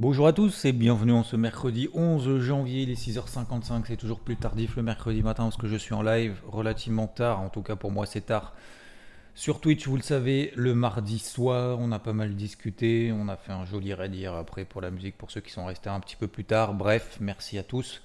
Bonjour 0.00 0.26
à 0.26 0.32
tous 0.32 0.64
et 0.64 0.72
bienvenue 0.72 1.12
en 1.12 1.22
ce 1.22 1.36
mercredi 1.36 1.90
11 1.92 2.40
janvier, 2.40 2.84
il 2.84 2.90
est 2.90 2.94
6h55, 2.94 3.82
c'est 3.86 3.98
toujours 3.98 4.20
plus 4.20 4.34
tardif 4.34 4.76
le 4.76 4.82
mercredi 4.82 5.22
matin 5.22 5.42
parce 5.42 5.58
que 5.58 5.66
je 5.66 5.76
suis 5.76 5.92
en 5.92 6.00
live 6.00 6.40
relativement 6.48 7.06
tard, 7.06 7.42
en 7.42 7.50
tout 7.50 7.60
cas 7.60 7.76
pour 7.76 7.90
moi 7.90 8.06
c'est 8.06 8.22
tard. 8.22 8.54
Sur 9.34 9.60
Twitch, 9.60 9.86
vous 9.86 9.96
le 9.96 10.02
savez, 10.02 10.52
le 10.56 10.74
mardi 10.74 11.18
soir, 11.18 11.78
on 11.78 11.92
a 11.92 11.98
pas 11.98 12.14
mal 12.14 12.34
discuté, 12.34 13.12
on 13.14 13.28
a 13.28 13.36
fait 13.36 13.52
un 13.52 13.66
joli 13.66 13.92
raid 13.92 14.14
après 14.24 14.64
pour 14.64 14.80
la 14.80 14.90
musique 14.90 15.18
pour 15.18 15.30
ceux 15.30 15.42
qui 15.42 15.50
sont 15.52 15.66
restés 15.66 15.90
un 15.90 16.00
petit 16.00 16.16
peu 16.16 16.28
plus 16.28 16.46
tard. 16.46 16.72
Bref, 16.72 17.18
merci 17.20 17.58
à 17.58 17.62
tous. 17.62 18.00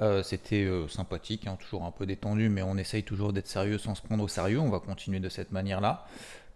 Euh, 0.00 0.22
C'était 0.22 0.62
euh, 0.62 0.86
sympathique, 0.86 1.48
hein, 1.48 1.56
toujours 1.60 1.82
un 1.82 1.90
peu 1.90 2.06
détendu, 2.06 2.48
mais 2.48 2.62
on 2.62 2.76
essaye 2.76 3.02
toujours 3.02 3.32
d'être 3.32 3.48
sérieux 3.48 3.78
sans 3.78 3.96
se 3.96 4.02
prendre 4.02 4.22
au 4.22 4.28
sérieux. 4.28 4.60
On 4.60 4.70
va 4.70 4.78
continuer 4.78 5.18
de 5.18 5.28
cette 5.28 5.50
manière-là. 5.50 6.06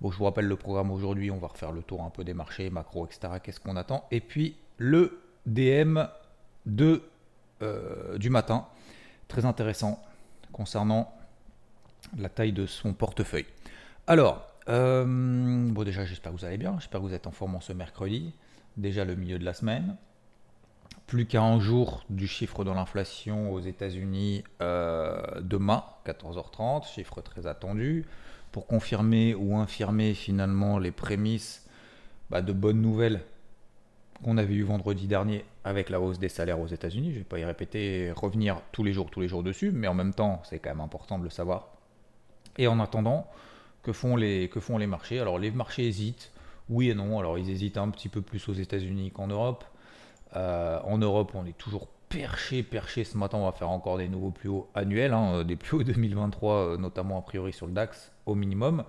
Bon, 0.01 0.13
je 0.13 0.19
vous 0.19 0.25
rappelle 0.25 0.47
le 0.47 0.57
programme 0.57 0.93
aujourd'hui, 0.93 1.33
on 1.33 1.39
va 1.39 1.49
refaire 1.49 1.73
le 1.73 1.83
tour 1.83 2.03
un 2.03 2.11
peu 2.11 2.23
des 2.23 2.35
marchés, 2.35 2.71
macro, 2.71 3.07
etc. 3.07 3.41
Qu'est-ce 3.43 3.59
qu'on 3.59 3.75
attend? 3.75 4.07
Et 4.13 4.21
puis 4.21 4.55
le 4.79 5.21
DM 5.47 5.99
de, 6.67 7.03
euh, 7.63 8.17
du 8.17 8.31
matin, 8.31 8.67
très 9.27 9.45
intéressant 9.45 10.03
concernant 10.53 11.15
la 12.17 12.29
taille 12.29 12.53
de 12.53 12.67
son 12.67 12.95
portefeuille. 12.95 13.47
Alors, 14.07 14.47
euh, 14.69 15.05
bon 15.07 15.85
déjà 15.85 16.05
j'espère 16.05 16.33
que 16.33 16.39
vous 16.39 16.45
allez 16.45 16.59
bien, 16.59 16.77
j'espère 16.79 17.01
que 17.01 17.07
vous 17.07 17.15
êtes 17.15 17.27
en 17.27 17.33
forme 17.33 17.59
ce 17.61 17.73
mercredi, 17.73 18.33
déjà 18.77 19.05
le 19.05 19.15
milieu 19.17 19.39
de 19.39 19.45
la 19.45 19.55
semaine. 19.55 19.97
Plus 21.07 21.27
qu'à 21.27 21.43
un 21.43 21.59
jour 21.59 22.05
du 22.11 22.27
chiffre 22.27 22.65
de 22.65 22.71
l'inflation 22.71 23.51
aux 23.51 23.61
États-Unis 23.61 24.45
euh, 24.61 25.23
demain, 25.41 25.85
14h30, 26.07 26.87
chiffre 26.87 27.23
très 27.23 27.47
attendu, 27.47 28.05
pour 28.53 28.67
confirmer 28.67 29.35
ou 29.35 29.57
infirmer 29.57 30.15
finalement 30.15 30.79
les 30.79 30.91
prémices 30.91 31.67
bah, 32.31 32.43
de 32.43 32.53
bonnes 32.53 32.83
nouvelles 32.83 33.23
qu'on 34.23 34.37
avait 34.37 34.55
eu 34.55 34.63
vendredi 34.63 35.07
dernier 35.07 35.45
avec 35.65 35.91
la 35.91 36.01
hausse 36.01 36.19
des 36.19 36.29
salaires 36.29 36.61
aux 36.61 36.67
États-Unis. 36.67 37.11
Je 37.11 37.15
ne 37.15 37.19
vais 37.19 37.25
pas 37.25 37.39
y 37.39 37.45
répéter, 37.45 38.13
revenir 38.13 38.61
tous 38.73 38.85
les 38.85 38.93
jours, 38.93 39.11
tous 39.11 39.21
les 39.21 39.29
jours 39.29 39.43
dessus, 39.43 39.71
mais 39.71 39.89
en 39.89 39.95
même 39.95 40.15
temps, 40.15 40.43
c'est 40.45 40.59
quand 40.59 40.71
même 40.71 40.81
important 40.81 41.19
de 41.19 41.25
le 41.25 41.31
savoir. 41.31 41.69
Et 42.57 42.67
en 42.67 42.81
attendant, 42.81 43.27
que 43.83 43.93
font 43.93 44.17
les, 44.17 44.49
que 44.49 44.61
font 44.61 44.79
les 44.79 44.87
marchés? 44.87 45.21
Alors 45.21 45.39
les 45.39 45.51
marchés 45.51 45.87
hésitent, 45.87 46.33
oui 46.69 46.91
et 46.91 46.95
non. 46.95 47.19
Alors 47.19 47.39
ils 47.39 47.49
hésitent 47.51 47.79
un 47.79 47.89
petit 47.91 48.09
peu 48.09 48.21
plus 48.21 48.49
aux 48.49 48.55
États-Unis 48.55 49.11
qu'en 49.13 49.29
Europe. 49.29 49.65
Euh, 50.37 50.79
en 50.85 50.99
Europe, 50.99 51.33
on 51.35 51.47
est 51.47 51.57
toujours 51.57 51.87
perché, 52.09 52.63
perché. 52.63 53.05
Ce 53.05 53.17
matin, 53.17 53.39
on 53.39 53.47
va 53.47 53.53
faire 53.53 53.71
encore 53.71 53.99
des 53.99 54.09
nouveaux 54.09 54.31
plus 54.31 54.49
hauts 54.49 54.69
annuels, 54.75 55.15
hein, 55.15 55.45
des 55.45 55.57
plus 55.57 55.77
hauts 55.79 55.83
2023, 55.85 56.55
euh, 56.55 56.77
notamment 56.77 57.19
a 57.19 57.23
priori 57.23 57.53
sur 57.53 57.67
le 57.67 57.73
DAX 57.73 58.13
au 58.27 58.35
minimum. 58.35 58.85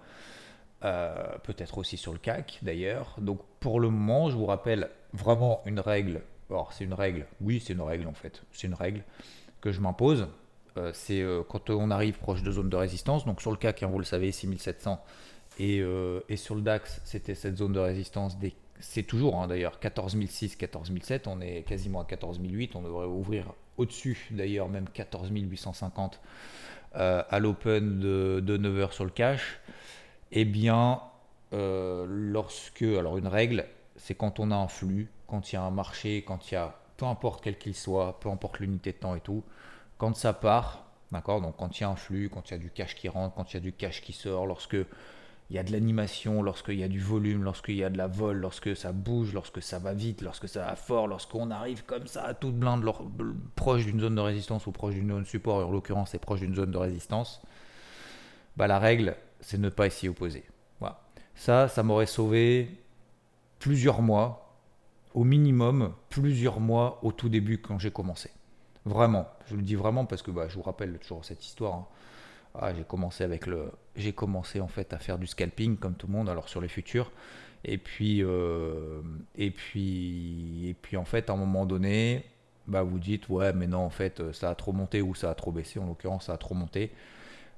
Euh, 0.85 1.37
peut-être 1.43 1.77
aussi 1.77 1.97
sur 1.97 2.13
le 2.13 2.19
CAC 2.19 2.59
d'ailleurs. 2.61 3.15
Donc 3.19 3.39
pour 3.59 3.79
le 3.79 3.89
moment, 3.89 4.29
je 4.29 4.37
vous 4.37 4.45
rappelle 4.45 4.89
vraiment 5.13 5.61
une 5.65 5.79
règle. 5.79 6.21
Alors 6.49 6.73
c'est 6.73 6.83
une 6.83 6.93
règle, 6.93 7.25
oui 7.41 7.61
c'est 7.63 7.73
une 7.73 7.81
règle 7.81 8.07
en 8.07 8.13
fait, 8.13 8.41
c'est 8.51 8.67
une 8.67 8.73
règle 8.73 9.03
que 9.61 9.71
je 9.71 9.81
m'impose. 9.81 10.27
Euh, 10.77 10.91
c'est 10.93 11.21
euh, 11.21 11.41
quand 11.47 11.69
on 11.69 11.91
arrive 11.91 12.17
proche 12.19 12.43
de 12.43 12.51
zone 12.51 12.69
de 12.69 12.75
résistance, 12.75 13.25
donc 13.25 13.41
sur 13.41 13.51
le 13.51 13.57
CAC, 13.57 13.83
hein, 13.83 13.87
vous 13.87 13.99
le 13.99 14.05
savez, 14.05 14.31
6700, 14.31 15.03
et, 15.59 15.83
et 16.29 16.37
sur 16.37 16.55
le 16.55 16.61
DAX, 16.61 17.01
c'était 17.03 17.35
cette 17.35 17.57
zone 17.57 17.73
de 17.73 17.79
résistance 17.79 18.37
c'est 18.79 19.03
toujours 19.03 19.41
hein, 19.41 19.47
d'ailleurs 19.49 19.77
14006, 19.79 20.55
14007, 20.55 21.27
on 21.27 21.41
est 21.41 21.63
quasiment 21.63 21.99
à 21.99 22.05
14008, 22.05 22.77
on 22.77 22.81
devrait 22.81 23.07
ouvrir 23.07 23.51
au-dessus 23.75 24.17
d'ailleurs 24.31 24.69
même 24.69 24.87
14850 24.87 26.21
à 26.93 27.39
l'open 27.39 27.99
de, 27.99 28.41
de 28.41 28.57
9h 28.57 28.93
sur 28.93 29.03
le 29.03 29.11
cash. 29.11 29.59
Eh 30.31 30.45
bien, 30.45 31.01
euh, 31.53 32.05
lorsque, 32.07 32.83
alors 32.83 33.17
une 33.17 33.27
règle, 33.27 33.65
c'est 33.99 34.15
quand 34.15 34.39
on 34.39 34.51
a 34.51 34.55
un 34.55 34.67
flux, 34.67 35.09
quand 35.27 35.51
il 35.51 35.55
y 35.55 35.57
a 35.57 35.61
un 35.61 35.71
marché, 35.71 36.23
quand 36.25 36.51
il 36.51 36.55
y 36.55 36.57
a, 36.57 36.75
peu 36.97 37.05
importe 37.05 37.43
quel 37.43 37.57
qu'il 37.57 37.75
soit, 37.75 38.19
peu 38.19 38.29
importe 38.29 38.59
l'unité 38.59 38.91
de 38.91 38.97
temps 38.97 39.15
et 39.15 39.21
tout, 39.21 39.43
quand 39.97 40.15
ça 40.15 40.33
part, 40.33 40.85
d'accord, 41.11 41.41
donc 41.41 41.57
quand 41.57 41.79
il 41.79 41.81
y 41.81 41.83
a 41.83 41.89
un 41.89 41.95
flux, 41.95 42.29
quand 42.29 42.49
il 42.49 42.53
y 42.53 42.55
a 42.55 42.57
du 42.57 42.71
cash 42.71 42.95
qui 42.95 43.09
rentre, 43.09 43.35
quand 43.35 43.51
il 43.51 43.55
y 43.55 43.57
a 43.57 43.61
du 43.61 43.73
cash 43.73 44.01
qui 44.01 44.13
sort, 44.13 44.47
lorsque 44.47 44.77
il 45.49 45.55
y 45.55 45.59
a 45.59 45.63
de 45.63 45.71
l'animation, 45.71 46.43
lorsqu'il 46.43 46.75
y 46.75 46.83
a 46.83 46.87
du 46.87 46.99
volume, 46.99 47.43
lorsqu'il 47.43 47.75
y 47.75 47.83
a 47.83 47.89
de 47.89 47.97
la 47.97 48.07
vol, 48.07 48.37
lorsque 48.37 48.75
ça 48.75 48.91
bouge, 48.91 49.33
lorsque 49.33 49.61
ça 49.61 49.79
va 49.79 49.93
vite, 49.93 50.21
lorsque 50.21 50.47
ça 50.47 50.63
va 50.63 50.75
fort, 50.75 51.07
lorsqu'on 51.07 51.49
arrive 51.49 51.83
comme 51.85 52.05
ça 52.05 52.23
à 52.23 52.33
toute 52.35 52.55
blinde, 52.55 52.85
proche 53.55 53.85
d'une 53.85 53.99
zone 53.99 54.15
de 54.15 54.21
résistance 54.21 54.67
ou 54.67 54.71
proche 54.71 54.93
d'une 54.93 55.09
zone 55.09 55.23
de 55.23 55.27
support, 55.27 55.67
en 55.67 55.71
l'occurrence 55.71 56.11
c'est 56.11 56.19
proche 56.19 56.41
d'une 56.41 56.55
zone 56.55 56.71
de 56.71 56.77
résistance, 56.77 57.41
bah 58.57 58.67
la 58.67 58.77
règle, 58.77 59.15
c'est 59.41 59.57
ne 59.57 59.69
pas 59.69 59.89
s'y 59.89 60.07
opposer. 60.07 60.45
Voilà. 60.79 61.01
Ça, 61.33 61.67
ça 61.67 61.81
m'aurait 61.81 62.05
sauvé 62.05 62.79
plusieurs 63.59 64.01
mois, 64.01 64.55
au 65.13 65.23
minimum 65.23 65.93
plusieurs 66.09 66.59
mois 66.59 66.99
au 67.03 67.11
tout 67.11 67.29
début 67.29 67.59
quand 67.59 67.79
j'ai 67.79 67.91
commencé. 67.91 68.31
Vraiment, 68.85 69.27
je 69.47 69.55
le 69.55 69.61
dis 69.61 69.75
vraiment 69.75 70.05
parce 70.05 70.21
que 70.21 70.31
bah, 70.31 70.47
je 70.47 70.55
vous 70.55 70.61
rappelle 70.61 70.97
toujours 70.99 71.25
cette 71.25 71.45
histoire. 71.45 71.73
Hein. 71.73 71.87
Ah, 72.55 72.73
j'ai 72.73 72.83
commencé 72.83 73.23
avec 73.23 73.45
le, 73.45 73.71
j'ai 73.95 74.13
commencé 74.13 74.59
en 74.59 74.67
fait 74.67 74.93
à 74.93 74.99
faire 74.99 75.19
du 75.19 75.27
scalping 75.27 75.77
comme 75.77 75.95
tout 75.95 76.07
le 76.07 76.13
monde, 76.13 76.29
alors 76.29 76.49
sur 76.49 76.61
les 76.61 76.67
futurs. 76.67 77.11
Et 77.63 77.77
puis, 77.77 78.23
euh, 78.23 79.01
et 79.35 79.51
puis, 79.51 80.69
et 80.69 80.73
puis 80.73 80.97
en 80.97 81.05
fait, 81.05 81.29
à 81.29 81.33
un 81.33 81.35
moment 81.35 81.65
donné, 81.65 82.25
bah 82.67 82.83
vous 82.83 82.99
dites 82.99 83.27
ouais, 83.29 83.53
mais 83.53 83.67
non, 83.67 83.79
en 83.79 83.89
fait, 83.89 84.31
ça 84.31 84.49
a 84.49 84.55
trop 84.55 84.71
monté 84.71 85.01
ou 85.01 85.13
ça 85.13 85.29
a 85.29 85.35
trop 85.35 85.51
baissé. 85.51 85.79
En 85.79 85.85
l'occurrence, 85.85 86.25
ça 86.27 86.33
a 86.33 86.37
trop 86.37 86.55
monté 86.55 86.91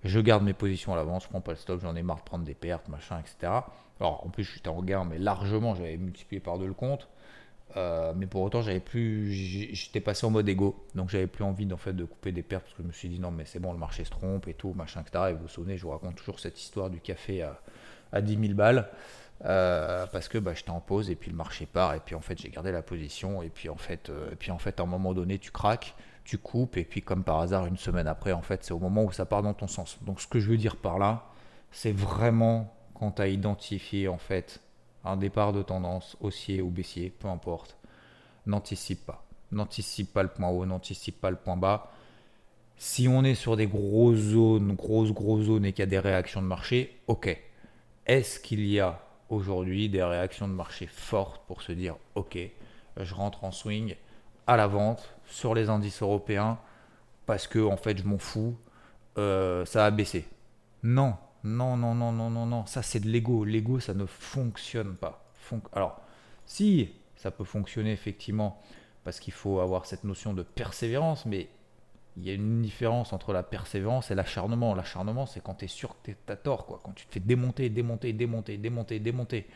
je 0.03 0.19
garde 0.19 0.43
mes 0.43 0.53
positions 0.53 0.93
à 0.93 0.95
l'avance, 0.95 1.23
je 1.23 1.29
prends 1.29 1.41
pas 1.41 1.51
le 1.51 1.57
stop, 1.57 1.81
j'en 1.81 1.95
ai 1.95 2.03
marre 2.03 2.17
de 2.17 2.23
prendre 2.23 2.43
des 2.43 2.53
pertes, 2.53 2.87
machin, 2.87 3.19
etc. 3.19 3.53
Alors 4.01 4.25
en 4.25 4.29
plus 4.29 4.43
j'étais 4.43 4.67
en 4.67 4.81
gain, 4.81 5.05
mais 5.05 5.17
largement 5.17 5.75
j'avais 5.75 5.97
multiplié 5.97 6.39
par 6.39 6.57
deux 6.57 6.67
le 6.67 6.73
compte. 6.73 7.07
Euh, 7.77 8.11
mais 8.13 8.27
pour 8.27 8.41
autant 8.41 8.61
j'avais 8.61 8.81
plus 8.81 9.31
j'étais 9.31 10.01
passé 10.01 10.25
en 10.25 10.29
mode 10.29 10.49
ego 10.49 10.85
donc 10.93 11.09
j'avais 11.09 11.27
plus 11.27 11.45
envie 11.45 11.71
en 11.71 11.77
fait 11.77 11.93
de 11.93 12.03
couper 12.03 12.33
des 12.33 12.43
pertes 12.43 12.63
parce 12.63 12.75
que 12.75 12.83
je 12.83 12.87
me 12.89 12.91
suis 12.91 13.07
dit 13.07 13.17
non 13.17 13.31
mais 13.31 13.45
c'est 13.45 13.59
bon 13.59 13.71
le 13.71 13.79
marché 13.79 14.03
se 14.03 14.09
trompe 14.09 14.49
et 14.49 14.53
tout 14.53 14.73
machin 14.73 15.05
etc 15.07 15.27
et 15.29 15.33
vous 15.33 15.43
vous 15.43 15.47
souvenez 15.47 15.77
je 15.77 15.83
vous 15.83 15.91
raconte 15.91 16.17
toujours 16.17 16.41
cette 16.41 16.59
histoire 16.59 16.89
du 16.89 16.99
café 16.99 17.43
à, 17.43 17.61
à 18.11 18.19
10 18.19 18.37
000 18.41 18.55
balles 18.55 18.89
euh, 19.45 20.05
parce 20.07 20.27
que 20.27 20.37
bah, 20.37 20.53
j'étais 20.53 20.71
en 20.71 20.81
pause 20.81 21.09
et 21.09 21.15
puis 21.15 21.31
le 21.31 21.37
marché 21.37 21.65
part 21.65 21.93
et 21.93 22.01
puis 22.01 22.13
en 22.13 22.19
fait 22.19 22.41
j'ai 22.41 22.49
gardé 22.49 22.73
la 22.73 22.81
position 22.81 23.41
et 23.41 23.47
puis 23.47 23.69
en 23.69 23.77
fait 23.77 24.09
euh, 24.09 24.31
et 24.33 24.35
puis 24.35 24.51
en 24.51 24.57
fait 24.57 24.81
à 24.81 24.83
un 24.83 24.87
moment 24.87 25.13
donné 25.13 25.39
tu 25.39 25.49
craques 25.49 25.95
tu 26.23 26.37
coupes, 26.37 26.77
et 26.77 26.83
puis 26.83 27.01
comme 27.01 27.23
par 27.23 27.39
hasard, 27.39 27.65
une 27.65 27.77
semaine 27.77 28.07
après, 28.07 28.31
en 28.31 28.41
fait, 28.41 28.63
c'est 28.63 28.73
au 28.73 28.79
moment 28.79 29.03
où 29.03 29.11
ça 29.11 29.25
part 29.25 29.41
dans 29.41 29.53
ton 29.53 29.67
sens. 29.67 29.97
Donc 30.03 30.21
ce 30.21 30.27
que 30.27 30.39
je 30.39 30.49
veux 30.49 30.57
dire 30.57 30.75
par 30.75 30.99
là, 30.99 31.25
c'est 31.71 31.91
vraiment 31.91 32.73
quand 33.01 33.13
tu 33.13 33.21
as 33.23 33.29
identifié, 33.29 34.07
en 34.07 34.19
fait, 34.19 34.61
un 35.03 35.17
départ 35.17 35.53
de 35.53 35.63
tendance 35.63 36.15
haussier 36.21 36.61
ou 36.61 36.69
baissier, 36.69 37.09
peu 37.09 37.27
importe, 37.29 37.75
n'anticipe 38.45 39.07
pas. 39.07 39.25
N'anticipe 39.51 40.13
pas 40.13 40.21
le 40.21 40.29
point 40.29 40.49
haut, 40.49 40.67
n'anticipe 40.67 41.19
pas 41.19 41.31
le 41.31 41.35
point 41.35 41.57
bas. 41.57 41.91
Si 42.77 43.07
on 43.07 43.23
est 43.23 43.33
sur 43.33 43.57
des 43.57 43.65
grosses 43.65 44.19
zones, 44.19 44.75
grosses, 44.75 45.11
grosses 45.13 45.45
zones 45.45 45.65
et 45.65 45.73
qu'il 45.73 45.81
y 45.81 45.87
a 45.87 45.87
des 45.87 45.97
réactions 45.97 46.43
de 46.43 46.47
marché, 46.47 46.99
ok. 47.07 47.35
Est-ce 48.05 48.39
qu'il 48.39 48.67
y 48.67 48.79
a 48.79 48.99
aujourd'hui 49.29 49.89
des 49.89 50.03
réactions 50.03 50.47
de 50.47 50.53
marché 50.53 50.85
fortes 50.85 51.41
pour 51.47 51.63
se 51.63 51.71
dire, 51.71 51.95
ok, 52.13 52.37
je 52.97 53.13
rentre 53.15 53.43
en 53.45 53.51
swing 53.51 53.95
à 54.45 54.57
la 54.57 54.67
vente 54.67 55.15
sur 55.25 55.55
les 55.55 55.69
indices 55.69 56.03
européens 56.03 56.59
parce 57.25 57.47
que 57.47 57.57
en 57.57 57.77
fait 57.77 57.97
je 57.97 58.03
m'en 58.03 58.19
fous, 58.19 58.55
euh, 59.17 59.65
ça 59.65 59.87
a 59.87 59.89
baissé? 59.89 60.27
Non, 60.83 61.15
non, 61.43 61.75
non, 61.77 61.95
non, 61.95 62.11
non, 62.11 62.29
non, 62.29 62.45
non, 62.45 62.65
ça 62.65 62.81
c'est 62.81 62.99
de 62.99 63.09
l'ego. 63.09 63.43
L'ego 63.43 63.79
ça 63.79 63.93
ne 63.93 64.05
fonctionne 64.05 64.95
pas. 64.95 65.25
Alors, 65.73 65.99
si 66.45 66.91
ça 67.15 67.31
peut 67.31 67.43
fonctionner 67.43 67.91
effectivement 67.91 68.61
parce 69.03 69.19
qu'il 69.19 69.33
faut 69.33 69.59
avoir 69.59 69.85
cette 69.85 70.03
notion 70.03 70.33
de 70.33 70.43
persévérance, 70.43 71.25
mais 71.25 71.49
il 72.17 72.25
y 72.25 72.29
a 72.29 72.33
une 72.33 72.61
différence 72.61 73.13
entre 73.13 73.33
la 73.33 73.43
persévérance 73.43 74.11
et 74.11 74.15
l'acharnement. 74.15 74.75
L'acharnement, 74.75 75.25
c'est 75.25 75.41
quand 75.41 75.55
tu 75.55 75.65
es 75.65 75.67
sûr 75.67 75.95
que 76.03 76.11
tu 76.11 76.17
as 76.31 76.35
tort, 76.35 76.65
quoi. 76.65 76.81
quand 76.83 76.91
tu 76.91 77.05
te 77.05 77.13
fais 77.13 77.19
démonter, 77.19 77.69
démonter, 77.69 78.13
démonter, 78.13 78.57
démonter, 78.57 78.99
démonter. 78.99 79.47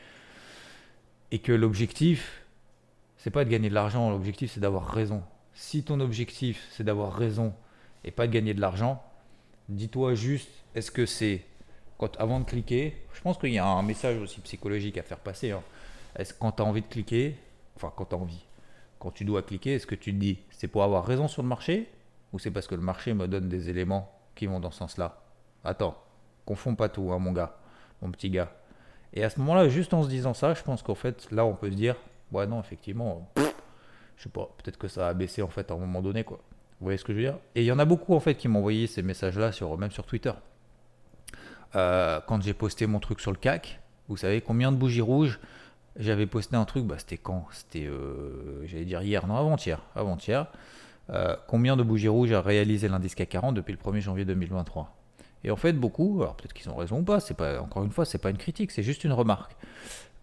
Et 1.31 1.39
que 1.39 1.51
l'objectif, 1.51 2.45
c'est 3.17 3.31
pas 3.31 3.43
de 3.43 3.49
gagner 3.49 3.69
de 3.69 3.73
l'argent, 3.73 4.09
l'objectif 4.09 4.51
c'est 4.53 4.59
d'avoir 4.59 4.87
raison. 4.87 5.23
Si 5.53 5.83
ton 5.83 5.99
objectif 5.99 6.65
c'est 6.71 6.83
d'avoir 6.83 7.13
raison 7.13 7.53
et 8.03 8.11
pas 8.11 8.27
de 8.27 8.31
gagner 8.31 8.53
de 8.53 8.61
l'argent, 8.61 9.03
dis-toi 9.69 10.13
juste, 10.13 10.49
est-ce 10.75 10.91
que 10.91 11.05
c'est 11.05 11.43
quand 11.97 12.15
avant 12.19 12.39
de 12.39 12.45
cliquer, 12.45 12.95
je 13.13 13.21
pense 13.21 13.37
qu'il 13.37 13.53
y 13.53 13.59
a 13.59 13.65
un 13.65 13.83
message 13.83 14.19
aussi 14.19 14.41
psychologique 14.41 14.97
à 14.97 15.03
faire 15.03 15.19
passer. 15.19 15.51
Hein. 15.51 15.61
Est-ce 16.17 16.33
quand 16.33 16.53
tu 16.53 16.61
as 16.61 16.65
envie 16.65 16.81
de 16.81 16.87
cliquer, 16.87 17.37
enfin 17.75 17.91
quand 17.95 18.05
tu 18.05 18.15
as 18.15 18.17
envie, 18.17 18.45
quand 18.99 19.11
tu 19.11 19.25
dois 19.25 19.41
cliquer, 19.41 19.75
est-ce 19.75 19.87
que 19.87 19.95
tu 19.95 20.13
te 20.13 20.17
dis 20.17 20.39
c'est 20.49 20.67
pour 20.67 20.83
avoir 20.83 21.05
raison 21.05 21.27
sur 21.27 21.41
le 21.41 21.47
marché 21.47 21.89
ou 22.33 22.39
c'est 22.39 22.51
parce 22.51 22.67
que 22.67 22.75
le 22.75 22.81
marché 22.81 23.13
me 23.13 23.27
donne 23.27 23.49
des 23.49 23.69
éléments 23.69 24.11
qui 24.35 24.45
vont 24.45 24.59
dans 24.59 24.71
ce 24.71 24.79
sens-là? 24.79 25.21
Attends, 25.63 25.97
confonds 26.45 26.75
pas 26.75 26.89
tout, 26.89 27.11
hein, 27.11 27.19
mon 27.19 27.31
gars, 27.31 27.57
mon 28.01 28.11
petit 28.11 28.29
gars. 28.29 28.51
Et 29.13 29.23
à 29.23 29.29
ce 29.29 29.39
moment-là, 29.39 29.69
juste 29.69 29.93
en 29.93 30.03
se 30.03 30.09
disant 30.09 30.33
ça, 30.33 30.53
je 30.53 30.61
pense 30.61 30.83
qu'en 30.83 30.95
fait, 30.95 31.31
là, 31.31 31.45
on 31.45 31.53
peut 31.53 31.71
se 31.71 31.75
dire 31.75 31.95
ouais, 32.31 32.45
non, 32.47 32.59
effectivement, 32.59 33.29
je 34.17 34.23
sais 34.23 34.29
pas, 34.29 34.49
peut-être 34.57 34.77
que 34.77 34.87
ça 34.87 35.07
a 35.07 35.13
baissé 35.13 35.41
en 35.41 35.47
fait 35.47 35.71
à 35.71 35.73
un 35.73 35.77
moment 35.77 36.01
donné, 36.01 36.23
quoi. 36.23 36.39
Vous 36.79 36.85
voyez 36.85 36.97
ce 36.97 37.05
que 37.05 37.13
je 37.13 37.17
veux 37.17 37.23
dire? 37.23 37.37
Et 37.55 37.61
il 37.61 37.65
y 37.65 37.71
en 37.71 37.79
a 37.79 37.85
beaucoup 37.85 38.13
en 38.13 38.19
fait 38.19 38.35
qui 38.35 38.49
m'ont 38.49 38.59
envoyé 38.59 38.87
ces 38.87 39.01
messages-là, 39.01 39.53
sur, 39.53 39.77
même 39.77 39.91
sur 39.91 40.05
Twitter. 40.05 40.33
Euh, 41.75 42.19
quand 42.25 42.41
j'ai 42.41 42.53
posté 42.53 42.87
mon 42.87 42.99
truc 42.99 43.19
sur 43.19 43.31
le 43.31 43.37
CAC, 43.37 43.79
vous 44.07 44.17
savez 44.17 44.41
combien 44.41 44.71
de 44.71 44.77
bougies 44.77 45.01
rouges 45.01 45.39
J'avais 45.97 46.25
posté 46.25 46.55
un 46.55 46.65
truc, 46.65 46.85
bah, 46.85 46.95
c'était 46.97 47.17
quand? 47.17 47.45
C'était, 47.51 47.85
euh, 47.85 48.65
j'allais 48.65 48.85
dire 48.85 49.01
hier, 49.01 49.27
non, 49.27 49.35
avant-hier. 49.35 49.81
Avant-hier. 49.95 50.47
Euh, 51.09 51.35
combien 51.47 51.77
de 51.77 51.83
bougies 51.83 52.07
rouges 52.07 52.31
a 52.31 52.41
réalisé 52.41 52.87
l'indice 52.87 53.15
CAC 53.15 53.29
40 53.29 53.55
depuis 53.55 53.71
le 53.73 53.77
1er 53.77 54.01
janvier 54.01 54.25
2023 54.25 54.95
Et 55.43 55.51
en 55.51 55.55
fait, 55.55 55.73
beaucoup, 55.73 56.21
alors 56.21 56.35
peut-être 56.35 56.53
qu'ils 56.53 56.69
ont 56.69 56.75
raison 56.75 56.99
ou 56.99 57.03
pas, 57.03 57.19
c'est 57.19 57.35
pas, 57.35 57.61
encore 57.61 57.83
une 57.83 57.91
fois, 57.91 58.05
c'est 58.05 58.17
pas 58.17 58.29
une 58.29 58.37
critique, 58.37 58.71
c'est 58.71 58.83
juste 58.83 59.03
une 59.03 59.13
remarque. 59.13 59.55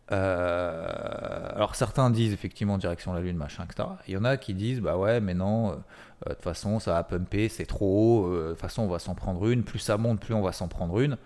Alors 0.08 1.74
certains 1.74 2.10
disent 2.10 2.34
effectivement 2.34 2.76
direction 2.76 3.14
la 3.14 3.20
lune, 3.22 3.38
machin, 3.38 3.64
etc. 3.64 3.88
Il 4.08 4.12
y 4.12 4.16
en 4.18 4.24
a 4.24 4.36
qui 4.36 4.52
disent 4.52 4.80
bah 4.80 4.98
ouais, 4.98 5.20
mais 5.20 5.32
non, 5.32 5.70
de 5.70 6.34
toute 6.34 6.42
façon 6.42 6.80
ça 6.80 6.92
va 6.92 7.02
pumper, 7.02 7.48
c'est 7.48 7.64
trop 7.64 8.26
haut, 8.26 8.30
de 8.30 8.50
toute 8.50 8.60
façon 8.60 8.82
on 8.82 8.88
va 8.88 8.98
s'en 8.98 9.14
prendre 9.14 9.48
une, 9.48 9.62
plus 9.62 9.78
ça 9.78 9.96
monte, 9.96 10.20
plus 10.20 10.34
on 10.34 10.42
va 10.42 10.52
s'en 10.52 10.68
prendre 10.68 11.00
une. 11.00 11.16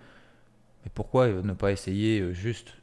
Mais 0.87 0.91
pourquoi 0.95 1.27
ne 1.27 1.51
pas 1.51 1.73
essayer 1.73 2.33
juste? 2.33 2.75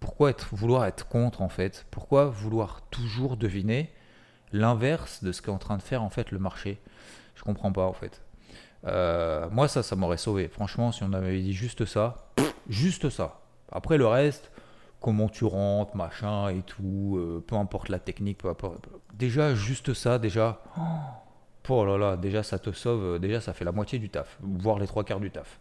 Pourquoi 0.00 0.30
être, 0.30 0.54
vouloir 0.54 0.86
être 0.86 1.06
contre 1.06 1.42
en 1.42 1.50
fait? 1.50 1.84
Pourquoi 1.90 2.24
vouloir 2.24 2.80
toujours 2.90 3.36
deviner 3.36 3.92
l'inverse 4.52 5.22
de 5.22 5.32
ce 5.32 5.42
qu'est 5.42 5.50
en 5.50 5.58
train 5.58 5.76
de 5.76 5.82
faire 5.82 6.02
en 6.02 6.08
fait 6.08 6.30
le 6.30 6.38
marché? 6.38 6.80
Je 7.34 7.42
comprends 7.42 7.72
pas 7.72 7.84
en 7.84 7.92
fait. 7.92 8.22
Euh, 8.86 9.50
moi 9.50 9.68
ça, 9.68 9.82
ça 9.82 9.96
m'aurait 9.96 10.16
sauvé. 10.16 10.48
Franchement, 10.48 10.92
si 10.92 11.02
on 11.02 11.12
avait 11.12 11.42
dit 11.42 11.52
juste 11.52 11.84
ça, 11.84 12.32
juste 12.70 13.10
ça. 13.10 13.42
Après 13.70 13.98
le 13.98 14.06
reste, 14.06 14.50
comment 15.02 15.28
tu 15.28 15.44
rentres, 15.44 15.94
machin 15.94 16.48
et 16.48 16.62
tout, 16.62 17.16
euh, 17.18 17.44
peu 17.46 17.56
importe 17.56 17.90
la 17.90 17.98
technique, 17.98 18.38
peu 18.38 18.48
importe. 18.48 18.88
Déjà 19.12 19.54
juste 19.54 19.92
ça, 19.92 20.18
déjà. 20.18 20.62
Oh 21.68 21.84
là 21.84 21.98
là, 21.98 22.16
déjà 22.16 22.42
ça 22.42 22.58
te 22.58 22.72
sauve, 22.72 23.18
déjà 23.18 23.42
ça 23.42 23.52
fait 23.52 23.66
la 23.66 23.72
moitié 23.72 23.98
du 23.98 24.08
taf, 24.08 24.38
voire 24.40 24.78
les 24.78 24.86
trois 24.86 25.04
quarts 25.04 25.20
du 25.20 25.30
taf. 25.30 25.60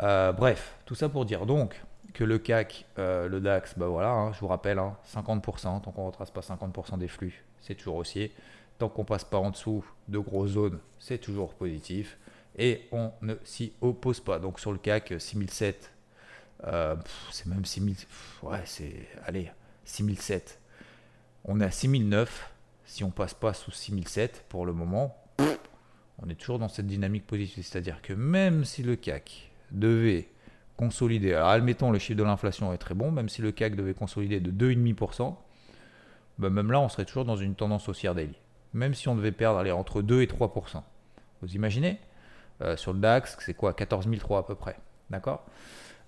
Euh, 0.00 0.32
bref, 0.32 0.76
tout 0.86 0.94
ça 0.94 1.08
pour 1.08 1.24
dire 1.24 1.46
donc, 1.46 1.80
que 2.12 2.24
le 2.24 2.38
CAC, 2.38 2.86
euh, 2.98 3.28
le 3.28 3.40
DAX, 3.40 3.76
bah 3.76 3.88
voilà, 3.88 4.10
hein, 4.10 4.32
je 4.32 4.40
vous 4.40 4.48
rappelle, 4.48 4.80
50%, 5.12 5.66
hein, 5.66 5.80
tant 5.80 5.90
qu'on 5.90 6.02
ne 6.02 6.06
retrace 6.06 6.30
pas 6.30 6.40
50% 6.40 6.98
des 6.98 7.08
flux, 7.08 7.44
c'est 7.60 7.74
toujours 7.74 7.96
haussier. 7.96 8.32
Tant 8.78 8.88
qu'on 8.88 9.04
passe 9.04 9.24
pas 9.24 9.38
en 9.38 9.50
dessous 9.50 9.84
de 10.08 10.18
grosses 10.18 10.52
zones, 10.52 10.78
c'est 10.98 11.18
toujours 11.18 11.54
positif. 11.54 12.18
Et 12.56 12.88
on 12.92 13.12
ne 13.22 13.34
s'y 13.44 13.72
oppose 13.80 14.20
pas. 14.20 14.38
Donc 14.38 14.58
sur 14.60 14.72
le 14.72 14.78
CAC, 14.78 15.14
6007, 15.18 15.92
euh, 16.66 16.96
c'est 17.30 17.46
même 17.46 17.64
6000, 17.64 17.96
ouais, 18.42 18.62
c'est, 18.64 19.08
allez, 19.24 19.50
6007. 19.84 20.60
On 21.44 21.60
est 21.60 21.64
à 21.64 21.70
6009. 21.70 22.50
Si 22.86 23.02
on 23.02 23.10
passe 23.10 23.34
pas 23.34 23.54
sous 23.54 23.70
6007 23.70 24.44
pour 24.48 24.66
le 24.66 24.72
moment, 24.72 25.16
on 26.18 26.28
est 26.28 26.34
toujours 26.34 26.58
dans 26.58 26.68
cette 26.68 26.86
dynamique 26.86 27.26
positive. 27.26 27.64
C'est-à-dire 27.64 28.02
que 28.02 28.12
même 28.12 28.64
si 28.64 28.82
le 28.82 28.96
CAC 28.96 29.50
devait 29.74 30.28
consolider. 30.76 31.34
Alors, 31.34 31.48
admettons, 31.48 31.90
le 31.90 31.98
chiffre 31.98 32.18
de 32.18 32.24
l'inflation 32.24 32.72
est 32.72 32.78
très 32.78 32.94
bon, 32.94 33.10
même 33.10 33.28
si 33.28 33.42
le 33.42 33.52
CAC 33.52 33.76
devait 33.76 33.94
consolider 33.94 34.40
de 34.40 34.50
2,5%, 34.50 35.34
ben 36.38 36.50
même 36.50 36.72
là, 36.72 36.80
on 36.80 36.88
serait 36.88 37.04
toujours 37.04 37.24
dans 37.24 37.36
une 37.36 37.54
tendance 37.54 37.88
haussière 37.88 38.14
daily. 38.14 38.34
Même 38.72 38.94
si 38.94 39.08
on 39.08 39.14
devait 39.14 39.32
perdre 39.32 39.70
entre 39.76 40.02
2 40.02 40.22
et 40.22 40.26
3%. 40.26 40.82
Vous 41.42 41.54
imaginez 41.54 41.98
euh, 42.62 42.76
Sur 42.76 42.92
le 42.92 42.98
DAX, 42.98 43.36
c'est 43.40 43.54
quoi 43.54 43.72
14 43.72 44.08
003 44.18 44.40
à 44.40 44.42
peu 44.42 44.54
près. 44.54 44.76
D'accord? 45.10 45.44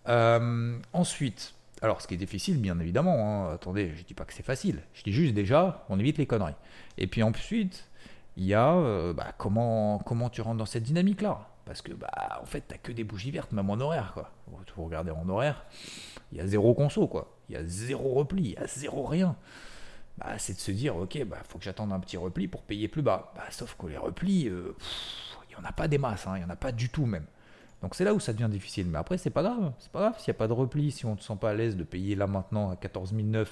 Euh, 0.09 0.79
Ensuite, 0.93 1.55
alors 1.83 2.01
ce 2.01 2.09
qui 2.09 2.15
est 2.15 2.19
difficile, 2.19 2.61
bien 2.61 2.79
évidemment, 2.81 3.49
hein, 3.49 3.55
attendez, 3.55 3.93
je 3.95 4.01
ne 4.01 4.07
dis 4.07 4.15
pas 4.15 4.25
que 4.25 4.33
c'est 4.33 4.45
facile. 4.45 4.81
Je 4.95 5.03
dis 5.03 5.13
juste 5.13 5.35
déjà, 5.35 5.85
on 5.89 5.99
évite 6.01 6.19
les 6.19 6.27
conneries. 6.27 6.55
Et 6.99 7.07
puis 7.07 7.23
ensuite, 7.23 7.89
il 8.37 8.45
y 8.45 8.55
a 8.55 8.73
euh, 8.75 9.13
bah, 9.13 9.33
comment, 9.39 9.99
comment 10.01 10.29
tu 10.29 10.41
rentres 10.41 10.59
dans 10.59 10.67
cette 10.67 10.85
dynamique-là? 10.85 11.49
Parce 11.67 11.83
que, 11.83 11.93
bah, 11.93 12.39
en 12.41 12.47
fait, 12.47 12.63
t'as 12.67 12.79
que 12.79 12.93
des 12.93 13.05
bougies 13.05 13.33
vertes, 13.33 13.53
même 13.53 13.69
en 13.69 13.81
horaire, 13.81 14.13
quoi. 14.15 14.31
Vous 14.77 14.85
regardez 14.85 15.11
en 15.11 15.29
horaire, 15.29 15.67
il 16.31 16.39
y 16.39 16.41
a 16.41 16.47
zéro 16.47 16.73
conso, 16.75 17.09
quoi. 17.09 17.37
Il 17.49 17.57
y 17.57 17.59
a 17.59 17.65
zéro 17.65 18.15
repli, 18.15 18.43
il 18.43 18.53
y 18.53 18.57
a 18.57 18.67
zéro 18.67 19.05
rien. 19.05 19.37
Bah, 20.17 20.39
c'est 20.39 20.55
de 20.55 20.59
se 20.59 20.71
dire, 20.71 20.97
ok, 20.97 21.25
bah, 21.25 21.39
faut 21.47 21.59
que 21.59 21.65
j'attende 21.65 21.93
un 21.93 21.99
petit 21.99 22.17
repli 22.17 22.47
pour 22.47 22.63
payer 22.63 22.87
plus 22.87 23.03
bas. 23.03 23.33
Bah, 23.35 23.43
sauf 23.51 23.77
que 23.77 23.89
les 23.89 23.99
replis, 23.99 24.49
euh, 24.49 24.77
il 25.51 25.57
n'y 25.57 25.61
en 25.61 25.69
a 25.69 25.73
pas 25.73 25.89
des 25.89 25.99
masses, 25.99 26.27
hein, 26.29 26.35
il 26.37 26.39
n'y 26.39 26.45
en 26.45 26.51
a 26.51 26.57
pas 26.57 26.71
du 26.71 26.89
tout 26.89 27.05
même. 27.05 27.27
Donc 27.83 27.95
c'est 27.95 28.05
là 28.05 28.15
où 28.15 28.21
ça 28.21 28.33
devient 28.33 28.49
difficile. 28.49 28.87
Mais 28.87 28.99
après, 28.99 29.19
c'est 29.19 29.31
pas 29.31 29.43
grave. 29.43 29.73
C'est 29.79 29.91
pas 29.91 30.01
grave 30.01 30.19
s'il 30.19 30.33
n'y 30.33 30.37
a 30.37 30.39
pas 30.39 30.49
de 30.49 30.53
repli, 30.53 30.93
si 30.93 31.05
on 31.05 31.15
ne 31.15 31.19
se 31.19 31.25
sent 31.25 31.37
pas 31.41 31.51
à 31.51 31.55
l'aise 31.55 31.77
de 31.77 31.85
payer 31.85 32.15
là 32.15 32.27
maintenant 32.29 32.71
à 32.71 32.77
14 32.77 33.13
900, 33.13 33.51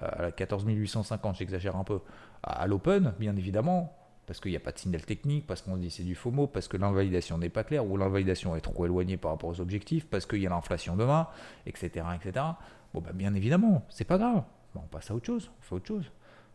à 0.00 0.30
14 0.30 0.64
850, 0.66 1.36
j'exagère 1.36 1.76
un 1.76 1.84
peu, 1.84 2.00
à 2.42 2.66
l'open, 2.66 3.14
bien 3.18 3.34
évidemment 3.36 3.97
parce 4.28 4.40
qu'il 4.40 4.50
n'y 4.50 4.58
a 4.58 4.60
pas 4.60 4.72
de 4.72 4.78
signal 4.78 5.00
technique, 5.06 5.46
parce 5.46 5.62
qu'on 5.62 5.78
dit 5.78 5.90
c'est 5.90 6.02
du 6.02 6.14
FOMO, 6.14 6.46
parce 6.46 6.68
que 6.68 6.76
l'invalidation 6.76 7.38
n'est 7.38 7.48
pas 7.48 7.64
claire, 7.64 7.86
ou 7.86 7.96
l'invalidation 7.96 8.54
est 8.54 8.60
trop 8.60 8.84
éloignée 8.84 9.16
par 9.16 9.30
rapport 9.30 9.48
aux 9.48 9.60
objectifs, 9.62 10.06
parce 10.06 10.26
qu'il 10.26 10.42
y 10.42 10.46
a 10.46 10.50
l'inflation 10.50 10.96
demain, 10.96 11.28
etc. 11.64 12.04
etc. 12.14 12.44
Bon, 12.92 13.00
bah, 13.00 13.12
bien 13.14 13.34
évidemment, 13.34 13.86
c'est 13.88 14.04
pas 14.04 14.18
grave. 14.18 14.42
on 14.74 14.80
passe 14.80 15.10
à 15.10 15.14
autre 15.14 15.24
chose, 15.24 15.50
on 15.58 15.62
fait 15.62 15.74
autre 15.76 15.86
chose. 15.86 16.12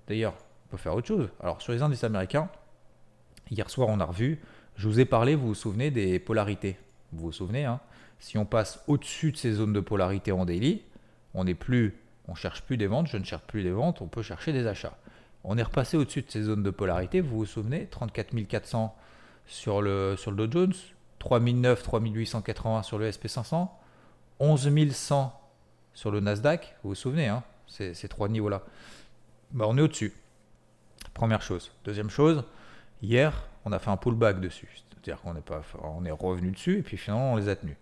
D'ailleurs, 0.08 0.36
on 0.68 0.70
peut 0.70 0.78
faire 0.78 0.94
autre 0.94 1.08
chose. 1.08 1.30
Alors, 1.40 1.64
sur 1.64 1.74
les 1.74 1.82
indices 1.82 2.04
américains, 2.04 2.48
hier 3.50 3.68
soir, 3.72 3.90
on 3.90 4.00
a 4.00 4.06
revu, 4.06 4.40
je 4.76 4.88
vous 4.88 5.00
ai 5.00 5.06
parlé, 5.06 5.34
vous 5.34 5.48
vous 5.48 5.56
souvenez, 5.56 5.90
des 5.90 6.20
polarités. 6.20 6.78
Vous 7.12 7.26
vous 7.26 7.32
souvenez, 7.32 7.66
hein 7.66 7.80
si 8.20 8.38
on 8.38 8.46
passe 8.46 8.82
au-dessus 8.88 9.32
de 9.32 9.38
ces 9.38 9.52
zones 9.52 9.74
de 9.74 9.80
polarité 9.80 10.32
en 10.32 10.46
daily, 10.46 10.84
on 11.34 11.44
n'est 11.44 11.56
plus, 11.56 11.98
on 12.28 12.36
cherche 12.36 12.62
plus 12.62 12.78
des 12.78 12.88
ventes, 12.88 13.08
je 13.08 13.18
ne 13.18 13.24
cherche 13.26 13.44
plus 13.48 13.64
des 13.64 13.72
ventes, 13.72 14.02
on 14.02 14.08
peut 14.08 14.22
chercher 14.22 14.54
des 14.54 14.66
achats. 14.68 14.96
On 15.44 15.58
est 15.58 15.64
repassé 15.64 15.98
au-dessus 15.98 16.22
de 16.22 16.32
ces 16.32 16.44
zones 16.44 16.64
de 16.64 16.70
polarité, 16.70 17.22
vous 17.22 17.38
vous 17.38 17.46
souvenez 17.46 17.88
34 17.88 18.48
400 18.48 18.96
sur 19.46 19.82
le, 19.82 20.16
sur 20.18 20.32
le 20.32 20.48
Dow 20.48 20.52
Jones, 20.52 20.74
3009, 21.20 21.84
3880 21.84 22.84
sur 22.84 22.98
le 22.98 23.10
SP500, 23.10 23.68
11 24.40 24.92
100 24.92 25.42
sur 25.94 26.12
le 26.12 26.20
Nasdaq, 26.20 26.76
vous 26.84 26.90
vous 26.90 26.96
souvenez, 26.96 27.28
hein, 27.28 27.44
ces, 27.68 27.94
trois 28.08 28.30
niveaux-là. 28.30 28.64
Bah, 29.52 29.66
on 29.68 29.78
est 29.78 29.82
au-dessus. 29.82 30.14
Première 31.14 31.42
chose. 31.42 31.72
Deuxième 31.84 32.10
chose, 32.10 32.44
hier, 33.02 33.48
on 33.66 33.72
a 33.72 33.80
fait 33.80 33.92
un 33.92 33.98
pullback 33.98 34.40
dessus. 34.40 34.70
C'est-à-dire 34.90 35.22
qu'on 35.22 36.06
est 36.06 36.12
revenu 36.12 36.52
dessus 36.52 36.80
et 36.80 36.82
puis 36.82 36.98
finalement 36.98 37.34
on 37.34 37.36
les 37.36 37.50
a 37.50 37.56
tenus. 37.56 37.76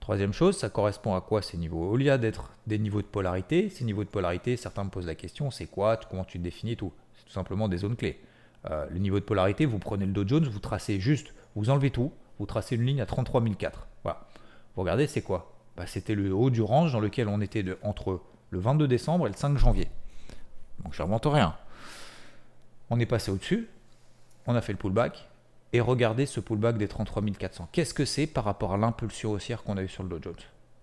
Troisième 0.00 0.32
chose, 0.32 0.56
ça 0.56 0.70
correspond 0.70 1.14
à 1.14 1.20
quoi 1.20 1.42
ces 1.42 1.58
niveaux? 1.58 1.90
Au 1.90 1.96
lieu 1.96 2.16
d'être 2.18 2.50
des 2.66 2.78
niveaux 2.78 3.02
de 3.02 3.06
polarité, 3.06 3.68
ces 3.68 3.84
niveaux 3.84 4.04
de 4.04 4.08
polarité, 4.08 4.56
certains 4.56 4.84
me 4.84 4.90
posent 4.90 5.06
la 5.06 5.14
question, 5.14 5.50
c'est 5.50 5.66
quoi? 5.66 5.96
Comment 5.96 6.24
tu 6.24 6.38
définis 6.38 6.76
tout? 6.76 6.92
C'est 7.14 7.24
tout 7.26 7.32
simplement 7.32 7.68
des 7.68 7.78
zones 7.78 7.96
clés. 7.96 8.20
Euh, 8.70 8.86
le 8.90 8.98
niveau 8.98 9.20
de 9.20 9.24
polarité, 9.24 9.66
vous 9.66 9.78
prenez 9.78 10.06
le 10.06 10.12
Dow 10.12 10.26
Jones, 10.26 10.48
vous 10.48 10.58
tracez 10.60 10.98
juste, 10.98 11.34
vous 11.54 11.70
enlevez 11.70 11.90
tout, 11.90 12.12
vous 12.38 12.46
tracez 12.46 12.76
une 12.76 12.86
ligne 12.86 13.00
à 13.00 13.06
33 13.06 13.42
004. 13.42 13.86
Voilà. 14.02 14.26
Vous 14.74 14.82
regardez, 14.82 15.06
c'est 15.06 15.22
quoi? 15.22 15.52
Bah, 15.76 15.86
C'était 15.86 16.14
le 16.14 16.32
haut 16.32 16.50
du 16.50 16.62
range 16.62 16.92
dans 16.92 17.00
lequel 17.00 17.28
on 17.28 17.40
était 17.40 17.62
de, 17.62 17.78
entre 17.82 18.20
le 18.50 18.58
22 18.58 18.88
décembre 18.88 19.26
et 19.26 19.30
le 19.30 19.36
5 19.36 19.58
janvier. 19.58 19.88
Donc 20.82 20.94
je 20.94 21.02
n'invente 21.02 21.26
rien. 21.26 21.56
On 22.90 22.98
est 22.98 23.06
passé 23.06 23.30
au-dessus, 23.30 23.68
on 24.46 24.54
a 24.54 24.60
fait 24.60 24.72
le 24.72 24.78
pullback, 24.78 25.28
et 25.72 25.80
regardez 25.80 26.26
ce 26.26 26.40
pullback 26.40 26.78
des 26.78 26.88
33 26.88 27.22
400. 27.38 27.68
Qu'est-ce 27.72 27.94
que 27.94 28.04
c'est 28.04 28.26
par 28.26 28.44
rapport 28.44 28.72
à 28.72 28.76
l'impulsion 28.76 29.32
haussière 29.32 29.62
qu'on 29.62 29.76
a 29.76 29.82
eu 29.82 29.88
sur 29.88 30.02
le 30.02 30.08
Dow 30.08 30.20
Jones? 30.22 30.34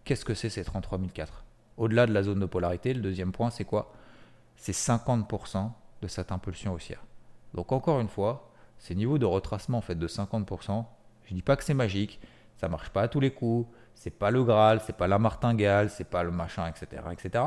Qu'est-ce 0.04 0.26
que 0.26 0.36
c'est 0.36 0.50
ces 0.50 0.64
33 0.64 1.00
400 1.14 1.34
Au-delà 1.78 2.06
de 2.06 2.14
la 2.14 2.24
zone 2.24 2.40
de 2.40 2.46
polarité, 2.46 2.94
le 2.94 3.02
deuxième 3.02 3.32
point, 3.32 3.50
c'est 3.50 3.66
quoi? 3.66 3.92
C'est 4.56 4.76
50% 4.76 5.72
de 6.02 6.08
cette 6.08 6.32
impulsion 6.32 6.74
haussière. 6.74 7.04
Donc 7.54 7.72
encore 7.72 8.00
une 8.00 8.08
fois, 8.08 8.52
ces 8.78 8.96
niveaux 8.96 9.18
de 9.18 9.26
retracement 9.26 9.80
en 9.80 9.94
de 9.94 10.08
50%, 10.08 10.86
je 11.26 11.34
ne 11.34 11.36
dis 11.36 11.42
pas 11.42 11.56
que 11.56 11.64
c'est 11.64 11.74
magique, 11.74 12.20
ça 12.58 12.68
marche 12.68 12.90
pas 12.90 13.04
à 13.04 13.08
tous 13.08 13.20
les 13.20 13.32
coups, 13.32 13.68
c'est 13.96 14.12
pas 14.12 14.30
le 14.30 14.44
Graal, 14.44 14.82
c'est 14.82 14.96
pas 14.96 15.08
la 15.08 15.18
martingale, 15.18 15.90
c'est 15.90 16.10
pas 16.10 16.24
le 16.24 16.32
machin, 16.32 16.68
etc., 16.68 17.02
etc. 17.12 17.44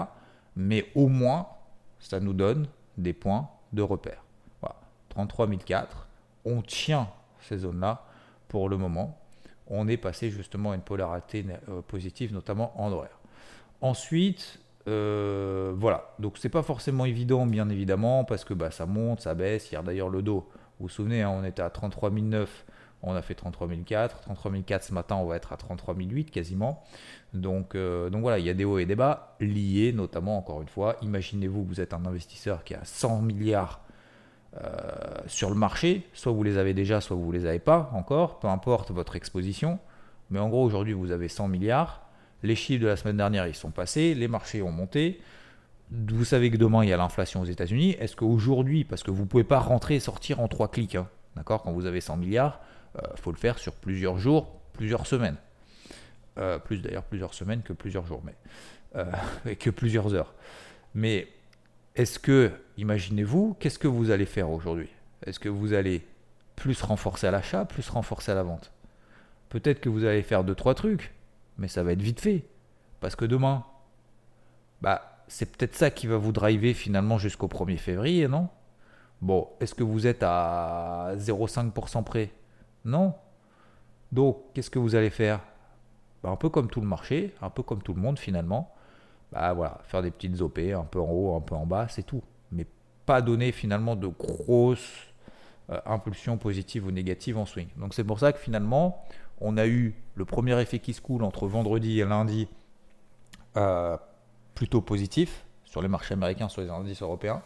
Mais 0.57 0.87
au 0.95 1.07
moins, 1.07 1.47
ça 2.00 2.18
nous 2.18 2.33
donne 2.33 2.66
des 2.97 3.12
points 3.12 3.49
de 3.73 3.83
repère. 3.83 4.25
Voilà. 4.61 4.76
33 5.11 5.49
400, 5.59 5.87
on 6.45 6.62
tient 6.62 7.09
ces 7.42 7.59
zones-là 7.59 8.04
pour 8.49 8.68
le 8.68 8.76
moment. 8.76 9.18
On 9.66 9.87
est 9.88 9.97
passé 9.97 10.30
justement 10.30 10.73
à 10.73 10.75
une 10.75 10.83
polarité 10.83 11.45
euh, 11.68 11.83
positive, 11.83 12.33
notamment 12.33 12.73
en 12.80 12.90
horaire. 12.90 13.18
Ensuite, 13.80 14.61
euh, 14.88 15.73
voilà, 15.76 16.14
donc 16.18 16.38
c'est 16.38 16.49
pas 16.49 16.62
forcément 16.62 17.04
évident, 17.04 17.47
bien 17.47 17.68
évidemment, 17.68 18.25
parce 18.25 18.45
que 18.45 18.54
bah, 18.54 18.71
ça 18.71 18.87
monte, 18.87 19.21
ça 19.21 19.35
baisse. 19.35 19.71
Hier 19.71 19.83
d'ailleurs, 19.83 20.09
le 20.09 20.23
dos, 20.23 20.49
vous 20.78 20.87
vous 20.87 20.88
souvenez, 20.88 21.23
hein, 21.23 21.30
on 21.30 21.45
était 21.45 21.62
à 21.62 21.71
33 21.71 22.11
009, 22.11 22.64
on 23.02 23.14
a 23.14 23.23
fait 23.23 23.35
33 23.35 23.68
004. 23.87 24.21
33 24.23 24.52
004 24.66 24.85
ce 24.85 24.95
matin, 24.95 25.16
on 25.16 25.26
va 25.26 25.37
être 25.37 25.52
à 25.52 25.57
33 25.57 25.95
008 25.95 26.30
quasiment. 26.30 26.83
Donc, 27.35 27.75
euh, 27.75 28.09
donc 28.09 28.23
voilà, 28.23 28.38
il 28.38 28.47
y 28.47 28.50
a 28.50 28.54
des 28.54 28.64
hauts 28.64 28.78
et 28.78 28.87
des 28.87 28.97
bas 28.97 29.37
liés, 29.40 29.92
notamment, 29.92 30.38
encore 30.38 30.62
une 30.62 30.68
fois, 30.68 30.97
imaginez-vous 31.02 31.64
vous 31.64 31.80
êtes 31.80 31.92
un 31.92 32.07
investisseur 32.07 32.64
qui 32.64 32.75
a 32.75 32.85
100 32.85 33.21
milliards 33.23 33.80
euh, 34.57 35.19
sur 35.26 35.50
le 35.50 35.55
marché, 35.55 36.07
soit 36.14 36.33
vous 36.33 36.43
les 36.43 36.57
avez 36.57 36.73
déjà, 36.73 37.00
soit 37.00 37.17
vous 37.17 37.33
ne 37.33 37.38
les 37.38 37.47
avez 37.47 37.59
pas 37.59 37.90
encore, 37.93 38.38
peu 38.38 38.49
importe 38.49 38.90
votre 38.90 39.14
exposition. 39.14 39.78
Mais 40.31 40.38
en 40.38 40.49
gros, 40.49 40.64
aujourd'hui, 40.64 40.95
vous 40.95 41.11
avez 41.11 41.28
100 41.28 41.49
milliards. 41.49 42.02
Les 42.43 42.55
chiffres 42.55 42.83
de 42.83 42.87
la 42.87 42.97
semaine 42.97 43.17
dernière, 43.17 43.47
ils 43.47 43.55
sont 43.55 43.71
passés, 43.71 44.14
les 44.14 44.28
marchés 44.28 44.62
ont 44.62 44.71
monté. 44.71 45.21
Vous 45.90 46.25
savez 46.25 46.50
que 46.50 46.57
demain, 46.57 46.83
il 46.83 46.90
y 46.90 46.93
a 46.93 46.97
l'inflation 46.97 47.40
aux 47.40 47.47
États-Unis. 47.47 47.97
Est-ce 47.99 48.17
qu'aujourd'hui, 48.17 48.85
parce 48.85 49.02
que 49.02 49.11
vous 49.11 49.23
ne 49.23 49.28
pouvez 49.28 49.45
pas 49.45 49.59
rentrer 49.59 49.97
et 49.97 50.00
sortir 50.00 50.40
en 50.40 50.49
trois 50.49 50.71
clics, 50.71 50.95
hein, 50.95 51.09
d'accord 51.37 51.62
Quand 51.62 51.73
vous 51.73 51.87
avez 51.87 52.00
100 52.00 52.17
milliards, 52.17 52.61
il 52.95 53.00
euh, 53.05 53.17
faut 53.17 53.33
le 53.33 53.38
faire 53.38 53.59
sur 53.59 53.75
plusieurs 53.75 54.19
jours, 54.19 54.61
plusieurs 54.73 55.07
semaines. 55.07 55.37
Euh, 56.38 56.59
plus 56.59 56.78
d'ailleurs 56.78 57.02
plusieurs 57.02 57.35
semaines 57.35 57.62
que 57.62 57.73
plusieurs 57.73 58.07
jours, 58.07 58.23
mais 58.25 59.55
que 59.57 59.71
plusieurs 59.71 60.14
heures. 60.14 60.35
Mais 60.95 61.28
est-ce 61.99 62.21
que, 62.21 62.52
imaginez-vous, 62.76 63.57
qu'est-ce 63.59 63.78
que 63.78 63.88
vous 63.88 64.11
allez 64.12 64.25
faire 64.25 64.49
aujourd'hui? 64.50 64.88
Est-ce 65.26 65.40
que 65.40 65.49
vous 65.49 65.73
allez 65.73 66.07
plus 66.55 66.81
renforcer 66.81 67.26
à 67.26 67.33
l'achat, 67.33 67.64
plus 67.64 67.88
renforcer 67.90 68.31
à 68.31 68.37
la 68.37 68.45
vente? 68.45 68.73
Peut-être 69.49 69.81
que 69.81 69.88
vous 69.88 70.05
allez 70.05 70.23
faire 70.23 70.45
deux, 70.45 70.55
trois 70.55 70.76
trucs, 70.76 71.12
mais 71.59 71.67
ça 71.67 71.83
va 71.83 71.93
être 71.93 72.00
vite 72.00 72.21
fait. 72.21 72.45
Parce 73.00 73.17
que 73.17 73.25
demain, 73.25 73.64
bah, 74.81 75.25
c'est 75.26 75.57
peut-être 75.57 75.75
ça 75.75 75.90
qui 75.90 76.07
va 76.07 76.19
vous 76.19 76.31
driver 76.31 76.73
finalement 76.73 77.19
jusqu'au 77.19 77.49
1er 77.49 77.78
février, 77.78 78.28
non? 78.28 78.49
Bon, 79.21 79.49
est-ce 79.59 79.75
que 79.75 79.83
vous 79.83 80.07
êtes 80.07 80.23
à 80.23 81.14
0,5% 81.17 82.05
près 82.05 82.31
Non. 82.85 83.12
Donc, 84.12 84.38
qu'est-ce 84.55 84.71
que 84.71 84.78
vous 84.78 84.95
allez 84.95 85.11
faire? 85.11 85.40
Bah, 86.23 86.31
Un 86.31 86.37
peu 86.37 86.49
comme 86.49 86.71
tout 86.71 86.81
le 86.81 86.87
marché, 86.87 87.35
un 87.43 87.50
peu 87.50 87.64
comme 87.64 87.83
tout 87.83 87.93
le 87.93 88.00
monde 88.00 88.21
finalement. 88.21 88.73
Bah 89.32 89.52
voilà, 89.52 89.78
faire 89.85 90.02
des 90.02 90.11
petites 90.11 90.40
OP, 90.40 90.58
un 90.58 90.85
peu 90.85 91.00
en 91.00 91.11
haut, 91.11 91.37
un 91.37 91.40
peu 91.40 91.54
en 91.54 91.66
bas, 91.66 91.87
c'est 91.88 92.02
tout. 92.02 92.23
Mais 92.50 92.66
pas 93.04 93.20
donner 93.20 93.52
finalement 93.52 93.97
de 93.97 94.06
grosses 94.06 95.08
euh, 95.70 95.78
impulsions 95.85 96.38
positives 96.38 96.87
ou 96.87 96.90
négatives 96.90 97.37
en 97.37 97.44
swing. 97.44 97.68
Donc 97.76 97.94
c'est 97.94 98.04
pour 98.04 98.18
ça 98.18 98.32
que 98.32 98.38
finalement, 98.38 99.04
on 99.40 99.56
a 99.56 99.66
eu 99.66 99.94
le 100.14 100.25
premier 100.25 100.58
effet 100.61 100.78
qui 100.78 100.94
se 100.94 101.00
coule 101.00 101.23
entre 101.23 101.47
vendredi 101.47 102.00
et 102.00 102.04
lundi 102.04 102.49
euh, 103.56 103.97
plutôt 104.54 104.80
positif 104.80 105.44
sur 105.64 105.82
les 105.82 105.88
marchés 105.88 106.14
américains, 106.14 106.49
sur 106.49 106.62
les 106.62 106.70
indices 106.70 107.02
européens. 107.02 107.42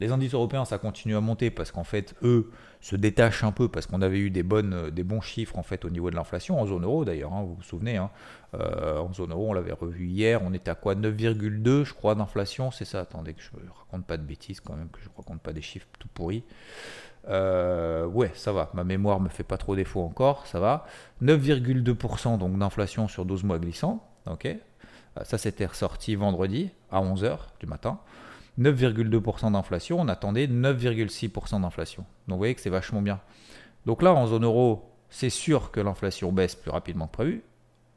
Les 0.00 0.12
indices 0.12 0.34
européens, 0.34 0.64
ça 0.64 0.78
continue 0.78 1.16
à 1.16 1.20
monter 1.20 1.50
parce 1.50 1.70
qu'en 1.70 1.84
fait, 1.84 2.14
eux 2.22 2.50
se 2.80 2.96
détachent 2.96 3.44
un 3.44 3.52
peu 3.52 3.68
parce 3.68 3.86
qu'on 3.86 4.02
avait 4.02 4.18
eu 4.18 4.30
des, 4.30 4.42
bonnes, 4.42 4.74
euh, 4.74 5.04
bons 5.04 5.20
chiffres 5.20 5.58
en 5.58 5.62
fait 5.62 5.84
au 5.84 5.90
niveau 5.90 6.10
de 6.10 6.16
l'inflation, 6.16 6.60
en 6.60 6.66
zone 6.66 6.84
euro 6.84 7.04
d'ailleurs, 7.04 7.32
hein, 7.32 7.42
vous 7.42 7.54
vous 7.54 7.62
souvenez. 7.62 7.96
Hein. 7.96 8.10
Euh, 8.54 8.98
en 8.98 9.12
zone 9.12 9.32
euro, 9.32 9.50
on 9.50 9.52
l'avait 9.52 9.72
revu 9.72 10.06
hier, 10.06 10.40
on 10.44 10.52
était 10.52 10.70
à 10.70 10.74
quoi? 10.74 10.94
9,2 10.94 11.84
je 11.84 11.94
crois 11.94 12.14
d'inflation, 12.14 12.70
c'est 12.70 12.84
ça 12.84 13.00
Attendez 13.00 13.34
que 13.34 13.42
je 13.42 13.50
ne 13.54 13.70
raconte 13.70 14.06
pas 14.06 14.16
de 14.16 14.22
bêtises 14.22 14.60
quand 14.60 14.74
même, 14.74 14.88
que 14.90 15.00
je 15.00 15.08
ne 15.08 15.14
raconte 15.16 15.40
pas 15.40 15.52
des 15.52 15.62
chiffres 15.62 15.88
tout 15.98 16.08
pourris. 16.12 16.44
Euh, 17.28 18.06
ouais, 18.06 18.30
ça 18.34 18.52
va, 18.52 18.70
ma 18.74 18.84
mémoire 18.84 19.18
me 19.20 19.28
fait 19.28 19.44
pas 19.44 19.56
trop 19.56 19.74
défaut 19.74 20.02
encore, 20.02 20.46
ça 20.46 20.60
va. 20.60 20.86
9,2% 21.22 22.38
donc 22.38 22.58
d'inflation 22.58 23.08
sur 23.08 23.24
12 23.24 23.44
mois 23.44 23.58
glissants, 23.58 24.06
ok 24.26 24.48
Ça 25.22 25.38
c'était 25.38 25.66
ressorti 25.66 26.14
vendredi 26.16 26.70
à 26.90 27.00
11h 27.00 27.38
du 27.60 27.66
matin. 27.66 27.98
9,2% 28.58 29.52
d'inflation, 29.52 30.00
on 30.00 30.08
attendait 30.08 30.46
9,6% 30.46 31.60
d'inflation. 31.60 32.04
Donc 32.28 32.36
vous 32.36 32.38
voyez 32.38 32.54
que 32.54 32.60
c'est 32.60 32.70
vachement 32.70 33.02
bien. 33.02 33.20
Donc 33.86 34.02
là, 34.02 34.14
en 34.14 34.26
zone 34.26 34.44
euro, 34.44 34.90
c'est 35.10 35.30
sûr 35.30 35.70
que 35.70 35.80
l'inflation 35.80 36.32
baisse 36.32 36.54
plus 36.54 36.70
rapidement 36.70 37.06
que 37.06 37.12
prévu. 37.12 37.42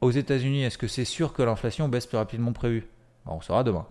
Aux 0.00 0.10
États-Unis, 0.10 0.64
est-ce 0.64 0.78
que 0.78 0.88
c'est 0.88 1.04
sûr 1.04 1.32
que 1.32 1.42
l'inflation 1.42 1.88
baisse 1.88 2.06
plus 2.06 2.18
rapidement 2.18 2.52
que 2.52 2.58
prévu? 2.58 2.86
On 3.26 3.40
saura 3.40 3.64
demain. 3.64 3.86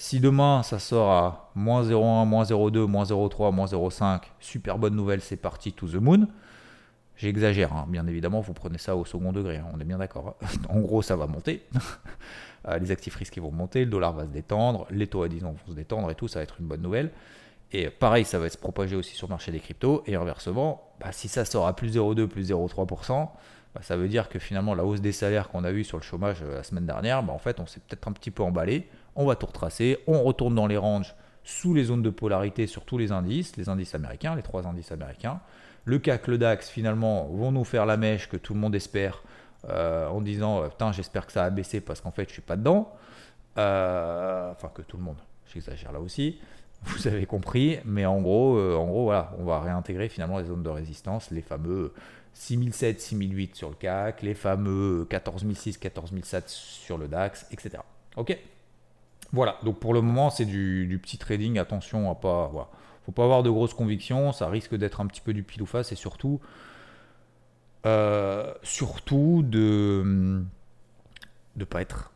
Si 0.00 0.18
demain 0.18 0.62
ça 0.62 0.78
sort 0.78 1.10
à 1.10 1.50
moins 1.54 1.82
0,1, 1.82 2.26
moins 2.26 2.44
0,2, 2.44 2.86
moins 2.86 3.04
0,3, 3.04 3.52
moins 3.52 3.66
0,5, 3.66 4.22
super 4.40 4.78
bonne 4.78 4.94
nouvelle, 4.94 5.20
c'est 5.20 5.36
parti 5.36 5.74
to 5.74 5.86
the 5.86 5.96
moon. 5.96 6.26
J'exagère, 7.16 7.74
hein. 7.74 7.84
bien 7.86 8.06
évidemment, 8.06 8.40
vous 8.40 8.54
prenez 8.54 8.78
ça 8.78 8.96
au 8.96 9.04
second 9.04 9.30
degré, 9.30 9.58
hein. 9.58 9.66
on 9.74 9.78
est 9.78 9.84
bien 9.84 9.98
d'accord. 9.98 10.36
en 10.70 10.80
gros, 10.80 11.02
ça 11.02 11.16
va 11.16 11.26
monter. 11.26 11.66
Euh, 12.68 12.78
les 12.78 12.90
actifs 12.90 13.16
risqués 13.16 13.40
vont 13.40 13.50
monter, 13.50 13.84
le 13.84 13.90
dollar 13.90 14.12
va 14.12 14.24
se 14.24 14.30
détendre, 14.30 14.86
les 14.90 15.06
taux 15.06 15.22
à 15.22 15.28
10 15.28 15.44
ans 15.44 15.52
vont 15.52 15.72
se 15.72 15.76
détendre 15.76 16.10
et 16.10 16.14
tout, 16.14 16.28
ça 16.28 16.40
va 16.40 16.42
être 16.42 16.56
une 16.60 16.66
bonne 16.66 16.82
nouvelle. 16.82 17.10
Et 17.72 17.88
pareil, 17.88 18.24
ça 18.24 18.38
va 18.38 18.48
se 18.48 18.58
propager 18.58 18.96
aussi 18.96 19.14
sur 19.14 19.28
le 19.28 19.30
marché 19.30 19.52
des 19.52 19.60
cryptos. 19.60 20.02
Et 20.06 20.16
inversement, 20.16 20.90
bah, 21.00 21.12
si 21.12 21.28
ça 21.28 21.44
sort 21.44 21.66
à 21.66 21.76
plus 21.76 21.96
0,2, 21.96 22.26
plus 22.26 22.50
0,3%, 22.50 23.28
bah, 23.74 23.80
ça 23.82 23.96
veut 23.96 24.08
dire 24.08 24.28
que 24.28 24.38
finalement 24.40 24.74
la 24.74 24.84
hausse 24.84 25.00
des 25.00 25.12
salaires 25.12 25.48
qu'on 25.48 25.62
a 25.62 25.70
vu 25.70 25.84
sur 25.84 25.96
le 25.96 26.02
chômage 26.02 26.38
euh, 26.42 26.56
la 26.56 26.62
semaine 26.64 26.86
dernière, 26.86 27.22
bah, 27.22 27.32
en 27.32 27.38
fait, 27.38 27.60
on 27.60 27.66
s'est 27.66 27.80
peut-être 27.80 28.08
un 28.08 28.12
petit 28.12 28.32
peu 28.32 28.42
emballé. 28.42 28.88
On 29.14 29.24
va 29.26 29.36
tout 29.36 29.46
retracer, 29.46 29.98
on 30.06 30.22
retourne 30.22 30.54
dans 30.54 30.66
les 30.66 30.76
ranges 30.76 31.14
sous 31.44 31.74
les 31.74 31.84
zones 31.84 32.02
de 32.02 32.10
polarité 32.10 32.66
sur 32.66 32.84
tous 32.84 32.98
les 32.98 33.12
indices, 33.12 33.56
les 33.56 33.68
indices 33.68 33.94
américains, 33.94 34.34
les 34.34 34.42
trois 34.42 34.66
indices 34.66 34.92
américains. 34.92 35.40
Le 35.84 35.98
CAC, 35.98 36.26
le 36.26 36.38
DAX, 36.38 36.68
finalement, 36.68 37.26
vont 37.32 37.52
nous 37.52 37.64
faire 37.64 37.86
la 37.86 37.96
mèche 37.96 38.28
que 38.28 38.36
tout 38.36 38.52
le 38.52 38.60
monde 38.60 38.74
espère 38.74 39.22
euh, 39.68 40.08
en 40.08 40.20
disant 40.20 40.62
euh, 40.62 40.68
putain 40.68 40.90
j'espère 40.92 41.26
que 41.26 41.32
ça 41.32 41.44
a 41.44 41.50
baissé 41.50 41.80
parce 41.80 42.00
qu'en 42.00 42.10
fait 42.10 42.28
je 42.28 42.32
suis 42.32 42.42
pas 42.42 42.56
dedans. 42.56 42.92
Euh, 43.58 44.52
enfin 44.52 44.70
que 44.72 44.82
tout 44.82 44.96
le 44.96 45.02
monde, 45.02 45.18
j'exagère 45.52 45.92
là 45.92 46.00
aussi. 46.00 46.38
Vous 46.84 47.06
avez 47.08 47.26
compris, 47.26 47.78
mais 47.84 48.06
en 48.06 48.22
gros, 48.22 48.58
en 48.58 48.86
gros 48.86 49.04
voilà, 49.04 49.34
on 49.38 49.44
va 49.44 49.60
réintégrer 49.60 50.08
finalement 50.08 50.38
les 50.38 50.46
zones 50.46 50.62
de 50.62 50.70
résistance, 50.70 51.30
les 51.30 51.42
fameux 51.42 51.92
6007, 52.32 53.02
6008 53.02 53.54
sur 53.54 53.68
le 53.68 53.74
CAC, 53.74 54.22
les 54.22 54.34
fameux 54.34 55.06
14006, 55.10 55.76
14007 55.76 56.48
sur 56.48 56.96
le 56.96 57.06
DAX, 57.06 57.46
etc. 57.50 57.82
Ok? 58.16 58.34
Voilà, 59.32 59.58
donc 59.62 59.78
pour 59.78 59.92
le 59.92 60.00
moment 60.00 60.30
c'est 60.30 60.46
du, 60.46 60.98
petit 61.02 61.18
trading, 61.18 61.58
attention 61.58 62.10
à 62.10 62.14
pas... 62.14 62.50
Faut 63.06 63.12
pas 63.12 63.24
avoir 63.24 63.42
de 63.42 63.50
grosses 63.50 63.74
convictions, 63.74 64.32
ça 64.32 64.48
risque 64.48 64.74
d'être 64.74 65.00
un 65.00 65.06
petit 65.06 65.20
peu 65.20 65.32
du 65.32 65.42
pile 65.42 65.66
face. 65.66 65.90
Et 65.92 65.96
surtout 65.96 66.40
euh, 67.86 68.52
surtout 68.62 69.42
de 69.42 70.44
ne 71.56 71.64
pas 71.64 71.80
être 71.80 72.12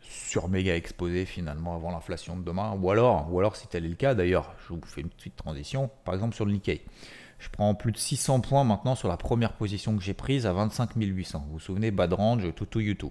sur 0.00 0.48
méga 0.48 0.76
exposé 0.76 1.24
finalement 1.24 1.74
avant 1.74 1.90
l'inflation 1.90 2.36
de 2.36 2.42
demain. 2.42 2.76
Ou 2.80 2.90
alors, 2.90 3.32
ou 3.32 3.38
alors 3.38 3.56
si 3.56 3.66
tel 3.66 3.84
est 3.84 3.88
le 3.88 3.94
cas, 3.94 4.14
d'ailleurs, 4.14 4.54
je 4.66 4.74
vous 4.74 4.80
fais 4.84 5.00
une 5.00 5.08
petite 5.08 5.36
transition, 5.36 5.90
par 6.04 6.14
exemple 6.14 6.34
sur 6.34 6.44
le 6.44 6.52
Nikkei. 6.52 6.82
Je 7.38 7.48
prends 7.48 7.74
plus 7.74 7.90
de 7.90 7.98
600 7.98 8.40
points 8.40 8.62
maintenant 8.62 8.94
sur 8.94 9.08
la 9.08 9.16
première 9.16 9.54
position 9.54 9.96
que 9.96 10.02
j'ai 10.02 10.14
prise 10.14 10.46
à 10.46 10.52
25 10.52 10.90
800. 10.94 11.44
Vous 11.46 11.54
vous 11.54 11.60
souvenez, 11.60 11.90
bad 11.90 12.12
range, 12.12 12.54
tout, 12.54 12.66
tout, 12.66 12.80
YouTube. 12.80 13.10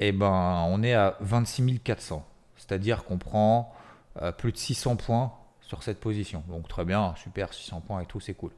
Et 0.00 0.12
ben, 0.12 0.66
on 0.68 0.82
est 0.82 0.92
à 0.92 1.16
26 1.20 1.80
400. 1.80 2.24
C'est-à-dire 2.56 3.04
qu'on 3.04 3.16
prend 3.16 3.72
euh, 4.20 4.32
plus 4.32 4.52
de 4.52 4.58
600 4.58 4.96
points 4.96 5.32
sur 5.62 5.82
cette 5.82 5.98
position. 5.98 6.42
Donc 6.48 6.68
très 6.68 6.84
bien, 6.84 7.14
super, 7.16 7.54
600 7.54 7.80
points 7.80 8.00
et 8.02 8.06
tout, 8.06 8.20
c'est 8.20 8.34
cool. 8.34 8.50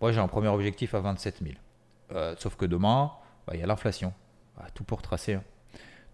Moi, 0.00 0.12
j'ai 0.12 0.20
un 0.20 0.28
premier 0.28 0.48
objectif 0.48 0.94
à 0.94 1.00
27 1.00 1.40
000. 1.42 1.54
Euh, 2.12 2.34
sauf 2.38 2.56
que 2.56 2.64
demain, 2.64 3.12
bah, 3.46 3.54
il 3.54 3.60
y 3.60 3.62
a 3.62 3.66
l'inflation. 3.66 4.12
Bah, 4.56 4.66
tout 4.74 4.84
pour 4.84 4.98
retracer. 4.98 5.34
Hein. 5.34 5.44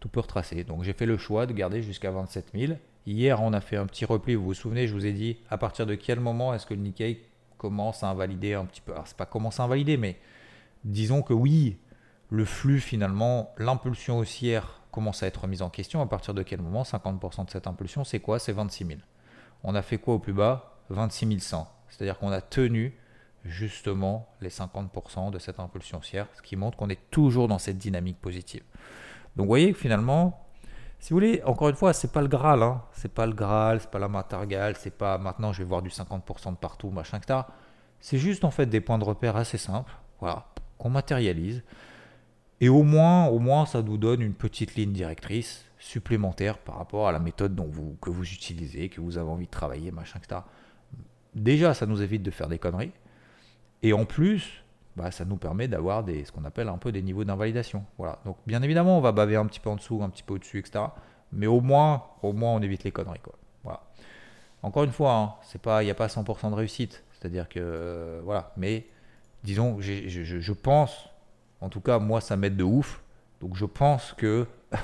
Tout 0.01 0.09
pour 0.09 0.23
retracer. 0.25 0.65
Donc 0.65 0.83
j'ai 0.83 0.93
fait 0.93 1.07
le 1.07 1.17
choix 1.17 1.47
de 1.47 1.53
garder 1.53 1.83
jusqu'à 1.83 2.11
27 2.11 2.51
000. 2.55 2.75
Hier, 3.07 3.43
on 3.43 3.53
a 3.53 3.61
fait 3.61 3.77
un 3.77 3.87
petit 3.87 4.05
repli. 4.05 4.35
Vous 4.35 4.45
vous 4.45 4.55
souvenez, 4.55 4.87
je 4.87 4.95
vous 4.95 5.07
ai 5.07 5.13
dit 5.13 5.39
à 5.51 5.59
partir 5.59 5.87
de 5.87 5.95
quel 5.95 6.21
moment 6.21 6.55
est-ce 6.55 6.67
que 6.67 6.75
le 6.75 6.81
Nikkei 6.81 7.23
commence 7.59 8.03
à 8.03 8.09
invalider 8.09 8.55
un 8.55 8.65
petit 8.65 8.81
peu? 8.81 8.93
Alors, 8.93 9.07
c'est 9.07 9.17
pas 9.17 9.27
commence 9.27 9.61
à 9.61 9.65
invalider, 9.65 9.97
mais 9.97 10.19
disons 10.85 11.23
que 11.23 11.33
oui, 11.33 11.79
le 12.31 12.45
flux 12.45 12.81
finalement, 12.81 13.55
l'impulsion 13.59 14.19
haussière 14.19 14.81
commence 14.91 15.23
à 15.23 15.27
être 15.27 15.43
remise 15.43 15.63
en 15.63 15.71
question. 15.71 16.01
À 16.01 16.07
partir 16.07 16.35
de 16.35 16.43
quel 16.43 16.61
moment? 16.61 16.83
50% 16.83 17.47
de 17.47 17.51
cette 17.51 17.67
impulsion, 17.67 18.05
c'est 18.05 18.21
quoi? 18.21 18.39
C'est 18.39 18.53
26 18.53 18.87
000. 18.87 19.01
On 19.63 19.75
a 19.75 19.83
fait 19.83 19.99
quoi 19.99 20.15
au 20.15 20.19
plus 20.19 20.33
bas? 20.33 20.77
26 20.91 21.41
100. 21.41 21.69
C'est-à-dire 21.89 22.19
qu'on 22.19 22.31
a 22.31 22.41
tenu 22.41 22.97
justement 23.45 24.29
les 24.41 24.49
50% 24.49 25.31
de 25.31 25.39
cette 25.39 25.61
impulsion 25.61 25.99
haussière, 25.99 26.27
ce 26.35 26.43
qui 26.43 26.57
montre 26.57 26.77
qu'on 26.77 26.89
est 26.89 27.11
toujours 27.11 27.49
dans 27.49 27.59
cette 27.59 27.79
dynamique 27.79 28.21
positive. 28.21 28.63
Donc 29.37 29.45
vous 29.45 29.49
voyez 29.49 29.73
que 29.73 29.79
finalement, 29.79 30.47
si 30.99 31.13
vous 31.13 31.17
voulez, 31.17 31.43
encore 31.45 31.69
une 31.69 31.75
fois, 31.75 31.93
c'est 31.93 32.13
pas 32.13 32.23
le 32.23 32.29
Graal, 32.29 32.63
hein. 32.63 32.83
c'est 32.93 33.13
pas 33.13 33.27
le 33.27 33.33
Graal, 33.33 33.81
c'est 33.81 33.91
pas 33.91 33.99
la 33.99 34.09
Matargal, 34.09 34.77
c'est 34.79 34.97
pas 34.97 35.19
maintenant 35.19 35.53
je 35.53 35.59
vais 35.59 35.69
voir 35.69 35.83
du 35.83 35.91
50% 35.91 36.53
de 36.53 36.57
partout, 36.57 36.91
machin, 36.91 37.19
etc. 37.19 37.41
C'est 38.01 38.19
juste 38.19 38.45
en 38.45 38.51
fait 38.51 38.67
des 38.67 38.81
points 38.81 38.99
de 38.99 39.05
repère 39.05 39.37
assez 39.37 39.59
simples, 39.59 39.93
voilà, 40.21 40.47
qu'on 40.79 40.91
matérialise. 40.91 41.63
Et 42.61 42.69
au 42.69 42.83
moins, 42.83 43.27
au 43.27 43.41
moins, 43.41 43.67
ça 43.67 43.83
nous 43.83 43.99
donne 43.99 44.23
une 44.23 44.33
petite 44.33 44.77
ligne 44.77 44.93
directrice 44.93 45.65
supplémentaire 45.79 46.57
par 46.57 46.79
rapport 46.79 47.09
à 47.09 47.13
la 47.13 47.19
méthode 47.19 47.55
dont 47.55 47.69
vous, 47.69 47.99
que 48.01 48.09
vous 48.09 48.25
utilisez, 48.33 48.89
que 48.89 49.03
vous 49.03 49.19
avez 49.19 49.29
envie 49.29 49.47
de 49.47 49.51
travailler, 49.51 49.91
machin, 49.91 50.19
etc. 50.19 50.41
Déjà, 51.35 51.75
ça 51.75 51.85
nous 51.85 52.01
évite 52.01 52.23
de 52.23 52.31
faire 52.31 52.49
des 52.49 52.59
conneries. 52.59 52.93
Et 53.83 53.93
en 53.93 54.05
plus, 54.05 54.65
bah, 54.97 55.11
ça 55.11 55.25
nous 55.25 55.37
permet 55.37 55.69
d'avoir 55.69 56.05
ce 56.07 56.31
qu'on 56.31 56.45
appelle 56.45 56.69
un 56.69 56.79
peu 56.79 56.93
des 56.93 57.03
niveaux 57.03 57.25
d'invalidation. 57.25 57.85
Voilà. 57.99 58.19
Donc 58.25 58.37
bien 58.47 58.63
évidemment, 58.63 58.99
on 58.99 59.01
va 59.01 59.13
baver 59.13 59.37
un 59.37 59.47
petit 59.47 59.61
peu 59.61 59.71
en 59.71 59.77
dessous, 59.77 60.03
un 60.03 60.09
petit 60.09 60.23
peu 60.23 60.35
au-dessus, 60.35 60.59
etc. 60.59 60.85
Mais 61.33 61.47
au 61.47 61.61
moins, 61.61 62.05
au 62.23 62.33
moins, 62.33 62.53
on 62.53 62.63
évite 62.63 62.85
les 62.85 62.93
conneries. 62.93 63.21
Quoi. 63.21 63.35
Voilà. 63.65 63.83
Encore 64.63 64.85
une 64.85 64.93
fois, 64.93 65.13
hein, 65.13 65.81
il 65.81 65.85
n'y 65.85 65.91
a 65.91 65.95
pas 65.95 66.07
100% 66.07 66.51
de 66.51 66.55
réussite. 66.55 67.03
C'est-à-dire 67.13 67.49
que 67.49 67.59
euh, 67.61 68.21
voilà. 68.25 68.53
Mais 68.57 68.87
disons, 69.43 69.81
je, 69.81 70.09
je, 70.09 70.53
pense, 70.53 71.09
en 71.61 71.69
tout 71.69 71.81
cas, 71.81 71.99
moi, 71.99 72.21
ça 72.21 72.37
m'aide 72.37 72.57
de 72.57 72.65
ouf. 72.65 73.03
Donc 73.41 73.57
je 73.57 73.67
pense 73.67 74.15
que 74.17 74.47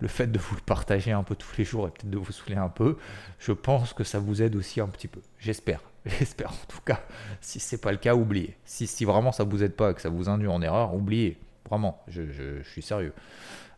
le 0.00 0.08
fait 0.08 0.26
de 0.26 0.38
vous 0.38 0.54
le 0.54 0.60
partager 0.62 1.12
un 1.12 1.22
peu 1.22 1.36
tous 1.36 1.56
les 1.58 1.64
jours 1.64 1.86
et 1.86 1.90
peut-être 1.90 2.10
de 2.10 2.18
vous 2.18 2.32
saouler 2.32 2.56
un 2.56 2.68
peu, 2.68 2.96
je 3.38 3.52
pense 3.52 3.92
que 3.92 4.02
ça 4.02 4.18
vous 4.18 4.42
aide 4.42 4.56
aussi 4.56 4.80
un 4.80 4.88
petit 4.88 5.08
peu. 5.08 5.20
J'espère. 5.38 5.80
J'espère 6.06 6.50
en 6.50 6.66
tout 6.68 6.80
cas. 6.84 7.00
Si 7.40 7.60
c'est 7.60 7.80
pas 7.80 7.92
le 7.92 7.98
cas, 7.98 8.14
oubliez. 8.14 8.56
Si, 8.64 9.04
vraiment 9.04 9.32
ça 9.32 9.44
vous 9.44 9.62
aide 9.62 9.74
pas, 9.74 9.94
que 9.94 10.00
ça 10.00 10.08
vous 10.08 10.28
induit 10.28 10.48
en 10.48 10.62
erreur, 10.62 10.94
oubliez. 10.94 11.38
Vraiment, 11.68 12.02
je, 12.08 12.62
suis 12.62 12.82
sérieux. 12.82 13.12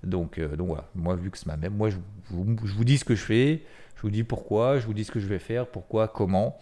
Donc, 0.05 0.39
euh, 0.39 0.57
donc 0.57 0.69
voilà, 0.69 0.85
moi 0.95 1.17
vu 1.17 1.31
que 1.31 1.37
c'est 1.37 1.47
ma 1.47 1.57
même, 1.57 1.75
moi 1.75 1.91
je, 1.91 1.97
vous 2.31 2.85
dis 2.85 2.97
ce 2.97 3.05
que 3.05 3.15
je 3.15 3.23
fais, 3.23 3.62
je 3.97 4.03
vous 4.03 4.11
dis 4.11 4.25
pourquoi, 4.25 4.79
je 4.79 4.87
vous 4.87 4.95
dis 4.95 5.05
ce 5.05 5.11
que 5.11 5.21
je 5.21 5.27
vais 5.27 5.39
faire, 5.39 5.67
pourquoi, 5.67 6.09
comment. 6.09 6.57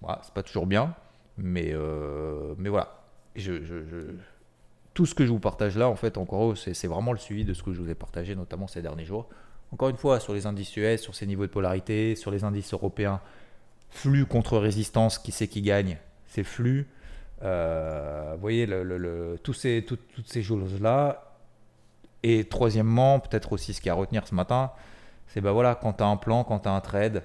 Voilà, 0.00 0.20
c'est 0.22 0.32
pas 0.32 0.44
toujours 0.44 0.66
bien, 0.66 0.94
mais, 1.36 1.70
euh, 1.72 2.54
mais 2.56 2.68
voilà. 2.68 3.02
Tout 4.94 5.06
ce 5.06 5.14
que 5.14 5.24
je 5.24 5.30
vous 5.30 5.40
partage 5.40 5.76
là, 5.76 5.88
en 5.88 5.96
fait, 5.96 6.18
encore, 6.18 6.56
c'est 6.56 6.86
vraiment 6.86 7.12
le 7.12 7.18
suivi 7.18 7.44
de 7.44 7.54
ce 7.54 7.62
que 7.62 7.72
je 7.72 7.80
vous 7.80 7.90
ai 7.90 7.94
partagé, 7.94 8.36
notamment 8.36 8.66
ces 8.68 8.82
derniers 8.82 9.04
jours. 9.04 9.28
Encore 9.72 9.88
une 9.88 9.96
fois, 9.96 10.20
sur 10.20 10.34
les 10.34 10.46
indices 10.46 10.76
US, 10.76 11.00
sur 11.00 11.14
ces 11.14 11.26
niveaux 11.26 11.46
de 11.46 11.50
polarité, 11.50 12.14
sur 12.14 12.30
les 12.30 12.44
indices 12.44 12.72
européens, 12.72 13.20
flux 13.90 14.26
contre 14.26 14.58
résistance, 14.58 15.18
qui 15.18 15.32
c'est 15.32 15.48
qui 15.48 15.62
gagne 15.62 15.98
C'est 16.26 16.44
flux. 16.44 16.88
Euh, 17.42 18.32
vous 18.34 18.40
voyez, 18.40 18.66
le, 18.66 19.38
tous 19.42 19.54
ces, 19.54 19.84
toutes 19.84 20.26
ces 20.26 20.42
choses-là. 20.42 21.36
Et 22.22 22.44
troisièmement, 22.44 23.20
peut-être 23.20 23.52
aussi 23.52 23.74
ce 23.74 23.80
qu'il 23.80 23.88
y 23.88 23.90
a 23.90 23.92
à 23.92 23.96
retenir 23.96 24.26
ce 24.26 24.34
matin, 24.34 24.72
c'est 25.28 25.40
bah 25.40 25.52
voilà, 25.52 25.74
quand 25.74 25.94
tu 25.94 26.02
as 26.02 26.06
un 26.06 26.16
plan, 26.16 26.42
quand 26.42 26.60
tu 26.60 26.68
as 26.68 26.72
un 26.72 26.80
trade, 26.80 27.22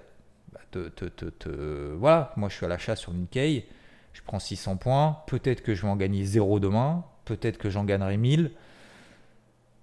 bah 0.51 0.59
te, 0.69 0.89
te, 0.89 1.05
te, 1.07 1.49
voilà, 1.97 2.31
moi 2.35 2.49
je 2.49 2.55
suis 2.55 2.65
à 2.65 2.69
l'achat 2.69 2.95
sur 2.95 3.11
Nikkei, 3.11 3.65
je 4.13 4.21
prends 4.21 4.39
600 4.39 4.77
points, 4.77 5.17
peut-être 5.25 5.63
que 5.63 5.73
je 5.73 5.81
vais 5.81 5.87
en 5.87 5.95
gagner 5.95 6.23
0 6.23 6.59
demain, 6.59 7.05
peut-être 7.25 7.57
que 7.57 7.69
j'en 7.69 7.85
gagnerai 7.85 8.17
1000. 8.17 8.51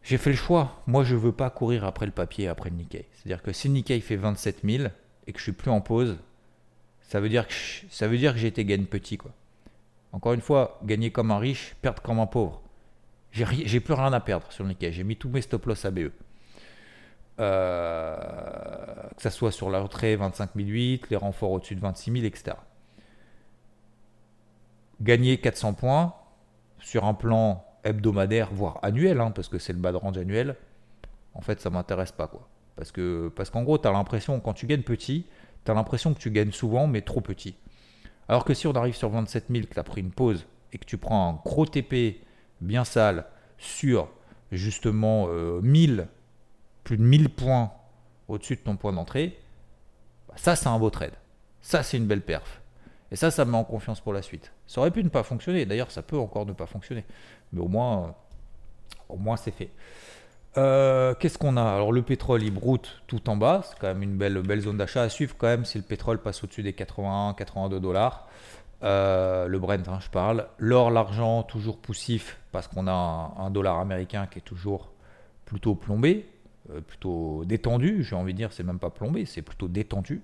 J'ai 0.03 0.17
fait 0.17 0.31
le 0.31 0.37
choix. 0.37 0.81
Moi, 0.87 1.05
je 1.05 1.15
veux 1.15 1.33
pas 1.33 1.51
courir 1.51 1.85
après 1.85 2.07
le 2.07 2.13
papier, 2.13 2.49
après 2.49 2.71
le 2.71 2.77
Nikkei. 2.77 3.07
C'est-à-dire 3.13 3.43
que 3.43 3.53
si 3.53 3.69
le 3.69 3.75
Nikkei 3.75 4.01
fait 4.01 4.17
27 4.17 4.61
000 4.65 4.85
et 5.27 5.33
que 5.33 5.39
je 5.39 5.43
suis 5.43 5.53
plus 5.53 5.71
en 5.71 5.83
pause, 5.83 6.17
ça 7.11 7.19
veut 7.19 7.29
dire 7.29 7.49
que, 7.49 7.55
ça 7.91 8.07
veut 8.07 8.19
dire 8.19 8.37
gagne 8.37 8.85
petit. 8.85 9.19
Quoi. 9.19 9.33
Encore 10.13 10.33
une 10.33 10.41
fois, 10.41 10.79
gagner 10.85 11.11
comme 11.11 11.33
un 11.33 11.41
riche, 11.41 11.75
perdre 11.83 12.01
comme 12.03 12.21
un 12.21 12.27
pauvre. 12.27 12.63
J'ai 13.33 13.81
plus 13.81 13.95
rien 13.95 14.13
à 14.13 14.21
perdre 14.21 14.51
sur 14.53 14.63
le 14.63 14.71
Nikkei. 14.71 14.93
J'ai 14.93 15.03
mis 15.03 15.17
tous 15.17 15.29
mes 15.29 15.43
stop 15.43 15.67
loss 15.67 15.85
ABE. 15.85 16.13
Euh, 17.41 18.17
que 19.17 19.23
ça 19.23 19.31
soit 19.31 19.51
sur 19.51 19.71
la 19.71 19.81
retrait 19.81 20.15
25 20.15 20.51
008, 20.55 21.11
les 21.11 21.17
renforts 21.17 21.51
au-dessus 21.51 21.75
de 21.75 21.81
26 21.81 22.13
000, 22.13 22.25
etc. 22.27 22.57
Gagner 25.01 25.39
400 25.39 25.75
points 25.75 26.15
sur 26.79 27.07
un 27.07 27.15
plan 27.15 27.65
hebdomadaire, 27.83 28.51
voire 28.53 28.79
annuel, 28.83 29.21
hein, 29.21 29.33
parce 29.33 29.49
que 29.49 29.59
c'est 29.59 29.73
le 29.73 29.81
bas 29.81 29.91
de 29.91 29.97
range 29.97 30.17
annuel, 30.17 30.55
en 31.35 31.41
fait, 31.41 31.61
ça 31.61 31.71
m'intéresse 31.71 32.13
pas. 32.13 32.29
quoi. 32.29 32.49
Parce 32.77 32.93
que 32.93 33.33
parce 33.35 33.51
qu'en 33.51 33.65
gros, 33.65 33.79
tu 33.79 33.89
as 33.89 33.93
l'impression, 33.93 34.39
quand 34.39 34.53
tu 34.53 34.67
gagnes 34.67 34.83
petit, 34.83 35.27
tu 35.65 35.73
l'impression 35.73 36.15
que 36.15 36.19
tu 36.19 36.31
gagnes 36.31 36.53
souvent, 36.53 36.87
mais 36.87 37.03
trop 37.03 37.21
petit. 37.21 37.55
Alors 38.29 38.45
que 38.45 38.55
si 38.55 38.67
on 38.67 38.73
arrive 38.73 38.95
sur 38.95 39.11
27 39.11 39.47
000, 39.51 39.67
que 39.67 39.75
tu 39.75 39.81
as 39.81 39.85
pris 39.85 40.01
une 40.01 40.13
pause 40.13 40.47
et 40.73 40.79
que 40.79 40.85
tu 40.85 40.99
prends 40.99 41.31
un 41.31 41.41
gros 41.45 41.67
TP 41.67 42.21
bien 42.61 42.85
sale 42.85 43.27
sur 43.59 44.09
justement 44.53 45.29
1000, 45.63 46.01
euh, 46.01 46.05
plus 46.85 46.97
de 46.97 47.03
1000 47.03 47.29
points 47.31 47.73
au-dessus 48.29 48.57
de 48.57 48.61
ton 48.61 48.77
point 48.77 48.93
d'entrée, 48.93 49.39
bah, 50.29 50.35
ça 50.37 50.57
c'est 50.57 50.69
un 50.69 50.79
beau 50.79 50.91
trade. 50.91 51.15
Ça 51.61 51.83
c'est 51.83 51.97
une 51.97 52.07
belle 52.07 52.23
perf. 52.23 52.61
Et 53.13 53.17
ça, 53.17 53.31
ça 53.31 53.45
me 53.45 53.51
met 53.51 53.59
en 53.59 53.65
confiance 53.65 54.01
pour 54.01 54.13
la 54.13 54.23
suite. 54.23 54.53
Ça 54.67 54.81
aurait 54.81 54.91
pu 54.91 55.03
ne 55.03 55.09
pas 55.09 55.23
fonctionner. 55.23 55.67
D'ailleurs, 55.67 55.91
ça 55.91 56.03
peut 56.03 56.19
encore 56.19 56.47
ne 56.47 56.53
pas 56.53 56.67
fonctionner. 56.67 57.05
Mais 57.53 57.61
au 57.61 57.69
moins, 57.69 58.15
au 59.09 59.17
moins 59.17 59.37
c'est 59.37 59.51
fait. 59.51 59.71
Euh, 60.57 61.15
qu'est-ce 61.15 61.39
qu'on 61.39 61.57
a? 61.57 61.63
Alors 61.63 61.93
le 61.93 62.03
pétrole 62.03 62.43
il 62.43 62.51
broute 62.51 63.03
tout 63.07 63.31
en 63.31 63.37
bas, 63.37 63.63
c'est 63.65 63.79
quand 63.79 63.87
même 63.87 64.03
une 64.03 64.17
belle, 64.17 64.43
belle 64.43 64.61
zone 64.61 64.79
d'achat 64.79 65.03
à 65.03 65.09
suivre 65.09 65.37
quand 65.39 65.47
même 65.47 65.65
si 65.65 65.79
le 65.79 65.85
pétrole 65.85 66.19
passe 66.19 66.43
au-dessus 66.43 66.63
des 66.63 66.73
81, 66.73 67.35
82 67.35 67.79
dollars. 67.79 68.29
Euh, 68.83 69.47
le 69.47 69.59
Brent, 69.59 69.87
hein, 69.89 69.99
je 70.01 70.09
parle. 70.09 70.49
L'or, 70.59 70.91
l'argent, 70.91 71.43
toujours 71.43 71.79
poussif 71.79 72.39
parce 72.51 72.67
qu'on 72.67 72.89
a 72.89 72.93
un, 73.39 73.51
dollar 73.51 73.79
américain 73.79 74.27
qui 74.27 74.39
est 74.39 74.43
toujours 74.43 74.91
plutôt 75.45 75.75
plombé, 75.75 76.29
euh, 76.71 76.81
plutôt 76.81 77.45
détendu. 77.45 78.03
J'ai 78.03 78.17
envie 78.17 78.33
de 78.33 78.39
dire, 78.39 78.53
c'est 78.53 78.65
même 78.65 78.79
pas 78.79 78.91
plombé, 78.91 79.27
c'est 79.27 79.43
plutôt 79.43 79.69
détendu. 79.69 80.23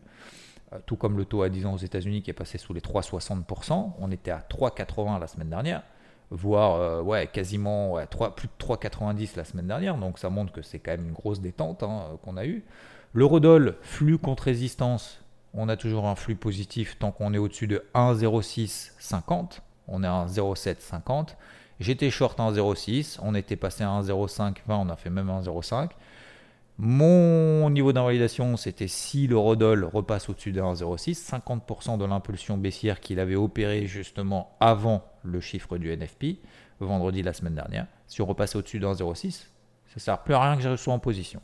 tout 0.87 0.97
comme 0.97 1.17
le 1.17 1.25
taux 1.25 1.43
à 1.43 1.49
10 1.49 1.67
ans 1.67 1.75
aux 1.75 1.79
États-Unis 1.79 2.23
qui 2.23 2.31
est 2.31 2.35
passé 2.35 2.59
sous 2.59 2.75
les 2.75 2.81
3,60%. 2.81 3.93
On 4.01 4.11
était 4.11 4.33
à 4.33 4.45
3,80 4.51 5.21
la 5.21 5.27
semaine 5.29 5.51
dernière 5.51 5.83
voire 6.31 6.81
euh, 6.81 7.03
ouais, 7.03 7.27
quasiment 7.27 7.99
3, 8.07 8.35
plus 8.35 8.49
de 8.49 8.65
3,90 8.65 9.37
la 9.37 9.45
semaine 9.45 9.67
dernière. 9.67 9.97
Donc 9.97 10.19
ça 10.19 10.31
montre 10.31 10.53
que 10.53 10.63
c'est 10.63 10.79
quand 10.79 10.93
même 10.93 11.07
une 11.07 11.13
grosse 11.13 11.41
détente 11.41 11.83
hein, 11.83 12.19
qu'on 12.23 12.37
a 12.37 12.45
eue. 12.45 12.65
L'eurodoll, 13.13 13.77
flux 13.83 14.19
contre 14.19 14.45
résistance, 14.45 15.21
on 15.55 15.69
a 15.69 15.77
toujours 15.77 16.07
un 16.07 16.15
flux 16.15 16.35
positif 16.35 16.99
tant 16.99 17.11
qu'on 17.11 17.33
est 17.33 17.39
au-dessus 17.39 17.67
de 17.67 17.85
1,0650. 17.95 19.61
On 19.89 20.05
est 20.05 20.07
à 20.07 20.27
1,0750. 20.27 21.29
J'étais 21.81 22.11
short 22.11 22.39
à 22.41 22.51
1,06. 22.51 23.19
On 23.23 23.35
était 23.35 23.57
passé 23.57 23.85
à 23.85 23.89
1,0520. 23.89 24.53
On 24.69 24.89
a 24.91 24.97
fait 24.97 25.11
même 25.11 25.29
1,05. 25.29 25.91
Mon 26.79 27.71
niveau 27.71 27.95
d'invalidation, 27.95 28.59
c'était 28.59 28.87
si 28.87 29.27
le 29.27 29.39
Rodol 29.39 29.85
repasse 29.85 30.29
au-dessus 30.29 30.53
de 30.53 30.61
1,06, 30.61 31.15
50% 31.15 31.97
de 31.97 32.05
l'impulsion 32.05 32.59
baissière 32.59 33.01
qu'il 33.01 33.19
avait 33.19 33.35
opérée 33.35 33.87
justement 33.87 34.55
avant 34.61 35.03
le 35.23 35.41
chiffre 35.41 35.79
du 35.79 35.91
NFP, 35.97 36.39
vendredi 36.81 37.23
la 37.23 37.33
semaine 37.33 37.55
dernière. 37.55 37.87
Si 38.09 38.21
on 38.21 38.27
repasse 38.27 38.57
au-dessus 38.57 38.79
de 38.79 38.87
1,06, 38.87 39.31
ça 39.33 39.95
ne 39.97 40.01
sert 40.01 40.23
plus 40.23 40.35
à 40.35 40.41
rien 40.43 40.57
que 40.57 40.63
je 40.63 40.77
sois 40.77 40.93
en 40.93 40.99
position. 40.99 41.41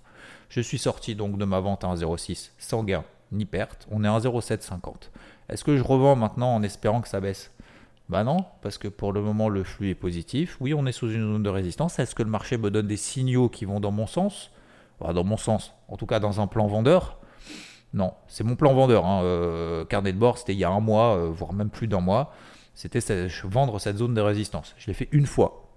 Je 0.50 0.60
suis 0.60 0.76
sorti 0.76 1.14
donc 1.14 1.38
de 1.38 1.46
ma 1.46 1.60
vente 1.60 1.82
à 1.82 1.88
1,06 1.88 2.50
sans 2.58 2.84
gain 2.84 3.02
ni 3.30 3.46
perte. 3.46 3.88
On 3.90 4.04
est 4.04 4.08
à 4.08 4.18
1,0750. 4.18 5.08
Est-ce 5.48 5.64
que 5.64 5.78
je 5.78 5.82
revends 5.82 6.14
maintenant 6.14 6.54
en 6.54 6.62
espérant 6.62 7.00
que 7.00 7.08
ça 7.08 7.20
baisse? 7.20 7.52
Bah 8.10 8.22
non, 8.22 8.44
parce 8.60 8.76
que 8.76 8.88
pour 8.88 9.14
le 9.14 9.22
moment 9.22 9.48
le 9.48 9.64
flux 9.64 9.88
est 9.88 9.94
positif. 9.94 10.58
Oui, 10.60 10.74
on 10.74 10.84
est 10.84 10.92
sous 10.92 11.10
une 11.10 11.22
zone 11.22 11.42
de 11.42 11.48
résistance. 11.48 11.98
Est-ce 11.98 12.14
que 12.14 12.22
le 12.22 12.28
marché 12.28 12.58
me 12.58 12.70
donne 12.70 12.86
des 12.86 12.98
signaux 12.98 13.48
qui 13.48 13.64
vont 13.64 13.80
dans 13.80 13.92
mon 13.92 14.06
sens? 14.06 14.50
Dans 15.12 15.24
mon 15.24 15.36
sens, 15.36 15.72
en 15.88 15.96
tout 15.96 16.06
cas 16.06 16.20
dans 16.20 16.40
un 16.40 16.46
plan 16.46 16.66
vendeur. 16.66 17.18
Non, 17.94 18.14
c'est 18.26 18.44
mon 18.44 18.56
plan 18.56 18.72
vendeur. 18.72 19.04
Hein. 19.04 19.22
Euh, 19.22 19.84
carnet 19.84 20.12
de 20.12 20.18
bord, 20.18 20.38
c'était 20.38 20.54
il 20.54 20.58
y 20.58 20.64
a 20.64 20.70
un 20.70 20.80
mois, 20.80 21.16
euh, 21.16 21.30
voire 21.30 21.52
même 21.52 21.70
plus 21.70 21.88
d'un 21.88 22.00
mois. 22.00 22.32
C'était 22.74 23.00
vendre 23.44 23.78
cette 23.78 23.98
zone 23.98 24.14
de 24.14 24.20
résistance. 24.20 24.74
Je 24.78 24.86
l'ai 24.86 24.94
fait 24.94 25.08
une 25.12 25.26
fois. 25.26 25.68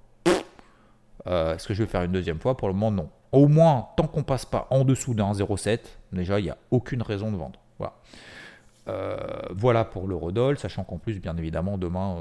Euh, 1.27 1.55
est-ce 1.55 1.67
que 1.67 1.73
je 1.73 1.83
vais 1.83 1.89
faire 1.89 2.03
une 2.03 2.13
deuxième 2.13 2.39
fois? 2.39 2.55
Pour 2.55 2.69
le 2.69 2.73
moment, 2.73 2.91
non. 2.91 3.09
Au 3.33 3.47
moins, 3.47 3.89
tant 3.97 4.07
qu'on 4.07 4.23
passe 4.23 4.45
pas 4.45 4.67
en 4.69 4.85
dessous 4.85 5.13
d'un 5.13 5.33
0,7, 5.33 5.79
déjà, 6.13 6.39
il 6.39 6.43
n'y 6.43 6.49
a 6.49 6.57
aucune 6.71 7.01
raison 7.01 7.31
de 7.31 7.37
vendre. 7.37 7.59
Voilà. 7.79 7.95
voilà 9.51 9.83
pour 9.83 10.07
l'eurodoll, 10.07 10.57
sachant 10.57 10.85
qu'en 10.85 10.97
plus, 10.97 11.19
bien 11.19 11.35
évidemment, 11.35 11.77
demain, 11.77 12.15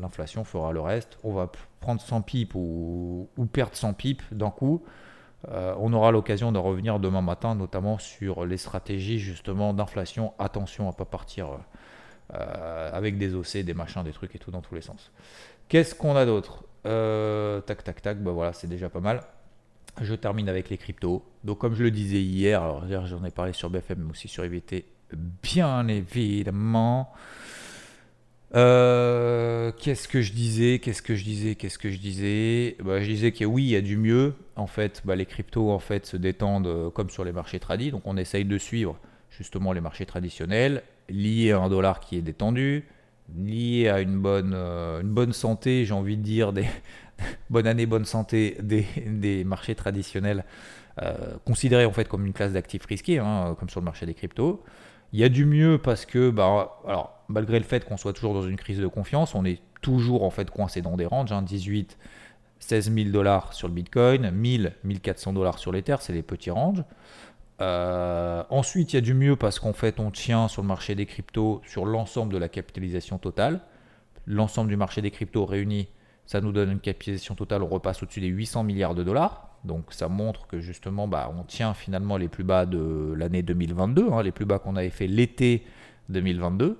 l'inflation 0.00 0.44
fera 0.44 0.72
le 0.72 0.80
reste. 0.80 1.18
On 1.22 1.34
va 1.34 1.50
prendre 1.80 2.00
100 2.00 2.22
pipes 2.22 2.54
ou, 2.54 3.28
ou 3.36 3.44
perdre 3.44 3.76
100 3.76 3.92
pipes 3.92 4.22
d'un 4.32 4.50
coup. 4.50 4.82
Euh, 5.48 5.74
on 5.78 5.92
aura 5.92 6.10
l'occasion 6.10 6.50
de 6.50 6.58
revenir 6.58 6.98
demain 6.98 7.22
matin, 7.22 7.54
notamment 7.54 7.98
sur 7.98 8.44
les 8.44 8.56
stratégies 8.56 9.18
justement 9.18 9.72
d'inflation. 9.72 10.32
Attention 10.38 10.88
à 10.88 10.92
ne 10.92 10.96
pas 10.96 11.04
partir 11.04 11.58
euh, 12.34 12.90
avec 12.92 13.18
des 13.18 13.34
OC, 13.34 13.58
des 13.58 13.74
machins, 13.74 14.02
des 14.02 14.12
trucs 14.12 14.34
et 14.34 14.38
tout 14.38 14.50
dans 14.50 14.60
tous 14.60 14.74
les 14.74 14.80
sens. 14.80 15.12
Qu'est-ce 15.68 15.94
qu'on 15.94 16.16
a 16.16 16.26
d'autre? 16.26 16.64
Euh, 16.86 17.60
Tac, 17.60 17.84
tac, 17.84 18.02
tac, 18.02 18.22
bah 18.22 18.32
voilà, 18.32 18.52
c'est 18.52 18.66
déjà 18.66 18.88
pas 18.88 19.00
mal. 19.00 19.22
Je 20.00 20.14
termine 20.14 20.48
avec 20.48 20.70
les 20.70 20.78
cryptos. 20.78 21.24
Donc 21.44 21.58
comme 21.58 21.74
je 21.74 21.82
le 21.82 21.90
disais 21.90 22.20
hier, 22.20 22.62
alors 22.62 22.84
j'en 23.06 23.24
ai 23.24 23.30
parlé 23.30 23.52
sur 23.52 23.70
BFM, 23.70 24.04
mais 24.04 24.10
aussi 24.10 24.28
sur 24.28 24.44
IVT, 24.44 24.86
bien 25.42 25.86
évidemment. 25.88 27.12
Euh, 28.54 29.72
qu'est-ce 29.78 30.08
que 30.08 30.22
je 30.22 30.32
disais 30.32 30.78
Qu'est-ce 30.78 31.02
que 31.02 31.14
je 31.14 31.24
disais 31.24 31.54
Qu'est-ce 31.54 31.78
que 31.78 31.90
je 31.90 31.98
disais? 31.98 32.76
Bah, 32.82 33.00
Je 33.00 33.06
disais 33.06 33.32
que 33.32 33.44
oui, 33.44 33.64
il 33.64 33.70
y 33.70 33.76
a 33.76 33.80
du 33.82 33.96
mieux. 33.98 34.34
En 34.56 34.66
fait, 34.66 35.02
bah, 35.04 35.16
les 35.16 35.26
cryptos 35.26 35.70
en 35.70 35.78
fait 35.78 36.06
se 36.06 36.16
détendent 36.16 36.66
euh, 36.66 36.90
comme 36.90 37.10
sur 37.10 37.24
les 37.24 37.32
marchés 37.32 37.60
tradis. 37.60 37.90
Donc 37.90 38.02
on 38.06 38.16
essaye 38.16 38.44
de 38.44 38.58
suivre 38.58 38.98
justement 39.30 39.72
les 39.72 39.80
marchés 39.80 40.06
traditionnels, 40.06 40.82
liés 41.08 41.52
à 41.52 41.58
un 41.60 41.68
dollar 41.68 42.00
qui 42.00 42.16
est 42.16 42.22
détendu, 42.22 42.84
lié 43.36 43.88
à 43.88 44.00
une 44.00 44.18
bonne, 44.18 44.52
euh, 44.54 45.02
une 45.02 45.10
bonne 45.10 45.32
santé, 45.34 45.84
j'ai 45.84 45.92
envie 45.94 46.16
de 46.16 46.22
dire, 46.22 46.52
des 46.54 46.66
bonne 47.50 47.66
année, 47.66 47.84
bonne 47.86 48.06
santé 48.06 48.56
des, 48.62 48.86
des 49.06 49.44
marchés 49.44 49.74
traditionnels, 49.74 50.44
considérés 51.44 51.84
en 51.84 51.92
fait 51.92 52.08
comme 52.08 52.26
une 52.26 52.32
classe 52.32 52.52
d'actifs 52.54 52.84
risqués, 52.84 53.18
hein, 53.20 53.54
comme 53.60 53.68
sur 53.68 53.80
le 53.80 53.84
marché 53.84 54.04
des 54.04 54.14
cryptos. 54.14 54.64
Il 55.12 55.20
y 55.20 55.24
a 55.24 55.28
du 55.28 55.44
mieux 55.46 55.78
parce 55.78 56.04
que, 56.06 56.30
bah, 56.30 56.80
alors, 56.86 57.17
malgré 57.28 57.58
le 57.58 57.64
fait 57.64 57.84
qu'on 57.84 57.96
soit 57.96 58.12
toujours 58.12 58.34
dans 58.34 58.42
une 58.42 58.56
crise 58.56 58.78
de 58.78 58.86
confiance, 58.86 59.34
on 59.34 59.44
est 59.44 59.60
toujours 59.80 60.24
en 60.24 60.30
fait 60.30 60.50
coincé 60.50 60.82
dans 60.82 60.96
des 60.96 61.06
ranges. 61.06 61.30
18, 61.30 61.96
16 62.58 62.92
000 62.92 63.10
dollars 63.10 63.52
sur 63.52 63.68
le 63.68 63.74
Bitcoin, 63.74 64.30
1000, 64.30 64.74
1400 64.84 65.32
dollars 65.32 65.58
sur 65.58 65.72
l'Ether, 65.72 65.96
c'est 66.00 66.12
les 66.12 66.22
petits 66.22 66.50
ranges. 66.50 66.82
Euh, 67.60 68.42
ensuite, 68.50 68.92
il 68.92 68.96
y 68.96 68.98
a 68.98 69.02
du 69.02 69.14
mieux 69.14 69.36
parce 69.36 69.58
qu'en 69.58 69.72
fait, 69.72 70.00
on 70.00 70.10
tient 70.10 70.48
sur 70.48 70.62
le 70.62 70.68
marché 70.68 70.94
des 70.94 71.06
cryptos 71.06 71.60
sur 71.66 71.86
l'ensemble 71.86 72.32
de 72.32 72.38
la 72.38 72.48
capitalisation 72.48 73.18
totale. 73.18 73.60
L'ensemble 74.26 74.70
du 74.70 74.76
marché 74.76 75.02
des 75.02 75.10
cryptos 75.10 75.44
réuni, 75.44 75.88
ça 76.26 76.40
nous 76.40 76.52
donne 76.52 76.70
une 76.70 76.80
capitalisation 76.80 77.34
totale, 77.34 77.62
on 77.62 77.68
repasse 77.68 78.02
au-dessus 78.02 78.20
des 78.20 78.26
800 78.26 78.62
milliards 78.62 78.94
de 78.94 79.02
dollars. 79.02 79.48
Donc 79.64 79.92
ça 79.92 80.08
montre 80.08 80.46
que 80.46 80.60
justement, 80.60 81.08
bah, 81.08 81.32
on 81.36 81.42
tient 81.42 81.74
finalement 81.74 82.16
les 82.16 82.28
plus 82.28 82.44
bas 82.44 82.64
de 82.64 83.12
l'année 83.16 83.42
2022, 83.42 84.08
hein, 84.12 84.22
les 84.22 84.30
plus 84.30 84.44
bas 84.44 84.58
qu'on 84.58 84.76
avait 84.76 84.90
fait 84.90 85.08
l'été 85.08 85.64
2022. 86.08 86.78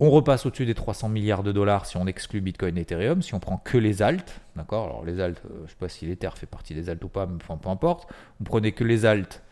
On 0.00 0.10
repasse 0.10 0.44
au-dessus 0.44 0.66
des 0.66 0.74
300 0.74 1.08
milliards 1.08 1.42
de 1.44 1.52
dollars 1.52 1.86
si 1.86 1.96
on 1.96 2.06
exclut 2.06 2.40
Bitcoin 2.40 2.76
et 2.76 2.80
Ethereum, 2.80 3.22
si 3.22 3.32
on 3.34 3.40
prend 3.40 3.58
que 3.58 3.78
les 3.78 4.02
alts, 4.02 4.40
d'accord? 4.56 4.86
Alors 4.86 5.04
les 5.04 5.20
alts, 5.20 5.40
euh, 5.46 5.54
je 5.58 5.62
ne 5.62 5.68
sais 5.68 5.76
pas 5.78 5.88
si 5.88 6.06
l'Ether 6.06 6.30
fait 6.34 6.46
partie 6.46 6.74
des 6.74 6.90
alts 6.90 7.04
ou 7.04 7.08
pas, 7.08 7.26
mais 7.26 7.36
enfin, 7.36 7.56
peu 7.56 7.68
importe. 7.68 8.08
Vous 8.40 8.44
prenez 8.44 8.72
que 8.72 8.82
les 8.82 9.06
alts, 9.06 9.42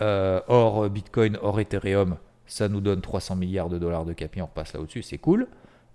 euh, 0.00 0.40
hors 0.48 0.88
Bitcoin, 0.88 1.38
hors 1.42 1.60
Ethereum, 1.60 2.16
ça 2.46 2.68
nous 2.68 2.80
donne 2.80 3.00
300 3.00 3.36
milliards 3.36 3.68
de 3.68 3.78
dollars 3.78 4.04
de 4.04 4.12
capi, 4.12 4.40
on 4.40 4.46
repasse 4.46 4.72
là 4.72 4.80
au-dessus, 4.80 5.02
c'est 5.02 5.18
cool. 5.18 5.46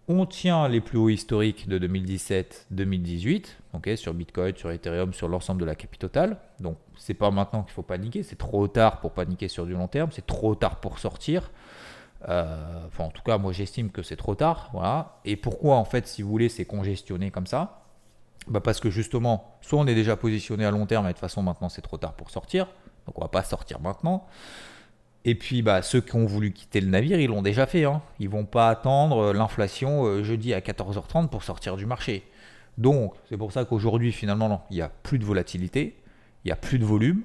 On 0.08 0.26
tient 0.26 0.70
les 0.70 0.80
plus 0.80 0.98
hauts 0.98 1.10
historiques 1.10 1.68
de 1.68 1.86
2017-2018, 1.86 3.46
ok, 3.74 3.90
sur 3.96 4.14
Bitcoin, 4.14 4.56
sur 4.56 4.72
Ethereum, 4.72 5.12
sur 5.12 5.28
l'ensemble 5.28 5.60
de 5.60 5.66
la 5.66 5.76
capitale 5.76 6.10
totale. 6.10 6.38
Donc, 6.62 6.78
c'est 6.96 7.14
pas 7.14 7.30
maintenant 7.30 7.64
qu'il 7.64 7.74
faut 7.74 7.84
paniquer, 7.84 8.24
c'est 8.24 8.38
trop 8.38 8.68
tard 8.70 9.02
pour 9.02 9.12
paniquer 9.12 9.50
sur 9.50 9.66
du 9.66 9.74
long 9.74 9.88
terme, 9.88 10.10
c'est 10.14 10.26
trop 10.26 10.56
tard 10.56 10.80
pour 10.80 11.00
sortir. 11.00 11.52
Euh, 12.28 12.86
enfin, 12.88 13.06
en 13.06 13.10
tout 13.10 13.22
cas, 13.24 13.38
moi 13.38 13.52
j'estime 13.54 13.92
que 13.92 14.02
c'est 14.02 14.16
trop 14.16 14.36
tard. 14.36 14.70
Voilà. 14.74 15.20
Et 15.26 15.36
pourquoi, 15.36 15.76
en 15.76 15.86
fait, 15.86 16.08
si 16.08 16.22
vous 16.22 16.30
voulez, 16.30 16.50
c'est 16.50 16.66
congestionné 16.66 17.32
comme 17.32 17.48
ça? 17.48 17.84
Bah 18.48 18.62
Parce 18.62 18.80
que 18.80 18.90
justement, 18.90 19.58
soit 19.62 19.80
on 19.80 19.88
est 19.88 19.96
déjà 19.96 20.16
positionné 20.16 20.66
à 20.66 20.72
long 20.72 20.86
terme, 20.86 21.06
et 21.06 21.10
de 21.10 21.14
toute 21.14 21.20
façon, 21.20 21.44
maintenant 21.44 21.70
c'est 21.70 21.82
trop 21.82 21.98
tard 21.98 22.14
pour 22.14 22.30
sortir. 22.30 22.68
Donc, 23.06 23.18
on 23.18 23.22
va 23.22 23.28
pas 23.28 23.44
sortir 23.44 23.80
maintenant. 23.80 24.26
Et 25.26 25.36
puis, 25.36 25.62
bah, 25.62 25.82
ceux 25.82 26.00
qui 26.00 26.16
ont 26.16 26.26
voulu 26.26 26.54
quitter 26.54 26.80
le 26.80 26.88
navire, 26.88 27.20
ils 27.20 27.28
l'ont 27.28 27.42
déjà 27.42 27.66
fait. 27.66 27.84
Hein. 27.84 28.02
Ils 28.20 28.30
vont 28.30 28.46
pas 28.46 28.70
attendre 28.70 29.18
euh, 29.18 29.34
l'inflation 29.34 30.06
euh, 30.06 30.24
jeudi 30.24 30.54
à 30.54 30.62
14h30 30.62 31.28
pour 31.28 31.44
sortir 31.44 31.76
du 31.76 31.86
marché. 31.86 32.24
Donc, 32.78 33.14
c'est 33.28 33.38
pour 33.38 33.52
ça 33.52 33.66
qu'aujourd'hui, 33.66 34.12
finalement, 34.12 34.66
il 34.70 34.76
n'y 34.76 34.82
a 34.82 34.90
plus 34.90 35.20
de 35.20 35.26
volatilité, 35.26 35.98
il 36.46 36.48
n'y 36.48 36.52
a 36.52 36.56
plus 36.56 36.80
de 36.80 36.86
volume. 36.86 37.24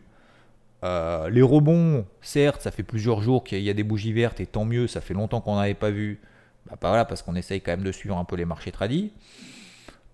Euh, 0.85 1.31
les 1.31 1.43
rebonds, 1.43 2.05
certes, 2.21 2.63
ça 2.63 2.71
fait 2.71 2.83
plusieurs 2.83 3.23
jours 3.23 3.45
qu'il 3.45 3.63
y 3.63 3.71
a 3.71 3.75
des 3.75 3.85
bougies 3.85 4.13
vertes 4.13 4.41
et 4.41 4.47
tant 4.47 4.65
mieux, 4.65 4.87
ça 4.87 5.01
fait 5.01 5.15
longtemps 5.15 5.41
qu'on 5.41 5.57
n'avait 5.57 5.75
pas 5.75 5.91
vu. 5.91 6.21
Bah, 6.67 6.77
pas 6.77 6.89
voilà, 6.89 7.05
parce 7.05 7.23
qu'on 7.23 7.37
essaye 7.37 7.61
quand 7.61 7.73
même 7.73 7.85
de 7.85 7.93
suivre 7.93 8.17
un 8.17 8.25
peu 8.25 8.37
les 8.37 8.45
marchés 8.45 8.73
tradis. 8.73 9.13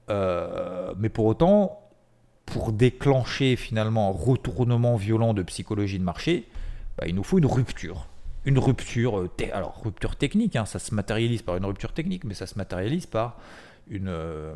mais 0.08 1.08
pour 1.08 1.26
autant, 1.26 1.88
pour 2.46 2.72
déclencher 2.72 3.56
finalement 3.56 4.08
un 4.08 4.12
retournement 4.12 4.96
violent 4.96 5.34
de 5.34 5.42
psychologie 5.42 5.98
de 5.98 6.04
marché, 6.04 6.48
bah, 6.96 7.04
il 7.06 7.14
nous 7.14 7.24
faut 7.24 7.38
une 7.38 7.46
rupture. 7.46 8.08
Une 8.44 8.58
rupture, 8.58 9.20
euh, 9.20 9.30
alors 9.52 9.80
rupture 9.82 10.16
technique, 10.16 10.56
hein, 10.56 10.64
ça 10.64 10.78
se 10.78 10.94
matérialise 10.94 11.42
par 11.42 11.56
une 11.56 11.64
rupture 11.64 11.92
technique, 11.92 12.24
mais 12.24 12.34
ça 12.34 12.46
se 12.46 12.56
matérialise 12.56 13.06
par 13.06 13.36
une, 13.88 14.08
euh, 14.08 14.54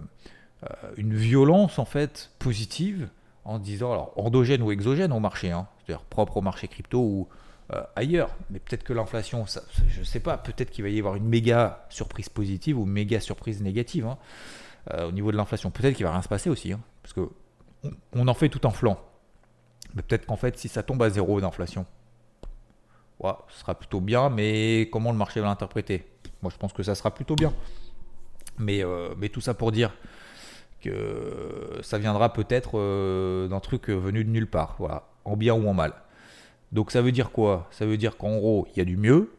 euh, 0.64 0.68
une 0.96 1.14
violence 1.14 1.78
en 1.78 1.84
fait 1.84 2.30
positive 2.38 3.08
en 3.44 3.58
disant 3.58 3.92
alors 3.92 4.12
endogène 4.16 4.62
ou 4.62 4.70
exogène 4.70 5.12
au 5.12 5.20
marché, 5.20 5.50
hein, 5.50 5.66
c'est-à-dire 5.78 6.04
propre 6.04 6.38
au 6.38 6.40
marché 6.40 6.68
crypto 6.68 7.00
ou 7.00 7.28
ailleurs. 7.96 8.36
Mais 8.50 8.58
peut-être 8.58 8.84
que 8.84 8.92
l'inflation, 8.92 9.46
je 9.88 10.00
ne 10.00 10.04
sais 10.04 10.20
pas, 10.20 10.36
peut-être 10.36 10.70
qu'il 10.70 10.84
va 10.84 10.90
y 10.90 10.98
avoir 10.98 11.16
une 11.16 11.26
méga 11.26 11.86
surprise 11.88 12.28
positive 12.28 12.78
ou 12.78 12.84
méga 12.84 13.18
surprise 13.18 13.62
négative 13.62 14.06
hein, 14.06 14.18
au 15.06 15.10
niveau 15.10 15.32
de 15.32 15.38
l'inflation. 15.38 15.70
Peut-être 15.70 15.96
qu'il 15.96 16.04
va 16.04 16.12
rien 16.12 16.20
se 16.20 16.28
passer 16.28 16.50
aussi, 16.50 16.74
parce 17.02 17.14
que 17.14 17.30
on 18.12 18.28
en 18.28 18.34
fait 18.34 18.50
tout 18.50 18.66
en 18.66 18.70
flanc. 18.70 18.98
Mais 19.94 20.02
peut-être 20.02 20.26
qu'en 20.26 20.36
fait, 20.36 20.58
si 20.58 20.68
ça 20.68 20.82
tombe 20.82 21.02
à 21.02 21.08
zéro 21.08 21.40
d'inflation, 21.40 21.86
ce 23.22 23.60
sera 23.60 23.74
plutôt 23.74 24.00
bien, 24.00 24.28
mais 24.30 24.88
comment 24.92 25.12
le 25.12 25.18
marché 25.18 25.40
va 25.40 25.46
l'interpréter? 25.46 26.04
Moi, 26.42 26.50
je 26.52 26.58
pense 26.58 26.72
que 26.72 26.82
ça 26.82 26.94
sera 26.94 27.14
plutôt 27.14 27.36
bien. 27.36 27.52
Mais, 28.58 28.84
euh, 28.84 29.14
mais 29.16 29.28
tout 29.28 29.40
ça 29.40 29.54
pour 29.54 29.72
dire 29.72 29.92
que 30.82 31.78
ça 31.82 31.98
viendra 31.98 32.32
peut-être 32.32 32.72
euh, 32.74 33.48
d'un 33.48 33.60
truc 33.60 33.88
venu 33.88 34.24
de 34.24 34.30
nulle 34.30 34.48
part, 34.48 34.76
voilà, 34.78 35.04
en 35.24 35.36
bien 35.36 35.54
ou 35.54 35.66
en 35.68 35.74
mal. 35.74 35.94
Donc 36.72 36.90
ça 36.90 37.02
veut 37.02 37.12
dire 37.12 37.30
quoi? 37.30 37.68
Ça 37.70 37.86
veut 37.86 37.96
dire 37.96 38.16
qu'en 38.16 38.36
gros, 38.36 38.66
il 38.72 38.78
y 38.78 38.80
a 38.82 38.84
du 38.84 38.96
mieux, 38.96 39.30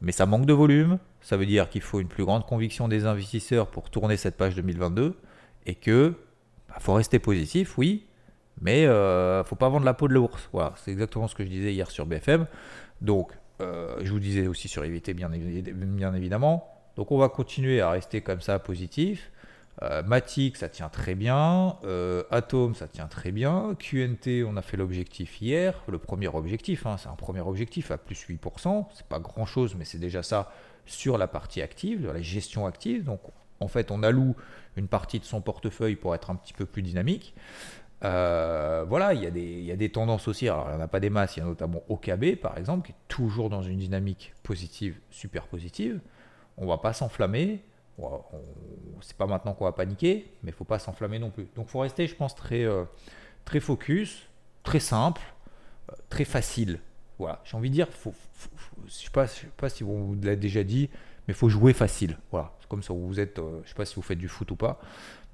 mais 0.00 0.12
ça 0.12 0.26
manque 0.26 0.46
de 0.46 0.52
volume. 0.52 0.98
Ça 1.20 1.36
veut 1.36 1.46
dire 1.46 1.68
qu'il 1.68 1.82
faut 1.82 2.00
une 2.00 2.08
plus 2.08 2.24
grande 2.24 2.46
conviction 2.46 2.88
des 2.88 3.04
investisseurs 3.04 3.66
pour 3.66 3.90
tourner 3.90 4.16
cette 4.16 4.36
page 4.36 4.54
2022 4.54 5.14
et 5.66 5.74
que 5.74 6.14
bah, 6.68 6.76
faut 6.78 6.94
rester 6.94 7.18
positif, 7.18 7.76
oui, 7.78 8.06
mais 8.60 8.86
euh, 8.86 9.44
faut 9.44 9.56
pas 9.56 9.68
vendre 9.68 9.84
la 9.84 9.94
peau 9.94 10.08
de 10.08 10.14
l'ours. 10.14 10.48
Voilà, 10.52 10.72
c'est 10.76 10.90
exactement 10.90 11.28
ce 11.28 11.34
que 11.34 11.44
je 11.44 11.48
disais 11.48 11.72
hier 11.72 11.90
sur 11.90 12.06
BFM. 12.06 12.46
Donc, 13.00 13.32
euh, 13.60 13.96
je 14.02 14.12
vous 14.12 14.20
disais 14.20 14.46
aussi 14.46 14.68
sur 14.68 14.82
bien, 14.82 15.28
bien, 15.28 16.14
évidemment. 16.14 16.68
Donc, 16.96 17.10
on 17.12 17.18
va 17.18 17.28
continuer 17.28 17.80
à 17.80 17.90
rester 17.90 18.20
comme 18.20 18.40
ça 18.40 18.58
positif. 18.58 19.30
Euh, 19.82 20.02
Matic, 20.02 20.56
ça 20.56 20.68
tient 20.68 20.88
très 20.88 21.14
bien. 21.14 21.76
Euh, 21.84 22.24
Atom, 22.30 22.74
ça 22.74 22.88
tient 22.88 23.06
très 23.06 23.30
bien. 23.30 23.76
QNT, 23.78 24.44
on 24.46 24.56
a 24.56 24.62
fait 24.62 24.76
l'objectif 24.76 25.40
hier. 25.40 25.82
Le 25.88 25.98
premier 25.98 26.28
objectif, 26.28 26.86
hein, 26.86 26.96
c'est 26.98 27.08
un 27.08 27.14
premier 27.14 27.40
objectif 27.40 27.90
à 27.90 27.98
plus 27.98 28.26
8%. 28.28 28.86
C'est 28.94 29.06
pas 29.06 29.20
grand 29.20 29.46
chose, 29.46 29.74
mais 29.76 29.84
c'est 29.84 29.98
déjà 29.98 30.22
ça 30.22 30.52
sur 30.86 31.18
la 31.18 31.28
partie 31.28 31.62
active, 31.62 32.10
la 32.12 32.20
gestion 32.20 32.66
active. 32.66 33.04
Donc, 33.04 33.20
en 33.60 33.68
fait, 33.68 33.90
on 33.90 34.02
alloue 34.02 34.34
une 34.76 34.88
partie 34.88 35.20
de 35.20 35.24
son 35.24 35.40
portefeuille 35.40 35.96
pour 35.96 36.14
être 36.14 36.30
un 36.30 36.36
petit 36.36 36.54
peu 36.54 36.66
plus 36.66 36.82
dynamique. 36.82 37.34
Euh, 38.04 38.84
voilà, 38.88 39.12
il 39.14 39.22
y, 39.22 39.26
a 39.26 39.30
des, 39.30 39.42
il 39.42 39.64
y, 39.64 39.72
a 39.72 39.76
des 39.76 39.90
tendances 39.90 40.28
aussi. 40.28 40.48
Alors, 40.48 40.66
il 40.68 40.76
n'y 40.76 40.76
en 40.76 40.84
a 40.84 40.88
pas 40.88 41.00
des 41.00 41.10
masses. 41.10 41.36
Il 41.36 41.40
y 41.40 41.42
a 41.42 41.46
notamment 41.46 41.82
OKB, 41.88 42.36
par 42.36 42.58
exemple, 42.58 42.86
qui 42.86 42.92
est 42.92 43.08
toujours 43.08 43.50
dans 43.50 43.62
une 43.62 43.78
dynamique 43.78 44.34
positive, 44.42 44.98
super 45.10 45.46
positive. 45.46 46.00
On 46.56 46.66
va 46.66 46.78
pas 46.78 46.92
s'enflammer. 46.92 47.64
C'est 49.00 49.16
pas 49.16 49.26
maintenant 49.26 49.54
qu'on 49.54 49.64
va 49.64 49.72
paniquer, 49.72 50.30
mais 50.42 50.50
il 50.50 50.54
faut 50.54 50.64
pas 50.64 50.78
s'enflammer 50.78 51.18
non 51.18 51.30
plus. 51.30 51.48
Donc, 51.56 51.68
faut 51.68 51.80
rester, 51.80 52.06
je 52.06 52.14
pense, 52.14 52.34
très, 52.34 52.64
euh, 52.64 52.84
très 53.44 53.60
focus, 53.60 54.26
très 54.62 54.80
simple, 54.80 55.22
euh, 55.90 55.94
très 56.08 56.24
facile. 56.24 56.80
Voilà, 57.18 57.40
j'ai 57.44 57.56
envie 57.56 57.70
de 57.70 57.74
dire, 57.74 57.88
faut, 57.88 58.14
je 58.86 58.92
sais 58.92 59.10
pas, 59.10 59.26
sais 59.26 59.48
pas 59.56 59.68
si 59.68 59.82
vous 59.82 60.16
l'avez 60.22 60.36
déjà 60.36 60.62
dit, 60.62 60.88
mais 61.26 61.34
faut 61.34 61.48
jouer 61.48 61.72
facile. 61.72 62.16
Voilà, 62.30 62.52
comme 62.68 62.82
ça. 62.82 62.92
Vous 62.92 63.18
êtes, 63.18 63.40
je 63.64 63.68
sais 63.68 63.74
pas 63.74 63.84
si 63.84 63.96
vous 63.96 64.02
faites 64.02 64.18
du 64.18 64.28
foot 64.28 64.50
ou 64.50 64.56
pas, 64.56 64.80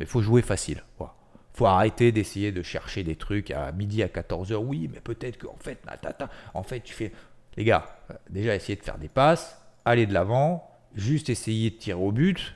mais 0.00 0.06
faut 0.06 0.22
jouer 0.22 0.40
facile. 0.40 0.82
Voilà 0.98 1.14
faut 1.54 1.66
arrêter 1.66 2.10
d'essayer 2.10 2.52
de 2.52 2.62
chercher 2.62 3.04
des 3.04 3.16
trucs 3.16 3.50
à 3.52 3.70
midi 3.72 4.02
à 4.02 4.08
14h. 4.08 4.56
Oui, 4.56 4.90
mais 4.92 5.00
peut-être 5.00 5.38
qu'en 5.38 5.56
fait, 5.56 5.80
en 6.52 6.62
fait, 6.62 6.80
tu 6.80 6.92
fais. 6.92 7.12
Les 7.56 7.64
gars, 7.64 7.96
euh, 8.10 8.14
déjà 8.28 8.54
essayer 8.56 8.74
de 8.74 8.82
faire 8.82 8.98
des 8.98 9.08
passes, 9.08 9.56
aller 9.84 10.06
de 10.06 10.12
l'avant, 10.12 10.68
juste 10.94 11.28
essayer 11.28 11.70
de 11.70 11.76
tirer 11.76 12.00
au 12.00 12.12
but, 12.12 12.54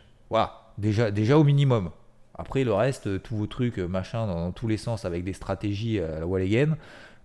déjà, 0.79 1.11
déjà 1.11 1.38
au 1.38 1.44
minimum. 1.44 1.90
Après, 2.35 2.62
le 2.62 2.72
reste, 2.72 3.09
euh, 3.09 3.18
tous 3.18 3.37
vos 3.37 3.46
trucs, 3.48 3.79
euh, 3.79 3.88
machin, 3.88 4.27
dans, 4.27 4.53
tous 4.53 4.68
les 4.68 4.77
sens, 4.77 5.05
avec 5.05 5.24
des 5.24 5.33
stratégies 5.33 5.98
euh, 5.98 6.16
à 6.16 6.20
la 6.20 6.27
wall 6.27 6.42
again, 6.42 6.77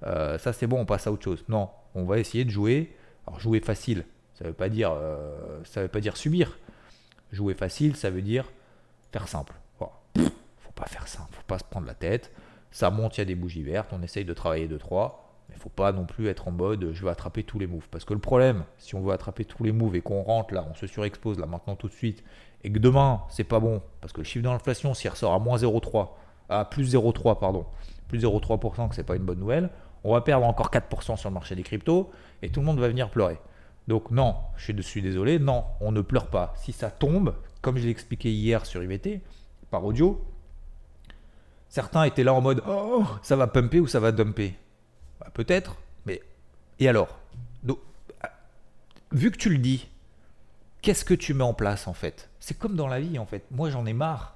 ça 0.04 0.52
c'est 0.52 0.68
bon, 0.68 0.82
on 0.82 0.86
passe 0.86 1.08
à 1.08 1.12
autre 1.12 1.24
chose. 1.24 1.46
Non, 1.48 1.70
on 1.96 2.04
va 2.04 2.20
essayer 2.20 2.44
de 2.44 2.50
jouer. 2.50 2.94
Alors, 3.26 3.40
jouer 3.40 3.62
facile, 3.62 4.04
ça 4.34 4.44
ne 4.44 4.50
veut, 4.50 4.56
pas 4.56 4.68
dire, 4.68 4.94
ça 5.64 5.84
veut 5.84 5.88
pas 5.88 6.02
dire 6.02 6.18
subir. 6.18 6.58
Jouer 7.32 7.54
facile, 7.54 7.96
ça 7.96 8.10
veut 8.10 8.22
dire 8.22 8.52
faire 9.14 9.30
simple. 9.30 9.54
Faut 9.80 10.72
pas 10.76 10.88
faire 10.88 11.08
simple, 11.08 11.30
faut 11.32 11.48
pas 11.48 11.60
se 11.60 11.64
prendre 11.64 11.88
la 11.88 11.94
tête. 11.94 12.34
Ça 12.72 12.90
monte, 12.90 13.18
il 13.18 13.22
y 13.22 13.24
a 13.24 13.26
des 13.26 13.36
bougies 13.36 13.64
vertes, 13.64 13.92
on 13.94 14.02
essaye 14.02 14.26
de 14.26 14.34
travailler 14.34 14.68
2-3 14.68 15.14
il 15.54 15.58
ne 15.58 15.62
faut 15.62 15.70
pas 15.70 15.92
non 15.92 16.06
plus 16.06 16.28
être 16.28 16.48
en 16.48 16.52
mode 16.52 16.92
je 16.94 17.04
veux 17.04 17.10
attraper 17.10 17.44
tous 17.44 17.60
les 17.60 17.68
moves. 17.68 17.88
Parce 17.90 18.06
que 18.06 18.14
le 18.14 18.20
problème, 18.20 18.64
si 18.78 18.96
on 18.96 19.02
veut 19.02 19.14
attraper 19.14 19.46
tous 19.46 19.64
les 19.64 19.72
moves 19.72 19.96
et 19.96 20.02
qu'on 20.02 20.24
rentre 20.24 20.54
là, 20.54 20.66
on 20.70 20.74
se 20.74 20.88
surexpose 20.88 21.40
là 21.40 21.46
maintenant 21.46 21.76
tout 21.76 21.88
de 21.88 21.94
suite, 21.94 22.24
et 22.64 22.72
que 22.72 22.80
demain, 22.80 23.22
c'est 23.30 23.44
pas 23.44 23.60
bon, 23.60 23.82
parce 24.02 24.14
que 24.14 24.22
le 24.22 24.26
chiffre 24.26 24.44
d'inflation, 24.44 24.94
s'il 24.94 25.10
ressort 25.10 25.34
à 25.34 25.40
moins 25.40 25.58
0,3, 25.58 26.10
à 26.50 26.66
plus 26.66 26.96
0,3, 26.96 27.40
pardon, 27.40 27.66
plus 28.08 28.24
0,3%, 28.24 28.90
que 28.90 28.96
c'est 28.96 29.04
pas 29.04 29.16
une 29.16 29.24
bonne 29.24 29.40
nouvelle, 29.40 29.70
on 30.04 30.14
va 30.14 30.22
perdre 30.22 30.46
encore 30.46 30.70
4% 30.72 31.18
sur 31.18 31.30
le 31.30 31.34
marché 31.34 31.56
des 31.56 31.64
cryptos, 31.64 32.10
et 32.42 32.50
tout 32.50 32.62
le 32.62 32.66
monde 32.66 32.80
va 32.80 32.88
venir 32.88 33.10
pleurer. 33.10 33.38
Donc 33.88 34.12
non, 34.12 34.36
je 34.56 34.64
suis 34.64 34.74
dessus 34.74 35.02
désolé, 35.02 35.40
non, 35.40 35.66
on 35.82 35.92
ne 35.92 36.02
pleure 36.02 36.28
pas. 36.28 36.54
Si 36.58 36.72
ça 36.72 36.90
tombe, 36.90 37.36
comme 37.62 37.78
je 37.78 37.84
l'ai 37.84 37.92
expliqué 37.92 38.32
hier 38.32 38.66
sur 38.66 38.82
IVT, 38.82 39.22
par 39.70 39.86
audio, 39.86 40.26
certains 41.68 42.04
étaient 42.04 42.24
là 42.24 42.34
en 42.34 42.42
mode 42.42 42.64
oh, 42.68 43.04
ça 43.22 43.36
va 43.36 43.48
pumper 43.48 43.82
ou 43.82 43.88
ça 43.88 44.00
va 44.00 44.12
dumper? 44.12 44.56
Bah, 45.24 45.32
Peut-être, 45.34 45.78
mais. 46.06 46.22
Et 46.80 46.88
alors? 46.88 47.20
Euh, 47.70 48.28
Vu 49.12 49.30
que 49.30 49.38
tu 49.38 49.50
le 49.50 49.60
dis, 49.60 49.88
qu'est-ce 50.82 51.06
que 51.06 51.14
tu 51.14 51.36
mets 51.36 51.44
en 51.44 51.54
place 51.54 51.88
en 51.88 51.94
fait? 51.94 52.30
C'est 52.40 52.58
comme 52.58 52.76
dans 52.76 52.88
la 52.88 53.00
vie 53.00 53.20
en 53.20 53.26
fait. 53.26 53.44
Moi 53.52 53.70
j'en 53.70 53.86
ai 53.86 53.94
marre. 53.94 54.36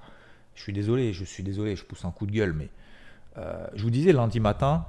Je 0.54 0.62
suis 0.62 0.72
désolé, 0.72 1.12
je 1.12 1.24
suis 1.24 1.42
désolé, 1.42 1.74
je 1.74 1.84
pousse 1.84 2.04
un 2.04 2.10
coup 2.10 2.26
de 2.26 2.32
gueule, 2.32 2.52
mais 2.52 2.68
euh, 3.38 3.66
je 3.74 3.82
vous 3.82 3.90
disais 3.90 4.12
lundi 4.12 4.38
matin, 4.40 4.86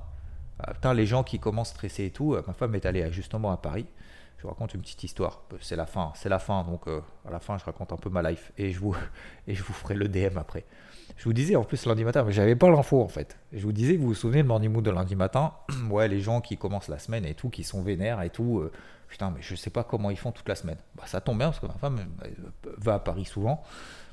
euh, 0.85 0.93
les 0.93 1.05
gens 1.05 1.23
qui 1.23 1.39
commencent 1.39 1.69
stressés 1.69 2.05
et 2.05 2.11
tout, 2.11 2.37
ma 2.47 2.53
femme 2.53 2.75
est 2.75 2.85
allée 2.85 3.11
justement 3.11 3.51
à 3.51 3.57
Paris. 3.57 3.87
Je 4.37 4.43
vous 4.43 4.49
raconte 4.49 4.73
une 4.73 4.81
petite 4.81 5.03
histoire. 5.03 5.41
C'est 5.59 5.75
la 5.75 5.85
fin, 5.85 6.13
c'est 6.15 6.29
la 6.29 6.39
fin, 6.39 6.63
donc 6.63 6.87
à 6.87 7.31
la 7.31 7.39
fin 7.39 7.57
je 7.57 7.65
raconte 7.65 7.91
un 7.91 7.97
peu 7.97 8.09
ma 8.09 8.21
life 8.21 8.51
et 8.57 8.71
je 8.71 8.79
vous 8.79 8.95
et 9.47 9.55
je 9.55 9.63
vous 9.63 9.73
ferai 9.73 9.95
le 9.95 10.07
DM 10.07 10.37
après. 10.37 10.65
Je 11.19 11.25
vous 11.25 11.33
disais 11.33 11.57
en 11.57 11.65
plus 11.65 11.85
lundi 11.85 12.05
matin, 12.05 12.23
mais 12.23 12.31
j'avais 12.31 12.55
pas 12.55 12.69
l'info 12.69 13.01
en 13.01 13.09
fait. 13.09 13.37
Je 13.51 13.61
vous 13.63 13.73
disais, 13.73 13.97
vous 13.97 14.07
vous 14.07 14.13
souvenez 14.13 14.41
le 14.41 14.47
morning 14.47 14.71
mood 14.71 14.85
de 14.85 14.89
lundi 14.89 15.17
matin? 15.17 15.51
Ouais, 15.89 16.07
les 16.07 16.21
gens 16.21 16.39
qui 16.39 16.55
commencent 16.55 16.87
la 16.87 16.97
semaine 16.97 17.25
et 17.25 17.33
tout, 17.33 17.49
qui 17.49 17.65
sont 17.65 17.81
vénères 17.81 18.21
et 18.21 18.29
tout. 18.29 18.59
Euh, 18.59 18.71
putain, 19.09 19.29
mais 19.29 19.41
je 19.41 19.53
sais 19.53 19.69
pas 19.69 19.83
comment 19.83 20.11
ils 20.11 20.17
font 20.17 20.31
toute 20.31 20.47
la 20.47 20.55
semaine. 20.55 20.77
Bah, 20.95 21.03
ça 21.07 21.19
tombe 21.19 21.37
bien 21.37 21.47
parce 21.47 21.59
que 21.59 21.65
ma 21.65 21.73
femme 21.73 21.99
va 22.77 22.93
à 22.93 22.99
Paris 22.99 23.25
souvent 23.25 23.63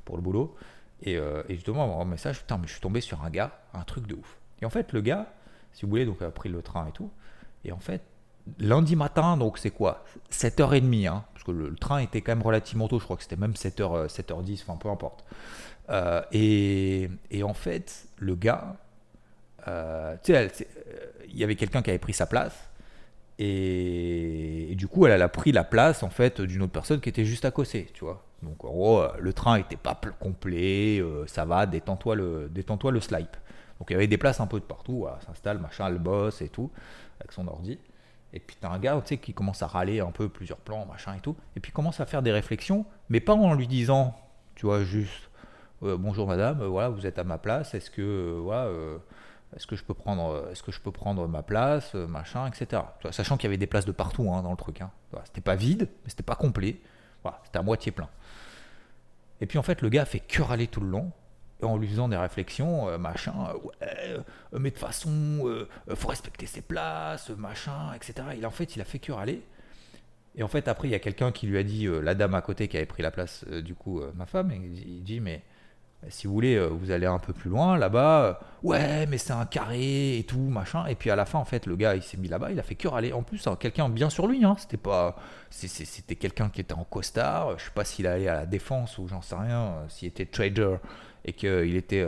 pour 0.05 0.17
le 0.17 0.23
boulot. 0.23 0.57
Et, 1.01 1.17
euh, 1.17 1.45
justement, 1.49 2.01
un 2.01 2.05
message, 2.05 2.41
putain, 2.41 2.59
mais 2.59 2.67
je 2.67 2.73
suis 2.73 2.81
tombé 2.81 3.01
sur 3.01 3.23
un 3.23 3.31
gars, 3.31 3.53
un 3.73 3.83
truc 3.83 4.09
de 4.09 4.17
ouf. 4.17 4.39
Et 4.61 4.67
en 4.67 4.71
fait, 4.71 4.93
le 4.93 5.01
gars, 5.01 5.33
si 5.75 5.85
vous 5.85 5.91
voulez, 5.91 6.07
donc 6.07 6.21
a 6.23 6.31
pris 6.33 6.49
le 6.49 6.61
train 6.61 6.89
et 6.89 6.93
tout. 6.93 7.13
Et 7.65 7.71
en 7.71 7.79
fait, 7.79 8.03
lundi 8.59 8.97
matin, 8.97 9.37
donc 9.37 9.59
c'est 9.59 9.71
quoi? 9.71 10.03
7h30, 10.33 11.07
hein, 11.07 11.25
parce 11.35 11.45
que 11.45 11.53
le, 11.53 11.69
le, 11.69 11.77
train 11.77 11.99
était 11.99 12.21
quand 12.21 12.33
même 12.35 12.43
relativement 12.45 12.89
tôt, 12.89 12.99
je 12.99 13.05
crois 13.05 13.17
que 13.17 13.23
c'était 13.23 13.37
même 13.37 13.53
7h, 13.53 14.09
7h10, 14.09 14.63
enfin 14.63 14.77
peu 14.77 14.89
importe. 14.89 15.25
Euh, 15.91 16.23
et, 16.33 17.43
en 17.43 17.55
fait, 17.55 18.07
le 18.19 18.35
gars, 18.35 18.77
euh, 19.69 20.17
tu 20.23 20.33
sais, 20.33 20.37
euh, 20.37 21.07
il 21.29 21.39
y 21.39 21.45
avait 21.45 21.57
quelqu'un 21.57 21.83
qui 21.83 21.91
avait 21.91 21.99
pris 21.99 22.13
sa 22.13 22.27
place. 22.27 22.69
Et, 23.39 24.75
du 24.77 24.89
coup, 24.89 25.07
elle, 25.07 25.23
a 25.23 25.29
pris 25.29 25.53
la 25.53 25.65
place 25.65 26.03
en 26.03 26.11
fait 26.11 26.41
d'une 26.41 26.63
autre 26.63 26.73
personne 26.73 27.01
qui 27.01 27.09
était 27.09 27.25
juste 27.25 27.45
à 27.45 27.51
côté, 27.51 27.89
tu 27.93 28.05
vois. 28.05 28.23
Donc 28.43 28.65
en 28.65 28.69
gros, 28.69 29.03
le 29.19 29.33
train 29.33 29.57
était 29.57 29.77
pas 29.77 29.99
complet, 30.21 31.03
ça 31.27 31.45
va, 31.45 31.67
détends-toi 31.67 32.15
le, 32.17 32.49
détends-toi 32.51 32.93
le. 32.93 33.01
Donc 33.01 33.89
il 33.89 33.93
y 33.93 33.97
avait 33.97 34.07
des 34.07 34.19
places 34.19 34.41
un 34.41 34.47
peu 34.47 34.61
de 34.61 34.65
partout, 34.65 34.99
voilà, 35.01 35.19
s'installe, 35.27 35.59
machin, 35.59 35.89
le 35.89 35.99
boss 35.99 36.43
et 36.43 36.49
tout, 36.49 36.71
avec 37.21 37.33
son 37.33 37.47
ordi. 37.49 37.79
Et 38.33 38.41
puis 38.41 38.57
t'as 38.61 38.71
un 38.71 38.79
gars, 38.79 39.01
tu 39.03 39.09
sais, 39.09 39.17
qui 39.19 39.33
commence 39.35 39.63
à 39.63 39.67
râler 39.67 40.01
un 40.01 40.11
peu 40.11 40.29
plusieurs 40.29 40.59
plans, 40.59 40.87
machin 40.87 41.15
et 41.15 41.21
tout, 41.21 41.37
et 41.57 41.61
puis 41.61 41.73
commence 41.73 42.01
à 42.01 42.07
faire 42.07 42.23
des 42.23 42.33
réflexions, 42.33 42.85
mais 43.09 43.21
pas 43.21 43.35
en 43.35 43.55
lui 43.55 43.67
disant, 43.67 44.15
tu 44.55 44.67
vois, 44.67 44.83
juste 44.83 45.26
euh, 45.83 45.97
bonjour 45.97 46.27
madame, 46.27 46.65
voilà, 46.65 46.89
vous 46.89 47.07
êtes 47.07 47.19
à 47.19 47.25
ma 47.25 47.39
place, 47.39 47.75
est-ce 47.75 47.91
que 47.91 48.39
voilà, 48.39 48.71
est-ce 49.55 49.67
que 49.67 49.77
je 49.77 49.85
peux 49.85 49.95
prendre, 49.95 50.49
est-ce 50.51 50.63
que 50.63 50.73
je 50.73 50.81
peux 50.81 50.93
prendre 50.93 51.27
ma 51.29 51.43
place, 51.43 51.95
machin, 51.95 52.47
etc. 52.47 52.83
Sachant 53.11 53.37
qu'il 53.37 53.45
y 53.45 53.49
avait 53.49 53.57
des 53.57 53.67
places 53.67 53.87
de 53.87 53.93
partout 53.93 54.31
hein, 54.33 54.43
dans 54.43 54.51
le 54.51 54.57
truc. 54.57 54.81
Hein. 54.81 54.91
C'était 55.25 55.41
pas 55.41 55.55
vide, 55.55 55.89
mais 56.05 56.11
c'était 56.11 56.23
pas 56.23 56.37
complet. 56.37 56.81
C'était 57.45 57.59
à 57.59 57.63
moitié 57.63 57.93
plein. 57.93 58.09
Et 59.41 59.47
puis 59.47 59.59
en 59.59 59.63
fait, 59.63 59.83
le 59.83 59.89
gars 59.89 60.05
fait 60.05 60.21
que 60.21 60.43
râler 60.43 60.67
tout 60.67 60.81
le 60.81 60.89
long, 60.89 61.13
en 61.63 61.77
lui 61.77 61.89
faisant 61.89 62.09
des 62.09 62.17
réflexions, 62.17 62.89
euh, 62.89 62.99
machin, 62.99 63.33
ouais, 63.65 63.73
euh, 63.83 64.19
mais 64.53 64.71
de 64.71 64.75
toute 64.75 64.79
façon, 64.79 65.11
euh, 65.45 65.69
faut 65.95 66.09
respecter 66.09 66.47
ses 66.47 66.61
places, 66.61 67.31
machin, 67.31 67.93
etc. 67.95 68.29
Il 68.37 68.47
en 68.47 68.51
fait, 68.51 68.77
il 68.77 68.83
a 68.83 68.85
fait 68.85 68.99
que 68.99 69.13
râler. 69.13 69.43
Et 70.37 70.43
en 70.43 70.49
fait, 70.49 70.69
après, 70.69 70.89
il 70.89 70.91
y 70.91 70.95
a 70.95 70.99
quelqu'un 70.99 71.33
qui 71.33 71.47
lui 71.47 71.57
a 71.57 71.63
dit, 71.63 71.89
la 72.03 72.15
dame 72.15 72.35
à 72.35 72.43
côté 72.43 72.69
qui 72.69 72.77
avait 72.77 72.85
pris 72.85 73.03
la 73.03 73.11
place, 73.11 73.47
du 73.47 73.75
coup, 73.75 74.03
ma 74.15 74.27
femme, 74.27 74.51
et 74.51 74.57
il 74.57 75.03
dit, 75.03 75.19
mais 75.19 75.43
si 76.09 76.27
vous 76.27 76.33
voulez, 76.33 76.55
euh, 76.55 76.67
vous 76.67 76.91
allez 76.91 77.07
un 77.07 77.19
peu 77.19 77.33
plus 77.33 77.51
loin, 77.51 77.77
là-bas, 77.77 78.23
euh, 78.23 78.35
ouais, 78.63 79.07
mais 79.07 79.19
c'est 79.19 79.33
un 79.33 79.47
carré 79.47 80.19
et 80.19 80.25
tout, 80.25 80.39
machin. 80.39 80.87
Et 80.87 80.95
puis 80.95 81.11
à 81.11 81.17
la 81.17 81.25
fin, 81.25 81.39
en 81.39 81.45
fait, 81.45 81.67
le 81.67 81.77
gars, 81.77 81.95
il 81.95 82.03
s'est 82.03 82.17
mis 82.17 82.29
là-bas, 82.29 82.51
il 82.53 82.61
a 82.61 82.63
fait 82.63 82.75
que 82.75 82.89
râler. 82.89 83.13
En 83.13 83.23
plus, 83.23 83.47
hein, 83.47 83.57
quelqu'un 83.59 83.89
bien 83.89 84.11
sur 84.11 84.27
lui, 84.27 84.45
hein, 84.45 84.57
c'était 84.59 84.77
pas, 84.77 85.17
c'était 85.51 86.17
quelqu'un 86.17 86.49
qui 86.49 86.61
était 86.61 86.75
en 86.75 86.85
costard. 86.85 87.59
Je 87.59 87.65
sais 87.65 87.71
pas 87.71 87.85
s'il 87.85 88.07
allait 88.07 88.29
à 88.29 88.35
la 88.35 88.47
défense 88.47 88.99
ou 88.99 89.09
j'en 89.09 89.23
sais 89.23 89.37
rien, 89.37 89.61
euh, 89.61 89.89
s'il 89.89 90.09
était 90.09 90.27
trader 90.27 90.77
et 91.25 91.33
qu'il 91.35 91.77
était 91.77 92.07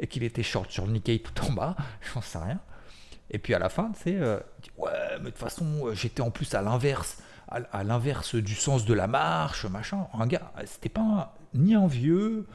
et 0.00 0.24
était 0.24 0.42
short 0.42 0.70
sur 0.70 0.86
le 0.86 0.92
Nikkei 0.92 1.20
tout 1.20 1.44
en 1.44 1.52
bas, 1.52 1.76
j'en 2.14 2.20
sais 2.20 2.38
rien. 2.38 2.60
Et 3.30 3.38
puis 3.38 3.54
à 3.54 3.58
la 3.58 3.68
fin, 3.68 3.90
tu 3.92 4.02
sais, 4.02 4.20
ouais, 4.76 4.90
mais 5.18 5.26
de 5.26 5.30
toute 5.30 5.38
façon, 5.38 5.92
j'étais 5.94 6.20
en 6.20 6.30
plus 6.30 6.54
à 6.54 6.62
l'inverse 6.62 7.18
à, 7.72 7.84
l'inverse 7.84 8.34
du 8.34 8.54
sens 8.54 8.84
de 8.84 8.94
la 8.94 9.06
marche, 9.06 9.66
machin. 9.66 10.06
Un 10.14 10.26
gars, 10.26 10.52
c'était 10.64 10.88
pas 10.88 11.34
ni 11.54 11.76
envieux, 11.76 12.46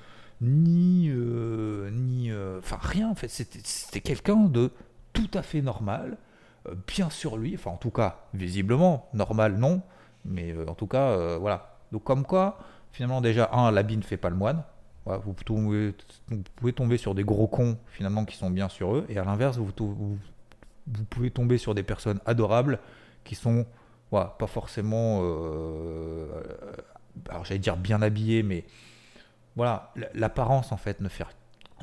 ni. 0.41 1.09
Euh, 1.09 1.89
ni 1.91 2.31
euh, 2.31 2.59
enfin, 2.59 2.77
rien, 2.81 3.09
en 3.09 3.15
fait. 3.15 3.29
C'était 3.29 4.01
quelqu'un 4.01 4.45
de 4.45 4.71
tout 5.13 5.29
à 5.33 5.41
fait 5.41 5.61
normal, 5.61 6.17
euh, 6.67 6.75
bien 6.87 7.09
sur 7.09 7.37
lui, 7.37 7.55
enfin, 7.55 7.71
en 7.71 7.77
tout 7.77 7.91
cas, 7.91 8.19
visiblement, 8.33 9.09
normal, 9.13 9.57
non, 9.57 9.81
mais 10.25 10.53
en 10.67 10.75
tout 10.75 10.87
cas, 10.87 11.37
voilà. 11.37 11.77
Donc, 11.91 12.03
comme 12.03 12.25
quoi, 12.25 12.59
finalement, 12.91 13.21
déjà, 13.21 13.49
un, 13.53 13.71
l'habit 13.71 13.97
ne 13.97 14.03
fait 14.03 14.17
pas 14.17 14.29
le 14.29 14.35
moine. 14.35 14.63
vous, 15.05 15.33
pouvez, 15.33 15.95
vous, 16.27 16.43
pouvez, 16.55 16.73
tomber 16.73 16.97
sur 16.97 17.15
des 17.15 17.23
gros 17.23 17.47
cons, 17.47 17.77
finalement, 17.87 18.25
qui 18.25 18.35
sont 18.35 18.49
bien 18.49 18.69
sur 18.69 18.95
eux, 18.95 19.05
et 19.09 19.17
à 19.17 19.23
l'inverse, 19.23 19.57
vous, 19.57 19.71
vous, 19.77 20.17
pouvez 21.09 21.31
tomber 21.31 21.57
sur 21.57 21.73
des 21.73 21.83
personnes 21.83 22.19
adorables 22.25 22.79
qui 23.23 23.35
sont 23.35 23.65
pas 24.11 24.47
forcément, 24.47 25.19
alors 27.29 27.43
j'allais 27.43 27.59
dire 27.59 27.77
bien 27.77 28.01
habillé, 28.01 28.43
mais 28.43 28.65
voilà, 29.57 29.91
l'apparence 30.13 30.71
en 30.71 30.77
fait 30.77 31.01
ne 31.01 31.09
fait, 31.09 31.25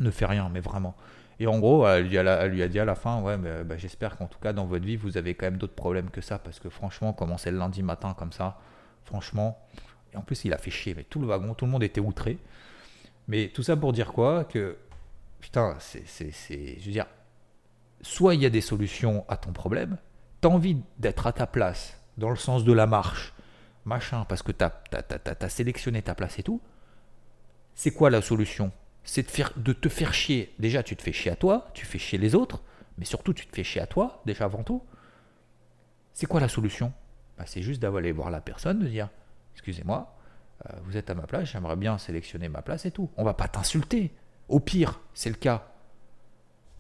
ne 0.00 0.10
fait 0.10 0.26
rien, 0.26 0.48
mais 0.50 0.60
vraiment. 0.60 0.94
Et 1.40 1.48
en 1.48 1.58
gros, 1.58 1.86
elle 1.86 2.06
lui 2.06 2.18
a, 2.18 2.68
dit 2.68 2.78
à 2.78 2.84
la 2.84 2.94
fin, 2.94 3.20
ouais, 3.20 3.36
mais 3.36 3.64
bah, 3.64 3.76
j'espère 3.76 4.16
qu'en 4.16 4.26
tout 4.26 4.38
cas 4.38 4.52
dans 4.52 4.64
votre 4.64 4.84
vie, 4.84 4.96
vous 4.96 5.18
avez 5.18 5.34
quand 5.34 5.46
même 5.46 5.56
d'autres 5.56 5.74
problèmes 5.74 6.08
que 6.08 6.20
ça, 6.20 6.38
parce 6.38 6.60
que 6.60 6.68
franchement, 6.70 7.12
commencer 7.12 7.50
le 7.50 7.58
lundi 7.58 7.82
matin 7.82 8.14
comme 8.16 8.32
ça, 8.32 8.58
franchement, 9.04 9.58
et 10.12 10.16
en 10.16 10.22
plus 10.22 10.44
il 10.44 10.54
a 10.54 10.58
fait 10.58 10.70
chier, 10.70 10.94
mais 10.94 11.02
tout 11.02 11.18
le 11.18 11.26
wagon, 11.26 11.54
tout 11.54 11.64
le 11.64 11.72
monde 11.72 11.82
était 11.82 12.00
outré. 12.00 12.38
Mais 13.26 13.48
tout 13.48 13.64
ça 13.64 13.76
pour 13.76 13.92
dire 13.92 14.12
quoi 14.12 14.44
Que, 14.44 14.76
putain, 15.40 15.74
c'est, 15.80 16.04
je 16.06 16.84
veux 16.84 16.92
dire, 16.92 17.06
soit 18.00 18.36
il 18.36 18.42
y 18.42 18.46
a 18.46 18.50
des 18.50 18.60
solutions 18.60 19.24
à 19.28 19.36
ton 19.36 19.52
problème, 19.52 19.98
tu 20.40 20.46
as 20.46 20.50
envie 20.52 20.76
d'être 20.98 21.26
à 21.26 21.32
ta 21.32 21.48
place, 21.48 22.00
dans 22.18 22.30
le 22.30 22.36
sens 22.36 22.62
de 22.62 22.72
la 22.72 22.86
marche, 22.86 23.34
machin, 23.84 24.24
parce 24.28 24.44
que 24.44 24.52
tu 24.52 24.64
as, 24.64 25.48
sélectionné 25.48 26.02
ta 26.02 26.14
place 26.14 26.38
et 26.38 26.44
tout, 26.44 26.60
c'est 27.74 27.90
quoi 27.90 28.10
la 28.10 28.22
solution? 28.22 28.72
C'est 29.04 29.26
de, 29.58 29.72
te 29.72 29.88
faire 29.88 30.14
chier. 30.14 30.54
Déjà, 30.58 30.82
tu 30.82 30.96
te 30.96 31.02
fais 31.02 31.12
chier 31.12 31.30
à 31.30 31.36
toi, 31.36 31.70
tu 31.74 31.84
fais 31.84 31.98
chier 31.98 32.18
les 32.18 32.34
autres, 32.34 32.62
mais 32.96 33.04
surtout, 33.04 33.34
tu 33.34 33.46
te 33.46 33.54
fais 33.54 33.64
chier 33.64 33.80
à 33.80 33.86
toi, 33.86 34.22
déjà 34.24 34.44
avant 34.44 34.62
tout. 34.62 34.82
C'est 36.14 36.26
quoi 36.26 36.40
la 36.40 36.48
solution? 36.48 36.92
Bah, 37.36 37.44
C'est 37.46 37.62
juste 37.62 37.82
d'aller 37.82 38.12
voir 38.12 38.30
la 38.30 38.40
personne, 38.40 38.78
de 38.78 38.86
dire 38.86 39.10
Excusez-moi, 39.54 40.16
euh, 40.66 40.72
vous 40.84 40.96
êtes 40.96 41.10
à 41.10 41.14
ma 41.14 41.26
place, 41.26 41.50
j'aimerais 41.50 41.76
bien 41.76 41.98
sélectionner 41.98 42.48
ma 42.48 42.62
place 42.62 42.86
et 42.86 42.90
tout. 42.90 43.10
On 43.16 43.24
va 43.24 43.34
pas 43.34 43.48
t'insulter. 43.48 44.12
Au 44.48 44.60
pire, 44.60 45.00
c'est 45.12 45.30
le 45.30 45.36
cas. 45.36 45.66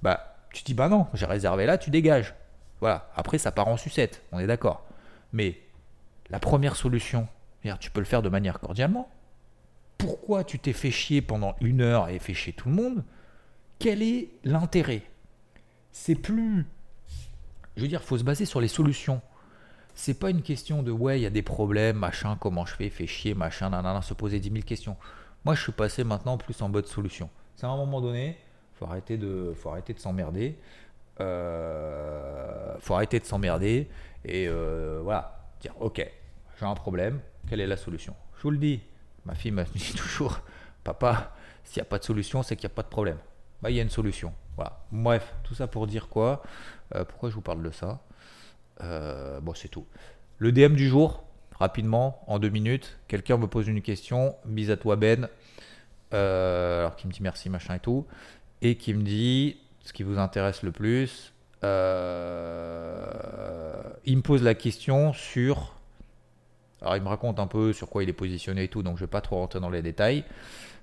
Bah, 0.02 0.36
tu 0.52 0.62
dis 0.62 0.74
Bah 0.74 0.88
non, 0.88 1.06
j'ai 1.14 1.26
réservé 1.26 1.66
là, 1.66 1.78
tu 1.78 1.90
dégages. 1.90 2.34
Voilà, 2.80 3.10
après 3.16 3.38
ça 3.38 3.52
part 3.52 3.68
en 3.68 3.76
sucette, 3.76 4.22
on 4.32 4.38
est 4.38 4.46
d'accord. 4.46 4.86
Mais 5.32 5.58
la 6.30 6.38
première 6.38 6.76
solution, 6.76 7.28
tu 7.80 7.90
peux 7.90 8.00
le 8.00 8.06
faire 8.06 8.22
de 8.22 8.28
manière 8.28 8.60
cordialement. 8.60 9.10
Pourquoi 10.04 10.44
tu 10.44 10.58
t'es 10.58 10.74
fait 10.74 10.90
chier 10.90 11.22
pendant 11.22 11.56
une 11.62 11.80
heure 11.80 12.10
et 12.10 12.18
fait 12.18 12.34
chier 12.34 12.52
tout 12.52 12.68
le 12.68 12.74
monde 12.74 13.04
Quel 13.78 14.02
est 14.02 14.28
l'intérêt? 14.44 15.00
C'est 15.92 16.14
plus. 16.14 16.66
Je 17.76 17.82
veux 17.82 17.88
dire, 17.88 18.00
il 18.02 18.06
faut 18.06 18.18
se 18.18 18.22
baser 18.22 18.44
sur 18.44 18.60
les 18.60 18.68
solutions. 18.68 19.22
C'est 19.94 20.18
pas 20.18 20.28
une 20.28 20.42
question 20.42 20.82
de 20.82 20.90
ouais, 20.90 21.18
il 21.18 21.22
y 21.22 21.26
a 21.26 21.30
des 21.30 21.40
problèmes, 21.40 21.96
machin, 21.96 22.36
comment 22.38 22.66
je 22.66 22.74
fais, 22.74 22.90
fait 22.90 23.06
chier, 23.06 23.32
machin, 23.32 23.70
nanana, 23.70 24.02
se 24.02 24.12
poser 24.12 24.40
10 24.40 24.50
000 24.50 24.62
questions. 24.64 24.98
Moi, 25.42 25.54
je 25.54 25.62
suis 25.62 25.72
passé 25.72 26.04
maintenant 26.04 26.36
plus 26.36 26.60
en 26.60 26.68
mode 26.68 26.86
solution. 26.86 27.30
C'est 27.56 27.64
à 27.64 27.70
un 27.70 27.76
moment 27.76 28.02
donné, 28.02 28.36
faut 28.74 28.84
arrêter 28.84 29.16
de, 29.16 29.54
faut 29.56 29.70
arrêter 29.70 29.94
de 29.94 30.00
s'emmerder. 30.00 30.58
Euh, 31.20 32.74
faut 32.80 32.94
arrêter 32.94 33.20
de 33.20 33.24
s'emmerder 33.24 33.88
et 34.24 34.48
euh, 34.48 35.00
voilà, 35.02 35.46
dire 35.60 35.72
ok, 35.78 36.04
j'ai 36.58 36.66
un 36.66 36.74
problème, 36.74 37.20
quelle 37.48 37.60
est 37.60 37.66
la 37.68 37.76
solution? 37.76 38.16
Je 38.36 38.42
vous 38.42 38.50
le 38.50 38.58
dis, 38.58 38.80
ma 39.26 39.34
fille 39.34 39.50
m'a 39.50 39.64
dit 39.74 39.94
toujours, 39.94 40.40
papa, 40.84 41.32
s'il 41.64 41.80
n'y 41.80 41.86
a 41.86 41.88
pas 41.88 41.98
de 41.98 42.04
solution, 42.04 42.42
c'est 42.42 42.56
qu'il 42.56 42.68
n'y 42.68 42.72
a 42.72 42.76
pas 42.76 42.82
de 42.82 42.88
problème. 42.88 43.18
Bah, 43.62 43.70
il 43.70 43.76
y 43.76 43.78
a 43.78 43.82
une 43.82 43.90
solution. 43.90 44.32
Voilà. 44.56 44.80
Bref, 44.92 45.34
tout 45.42 45.54
ça 45.54 45.66
pour 45.66 45.86
dire 45.86 46.08
quoi? 46.08 46.42
Euh, 46.94 47.04
Pourquoi 47.04 47.30
je 47.30 47.34
vous 47.34 47.40
parle 47.40 47.62
de 47.62 47.70
ça? 47.70 48.00
Euh, 48.82 49.40
Bon, 49.40 49.54
c'est 49.54 49.68
tout. 49.68 49.86
Le 50.38 50.52
DM 50.52 50.74
du 50.74 50.88
jour, 50.88 51.24
rapidement, 51.58 52.22
en 52.26 52.38
deux 52.38 52.50
minutes. 52.50 52.98
Quelqu'un 53.08 53.36
me 53.38 53.46
pose 53.46 53.68
une 53.68 53.82
question. 53.82 54.36
Bise 54.44 54.70
à 54.70 54.76
toi, 54.76 54.96
Ben. 54.96 55.28
alors, 56.12 56.96
qui 56.96 57.06
me 57.06 57.12
dit 57.12 57.22
merci, 57.22 57.48
machin 57.50 57.74
et 57.74 57.80
tout. 57.80 58.06
Et 58.62 58.76
qui 58.76 58.94
me 58.94 59.02
dit 59.02 59.58
ce 59.84 59.92
qui 59.92 60.02
vous 60.02 60.18
intéresse 60.18 60.62
le 60.62 60.72
plus. 60.72 61.32
Euh, 61.64 63.06
il 64.04 64.16
me 64.18 64.22
pose 64.22 64.42
la 64.42 64.54
question 64.54 65.12
sur. 65.12 65.74
Alors, 66.84 66.96
il 66.96 67.02
me 67.02 67.08
raconte 67.08 67.40
un 67.40 67.46
peu 67.46 67.72
sur 67.72 67.88
quoi 67.88 68.02
il 68.02 68.10
est 68.10 68.14
positionné 68.14 68.64
et 68.64 68.68
tout, 68.68 68.82
donc 68.82 68.98
je 68.98 69.02
ne 69.02 69.06
vais 69.06 69.10
pas 69.10 69.22
trop 69.22 69.36
rentrer 69.36 69.58
dans 69.58 69.70
les 69.70 69.80
détails. 69.80 70.22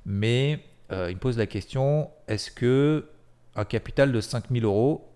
Mais 0.03 0.59
euh, 0.91 1.11
il 1.11 1.15
me 1.15 1.19
pose 1.19 1.37
la 1.37 1.45
question 1.45 2.09
est-ce 2.27 2.49
que 2.49 3.07
un 3.55 3.65
capital 3.65 4.11
de 4.11 4.19
5000 4.19 4.65
euros, 4.65 5.07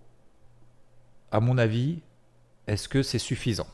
à 1.32 1.39
mon 1.39 1.58
avis, 1.58 2.02
est-ce 2.67 2.88
que 2.88 3.02
c'est 3.02 3.17
suffisant? 3.17 3.65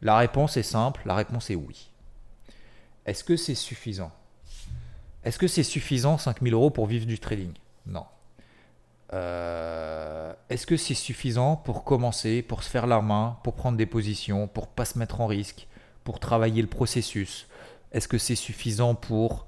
La 0.00 0.16
réponse 0.16 0.56
est 0.56 0.62
simple 0.62 1.02
la 1.06 1.16
réponse 1.16 1.50
est 1.50 1.56
oui. 1.56 1.90
Est-ce 3.04 3.24
que 3.24 3.36
c'est 3.36 3.56
suffisant? 3.56 4.12
Est-ce 5.24 5.40
que 5.40 5.48
c'est 5.48 5.64
suffisant 5.64 6.18
5000 6.18 6.54
euros 6.54 6.70
pour 6.70 6.86
vivre 6.86 7.06
du 7.06 7.18
trading? 7.18 7.52
Non. 7.84 8.06
Euh, 9.12 10.32
est-ce 10.48 10.66
que 10.66 10.76
c'est 10.76 10.94
suffisant 10.94 11.56
pour 11.56 11.84
commencer, 11.84 12.42
pour 12.42 12.62
se 12.62 12.70
faire 12.70 12.86
la 12.86 13.00
main, 13.00 13.38
pour 13.42 13.54
prendre 13.54 13.76
des 13.76 13.86
positions, 13.86 14.46
pour 14.46 14.68
pas 14.68 14.84
se 14.84 14.98
mettre 14.98 15.20
en 15.20 15.26
risque, 15.26 15.66
pour 16.04 16.20
travailler 16.20 16.62
le 16.62 16.68
processus? 16.68 17.46
Est-ce 17.92 18.08
que 18.08 18.18
c'est 18.18 18.36
suffisant 18.36 18.94
pour 18.94 19.46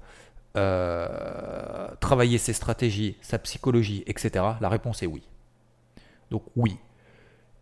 euh, 0.55 1.87
travailler 1.99 2.37
ses 2.37 2.53
stratégies, 2.53 3.17
sa 3.21 3.39
psychologie, 3.39 4.03
etc. 4.05 4.45
La 4.61 4.69
réponse 4.69 5.01
est 5.01 5.07
oui. 5.07 5.23
Donc 6.29 6.43
oui. 6.55 6.77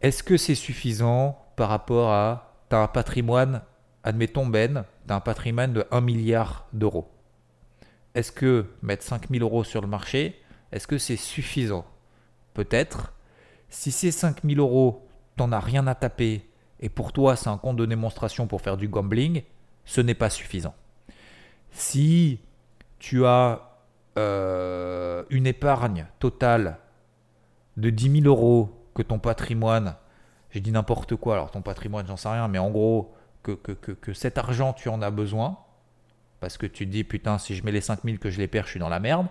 Est-ce 0.02 0.24
que 0.24 0.36
c'est 0.36 0.56
suffisant 0.56 1.38
par 1.56 1.70
rapport 1.70 2.12
à 2.12 2.48
as 2.72 2.78
un 2.78 2.88
patrimoine, 2.88 3.62
admettons 4.04 4.46
Ben, 4.46 4.86
as 5.08 5.16
un 5.16 5.20
patrimoine 5.20 5.74
de 5.74 5.86
1 5.92 6.02
milliard 6.02 6.68
d'euros. 6.74 7.12
Est-ce 8.14 8.32
que 8.32 8.66
mettre 8.82 9.04
5000 9.04 9.42
euros 9.42 9.64
sur 9.64 9.82
le 9.82 9.88
marché, 9.88 10.42
est-ce 10.72 10.88
que 10.88 10.98
c'est 10.98 11.18
suffisant? 11.18 11.86
Peut-être. 12.54 13.14
Si 13.70 13.92
c'est 13.92 14.12
5000 14.12 14.60
euros, 14.60 15.08
t'en 15.38 15.52
as 15.52 15.60
rien 15.60 15.88
à 15.88 15.96
taper 15.96 16.48
et 16.82 16.90
pour 16.90 17.14
toi 17.14 17.36
c'est 17.36 17.50
un 17.50 17.58
compte 17.58 17.78
de 17.78 17.86
démonstration 17.86 18.48
pour 18.48 18.62
faire 18.62 18.78
du 18.78 18.88
gambling, 18.88 19.44
ce 19.86 20.02
n'est 20.02 20.16
pas 20.16 20.30
suffisant. 20.30 20.74
Si 21.72 22.40
tu 23.00 23.26
as 23.26 23.72
euh, 24.18 25.24
une 25.30 25.48
épargne 25.48 26.08
totale 26.20 26.78
de 27.78 27.90
10 27.90 28.22
000 28.24 28.26
euros 28.26 28.70
que 28.94 29.02
ton 29.02 29.20
patrimoine, 29.20 29.96
j'ai 30.52 30.60
dit 30.60 30.72
n'importe 30.72 31.16
quoi, 31.16 31.36
alors 31.36 31.52
ton 31.52 31.62
patrimoine, 31.62 32.06
j'en 32.08 32.18
sais 32.18 32.30
rien, 32.30 32.48
mais 32.48 32.60
en 32.60 32.70
gros, 32.70 33.14
que, 33.44 33.54
que, 33.54 33.72
que, 33.72 34.14
cet 34.14 34.38
argent, 34.38 34.74
tu 34.74 34.90
en 34.90 35.02
as 35.02 35.10
besoin, 35.10 35.58
parce 36.42 36.58
que 36.58 36.66
tu 36.66 36.86
te 36.86 36.92
dis, 36.92 37.04
putain, 37.04 37.38
si 37.38 37.56
je 37.56 37.64
mets 37.64 37.72
les 37.72 37.82
5000 37.82 38.20
que 38.20 38.30
je 38.30 38.38
les 38.38 38.48
perds, 38.48 38.66
je 38.66 38.72
suis 38.72 38.80
dans 38.80 38.90
la 38.90 39.00
merde. 39.00 39.28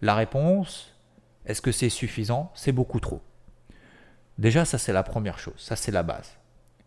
La 0.00 0.14
réponse, 0.14 0.94
est-ce 1.46 1.62
que 1.62 1.72
c'est 1.72 1.88
suffisant? 1.88 2.50
C'est 2.54 2.72
beaucoup 2.72 3.00
trop. 3.00 3.20
Déjà, 4.38 4.64
ça 4.64 4.78
c'est 4.78 4.92
la 4.92 5.02
première 5.02 5.38
chose, 5.38 5.54
ça 5.58 5.76
c'est 5.76 5.92
la 5.92 6.02
base. 6.02 6.36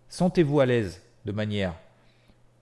Sentez-vous 0.09 0.59
à 0.59 0.65
l'aise 0.65 1.01
de 1.25 1.31
manière 1.31 1.73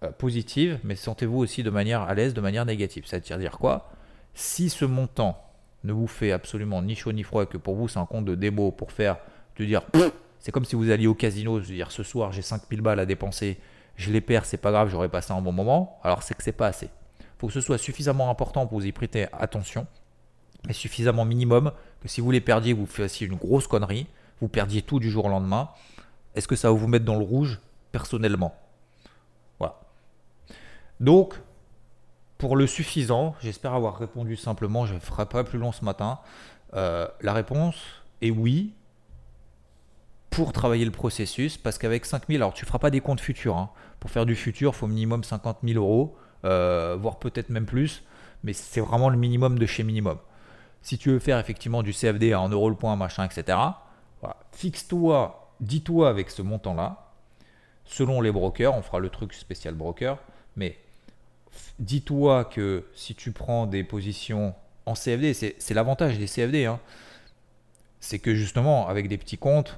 euh, 0.03 0.11
positive, 0.11 0.79
mais 0.83 0.95
sentez-vous 0.95 1.37
aussi 1.37 1.63
de 1.63 1.69
manière 1.69 2.01
à 2.01 2.13
l'aise 2.13 2.33
de 2.33 2.41
manière 2.41 2.65
négative. 2.65 3.03
C'est-à-dire 3.05 3.37
dire 3.37 3.57
quoi? 3.57 3.91
Si 4.33 4.69
ce 4.69 4.85
montant 4.85 5.41
ne 5.83 5.93
vous 5.93 6.07
fait 6.07 6.31
absolument 6.31 6.81
ni 6.81 6.95
chaud 6.95 7.11
ni 7.11 7.23
froid, 7.23 7.45
que 7.45 7.57
pour 7.57 7.75
vous 7.75 7.87
c'est 7.87 7.99
un 7.99 8.05
compte 8.05 8.25
de 8.25 8.35
démo 8.35 8.71
pour 8.71 8.91
faire, 8.91 9.17
de 9.57 9.65
dire, 9.65 9.81
c'est 10.39 10.51
comme 10.51 10.65
si 10.65 10.75
vous 10.75 10.89
alliez 10.89 11.07
au 11.07 11.13
casino, 11.13 11.59
de 11.59 11.65
dire 11.65 11.91
ce 11.91 12.03
soir 12.03 12.31
j'ai 12.31 12.41
5000 12.41 12.81
balles 12.81 12.99
à 12.99 13.05
dépenser, 13.05 13.59
je 13.95 14.11
les 14.11 14.21
perds, 14.21 14.45
c'est 14.45 14.57
pas 14.57 14.71
grave, 14.71 14.89
j'aurais 14.89 15.09
passé 15.09 15.33
un 15.33 15.41
bon 15.41 15.51
moment, 15.51 15.99
alors 16.03 16.23
c'est 16.23 16.33
que 16.33 16.43
c'est 16.43 16.51
pas 16.51 16.67
assez. 16.67 16.89
Il 17.19 17.25
faut 17.37 17.47
que 17.47 17.53
ce 17.53 17.61
soit 17.61 17.77
suffisamment 17.77 18.29
important 18.29 18.67
pour 18.67 18.79
vous 18.79 18.85
y 18.85 18.91
prêter 18.91 19.27
attention, 19.33 19.87
mais 20.67 20.73
suffisamment 20.73 21.25
minimum 21.25 21.71
que 22.01 22.07
si 22.07 22.21
vous 22.21 22.31
les 22.31 22.41
perdiez, 22.41 22.73
vous 22.73 22.85
fassiez 22.85 23.27
une 23.27 23.35
grosse 23.35 23.67
connerie, 23.67 24.07
vous 24.39 24.47
perdiez 24.47 24.81
tout 24.81 24.99
du 24.99 25.11
jour 25.11 25.25
au 25.25 25.29
lendemain, 25.29 25.69
est-ce 26.35 26.47
que 26.47 26.55
ça 26.55 26.71
va 26.71 26.77
vous 26.77 26.87
mettre 26.87 27.05
dans 27.05 27.17
le 27.17 27.23
rouge? 27.23 27.59
Personnellement 27.91 28.55
Voilà. 29.59 29.79
Donc, 30.99 31.35
pour 32.37 32.55
le 32.55 32.67
suffisant, 32.67 33.35
j'espère 33.41 33.73
avoir 33.73 33.97
répondu 33.97 34.35
simplement, 34.35 34.85
je 34.85 34.93
ne 34.93 34.99
ferai 34.99 35.25
pas 35.25 35.43
plus 35.43 35.59
long 35.59 35.71
ce 35.71 35.85
matin. 35.85 36.19
Euh, 36.73 37.07
la 37.21 37.33
réponse 37.33 37.75
est 38.21 38.31
oui, 38.31 38.73
pour 40.31 40.53
travailler 40.53 40.85
le 40.85 40.91
processus, 40.91 41.57
parce 41.57 41.77
qu'avec 41.77 42.05
5000, 42.05 42.37
alors 42.37 42.53
tu 42.53 42.63
ne 42.63 42.67
feras 42.67 42.79
pas 42.79 42.89
des 42.89 43.01
comptes 43.01 43.19
futurs. 43.19 43.57
Hein. 43.57 43.69
Pour 43.99 44.09
faire 44.09 44.25
du 44.25 44.35
futur, 44.35 44.71
il 44.73 44.77
faut 44.77 44.87
minimum 44.87 45.23
50 45.23 45.59
000 45.63 45.77
euros, 45.77 46.15
euh, 46.45 46.97
voire 46.99 47.19
peut-être 47.19 47.49
même 47.49 47.65
plus, 47.65 48.01
mais 48.43 48.53
c'est 48.53 48.79
vraiment 48.79 49.09
le 49.09 49.17
minimum 49.17 49.59
de 49.59 49.65
chez 49.65 49.83
minimum. 49.83 50.17
Si 50.81 50.97
tu 50.97 51.09
veux 51.09 51.19
faire 51.19 51.39
effectivement 51.39 51.83
du 51.83 51.93
CFD 51.93 52.33
à 52.33 52.39
1 52.39 52.49
euro 52.49 52.69
le 52.69 52.75
point, 52.75 52.95
machin, 52.95 53.25
etc., 53.25 53.57
fixe-toi, 54.51 55.53
dis-toi 55.59 56.09
avec 56.09 56.29
ce 56.29 56.41
montant-là, 56.41 57.11
selon 57.85 58.21
les 58.21 58.31
brokers, 58.31 58.75
on 58.75 58.81
fera 58.81 58.99
le 58.99 59.09
truc 59.09 59.33
spécial 59.33 59.73
broker, 59.73 60.17
mais 60.55 60.77
dis-toi 61.79 62.45
que 62.45 62.85
si 62.95 63.15
tu 63.15 63.31
prends 63.31 63.67
des 63.67 63.83
positions 63.83 64.53
en 64.85 64.93
CFD, 64.93 65.33
c'est 65.33 65.73
l'avantage 65.73 66.17
des 66.17 66.27
CFD, 66.27 66.65
hein, 66.65 66.79
c'est 67.99 68.19
que 68.19 68.33
justement, 68.33 68.87
avec 68.87 69.07
des 69.07 69.17
petits 69.17 69.37
comptes, 69.37 69.77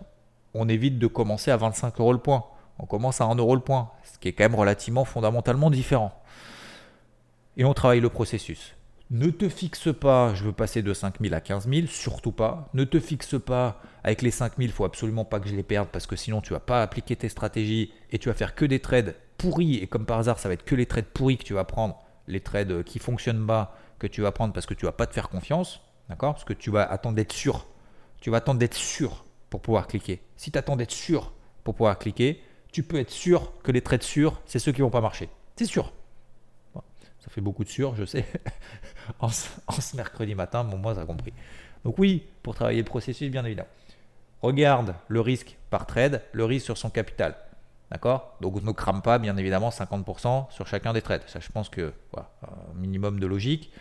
on 0.54 0.70
évite 0.70 1.00
de 1.00 1.08
commencer 1.08 1.52
à 1.52 1.58
25 1.58 2.00
euros 2.00 2.14
le 2.14 2.20
point. 2.20 2.46
On 2.80 2.86
commence 2.86 3.22
à 3.22 3.26
1 3.26 3.36
euro 3.36 3.56
le 3.56 3.62
point, 3.62 3.92
ce 4.04 4.18
qui 4.18 4.30
est 4.30 4.34
quand 4.34 4.46
même 4.46 4.56
relativement 4.56 5.06
fondamentalement 5.06 5.70
différent. 5.70 6.14
Et 7.58 7.66
on 7.66 7.74
travaille 7.74 8.00
le 8.00 8.10
processus. 8.10 8.76
Ne 9.14 9.30
te 9.30 9.48
fixe 9.48 9.94
pas, 9.94 10.34
je 10.34 10.44
veux 10.44 10.54
passer 10.54 10.82
de 10.82 10.92
5000 10.92 11.36
à 11.36 11.40
15 11.40 11.70
000, 11.70 11.86
surtout 11.86 12.32
pas. 12.32 12.68
Ne 12.74 12.84
te 12.84 13.00
fixe 13.00 13.36
pas, 13.40 13.80
avec 14.04 14.24
les 14.24 14.32
5000, 14.32 14.70
il 14.70 14.74
faut 14.74 14.86
absolument 14.86 15.24
pas 15.24 15.40
que 15.40 15.48
je 15.48 15.56
les 15.56 15.62
perde 15.62 15.88
parce 15.92 16.08
que 16.08 16.16
sinon 16.16 16.42
tu 16.42 16.52
vas 16.52 16.60
pas 16.60 16.82
appliquer 16.82 17.16
tes 17.16 17.30
stratégies 17.30 17.94
et 18.10 18.18
tu 18.18 18.30
vas 18.30 18.34
faire 18.34 18.56
que 18.56 18.66
des 18.66 18.80
trades 18.80 19.16
pourris. 19.38 19.76
Et 19.76 19.86
comme 19.86 20.08
par 20.08 20.18
hasard, 20.18 20.40
ça 20.40 20.50
va 20.50 20.56
être 20.56 20.66
que 20.66 20.74
les 20.74 20.88
trades 20.88 21.06
pourris 21.06 21.38
que 21.38 21.44
tu 21.44 21.54
vas 21.54 21.64
prendre, 21.64 22.04
les 22.28 22.40
trades 22.40 22.84
qui 22.86 22.98
fonctionnent 22.98 23.46
pas 23.46 23.78
que 24.00 24.08
tu 24.08 24.24
vas 24.24 24.32
prendre 24.32 24.52
parce 24.52 24.66
que 24.66 24.74
tu 24.74 24.88
vas 24.88 24.92
pas 24.92 25.06
te 25.06 25.14
faire 25.14 25.30
confiance, 25.30 25.82
d'accord? 26.10 26.34
Parce 26.34 26.44
que 26.44 26.54
tu 26.54 26.72
vas 26.72 26.82
attendre 26.82 27.16
d'être 27.16 27.34
sûr. 27.34 27.68
Tu 28.20 28.32
vas 28.32 28.38
attendre 28.38 28.58
d'être 28.58 28.74
sûr 28.74 29.26
pour 29.52 29.62
pouvoir 29.62 29.86
cliquer. 29.86 30.24
Si 30.38 30.50
tu 30.50 30.58
attends 30.58 30.76
d'être 30.76 30.90
sûr 30.90 31.34
pour 31.64 31.76
pouvoir 31.76 32.00
cliquer, 32.00 32.42
tu 32.72 32.82
peux 32.82 32.98
être 32.98 33.12
sûr 33.12 33.54
que 33.62 33.72
les 33.72 33.82
trades 33.82 34.02
sûrs, 34.02 34.42
c'est 34.48 34.58
ceux 34.58 34.72
qui 34.72 34.82
vont 34.82 34.90
pas 34.90 35.02
marcher. 35.02 35.30
C'est 35.56 35.66
sûr. 35.66 35.94
Ça 37.24 37.30
fait 37.30 37.42
beaucoup 37.42 37.64
de 37.64 37.70
sûr, 37.70 37.96
je 37.96 38.04
sais. 38.06 38.26
en, 39.20 39.30
ce, 39.30 39.96
mercredi 39.96 40.36
matin, 40.36 40.64
bon, 40.64 40.78
moi, 40.78 40.96
ça 40.96 41.02
a 41.02 41.06
compris. 41.06 41.34
Donc 41.86 41.98
oui, 41.98 42.24
pour 42.42 42.56
travailler 42.56 42.80
le 42.80 42.86
processus, 42.86 43.30
bien 43.30 43.46
évidemment. 43.46 43.70
Regarde 44.42 44.96
le 45.08 45.22
risque 45.22 45.58
par 45.70 45.86
trade, 45.86 46.22
le 46.34 46.44
risque 46.46 46.66
sur 46.66 46.78
son 46.78 46.90
capital. 46.90 47.36
D'accord? 47.92 48.36
Donc 48.42 48.62
ne 48.62 48.72
crame 48.72 49.02
pas, 49.02 49.20
bien 49.20 49.38
évidemment, 49.38 49.70
50% 49.70 50.52
sur 50.52 50.68
chacun 50.68 50.92
des 50.92 51.02
trades. 51.02 51.24
Ça, 51.28 51.40
je 51.40 51.50
pense 51.50 51.70
que, 51.70 51.94
voilà, 52.12 52.30
un 52.44 52.80
minimum 52.80 53.20
de 53.20 53.28
logique. 53.28 53.72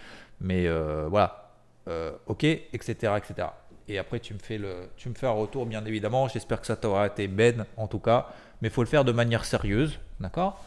Mais 0.40 0.66
euh, 0.66 1.06
voilà, 1.08 1.50
euh, 1.88 2.12
ok, 2.26 2.44
etc., 2.44 3.14
etc 3.16 3.48
et 3.88 3.98
après 3.98 4.20
tu 4.20 4.34
me 4.34 4.38
fais 4.38 4.58
le, 4.58 4.88
tu 4.96 5.08
me 5.08 5.14
fais 5.14 5.26
un 5.26 5.32
retour 5.32 5.66
bien 5.66 5.84
évidemment. 5.84 6.28
J'espère 6.28 6.60
que 6.60 6.66
ça 6.66 6.76
t'aura 6.76 7.06
été 7.06 7.28
ben 7.28 7.66
en 7.76 7.88
tout 7.88 7.98
cas, 7.98 8.28
mais 8.60 8.68
il 8.68 8.70
faut 8.70 8.82
le 8.82 8.88
faire 8.88 9.04
de 9.04 9.12
manière 9.12 9.44
sérieuse, 9.44 9.98
d'accord? 10.20 10.62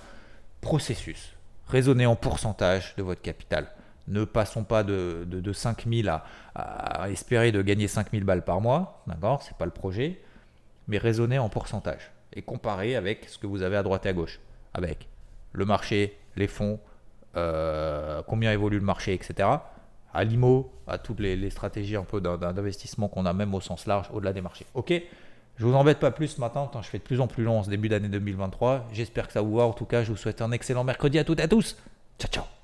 Processus. 0.62 1.35
Raisonnez 1.68 2.06
en 2.06 2.16
pourcentage 2.16 2.96
de 2.96 3.04
votre 3.04 3.22
capital. 3.22 3.68
Ne 4.08 4.24
passons 4.24 4.64
pas 4.64 4.84
de, 4.84 5.26
de, 5.28 5.40
de 5.40 5.54
5000 5.54 6.10
à, 6.54 7.10
espérer 7.10 7.52
de 7.52 7.62
gagner 7.62 7.88
5000 7.88 8.24
balles 8.24 8.44
par 8.44 8.62
mois, 8.62 9.04
d'accord 9.08 9.42
C'est 9.42 9.58
pas 9.58 9.66
le 9.66 9.72
projet, 9.72 10.22
mais 10.88 10.98
raisonnez 10.98 11.40
en 11.40 11.50
pourcentage 11.50 12.12
et 12.34 12.42
comparez 12.42 12.96
avec 12.96 13.28
ce 13.30 13.38
que 13.40 13.48
vous 13.48 13.64
avez 13.64 13.78
à 13.78 13.84
droite 13.84 14.06
et 14.06 14.10
à 14.10 14.14
gauche, 14.14 14.40
avec 14.74 15.08
le 15.54 15.66
marché, 15.66 16.18
les 16.36 16.48
fonds, 16.48 16.80
euh, 17.36 18.22
combien 18.28 18.52
évolue 18.52 18.80
le 18.80 18.86
marché, 18.86 19.14
etc 19.14 19.58
à 20.16 20.24
l'IMO, 20.24 20.72
à 20.88 20.98
toutes 20.98 21.20
les, 21.20 21.50
stratégies 21.50 21.98
un 21.98 22.04
peu 22.04 22.22
d'investissement 22.22 23.10
qu'on 23.10 23.26
a 23.26 23.34
même 23.34 23.54
au 23.54 23.60
sens 23.60 23.86
large, 23.86 24.10
au-delà 24.14 24.32
des 24.32 24.42
marchés. 24.42 24.66
Ok? 24.74 24.94
Je 25.58 25.66
vous 25.66 25.74
embête 25.74 26.00
pas 26.00 26.12
plus 26.12 26.38
matin, 26.38 26.70
tant 26.72 26.82
je 26.82 26.90
fais 26.90 26.98
de 26.98 27.04
plus 27.04 27.22
en 27.22 27.28
plus 27.28 27.44
long 27.44 27.60
en 27.60 27.64
ce 27.64 27.70
début 27.70 27.90
d'année 27.90 28.10
2023. 28.10 28.88
J'espère 28.92 29.28
que 29.28 29.34
ça 29.34 29.42
vous 29.42 29.56
va. 29.56 29.64
En 29.64 29.74
tout 29.74 29.86
cas, 29.86 30.04
je 30.04 30.12
vous 30.12 30.18
souhaite 30.18 30.42
un 30.42 30.52
excellent 30.52 30.84
mercredi 30.84 31.18
à 31.18 31.24
toutes 31.24 31.40
et 31.40 31.44
à 31.44 31.48
tous. 31.48 31.78
Ciao, 32.20 32.30
ciao 32.30 32.55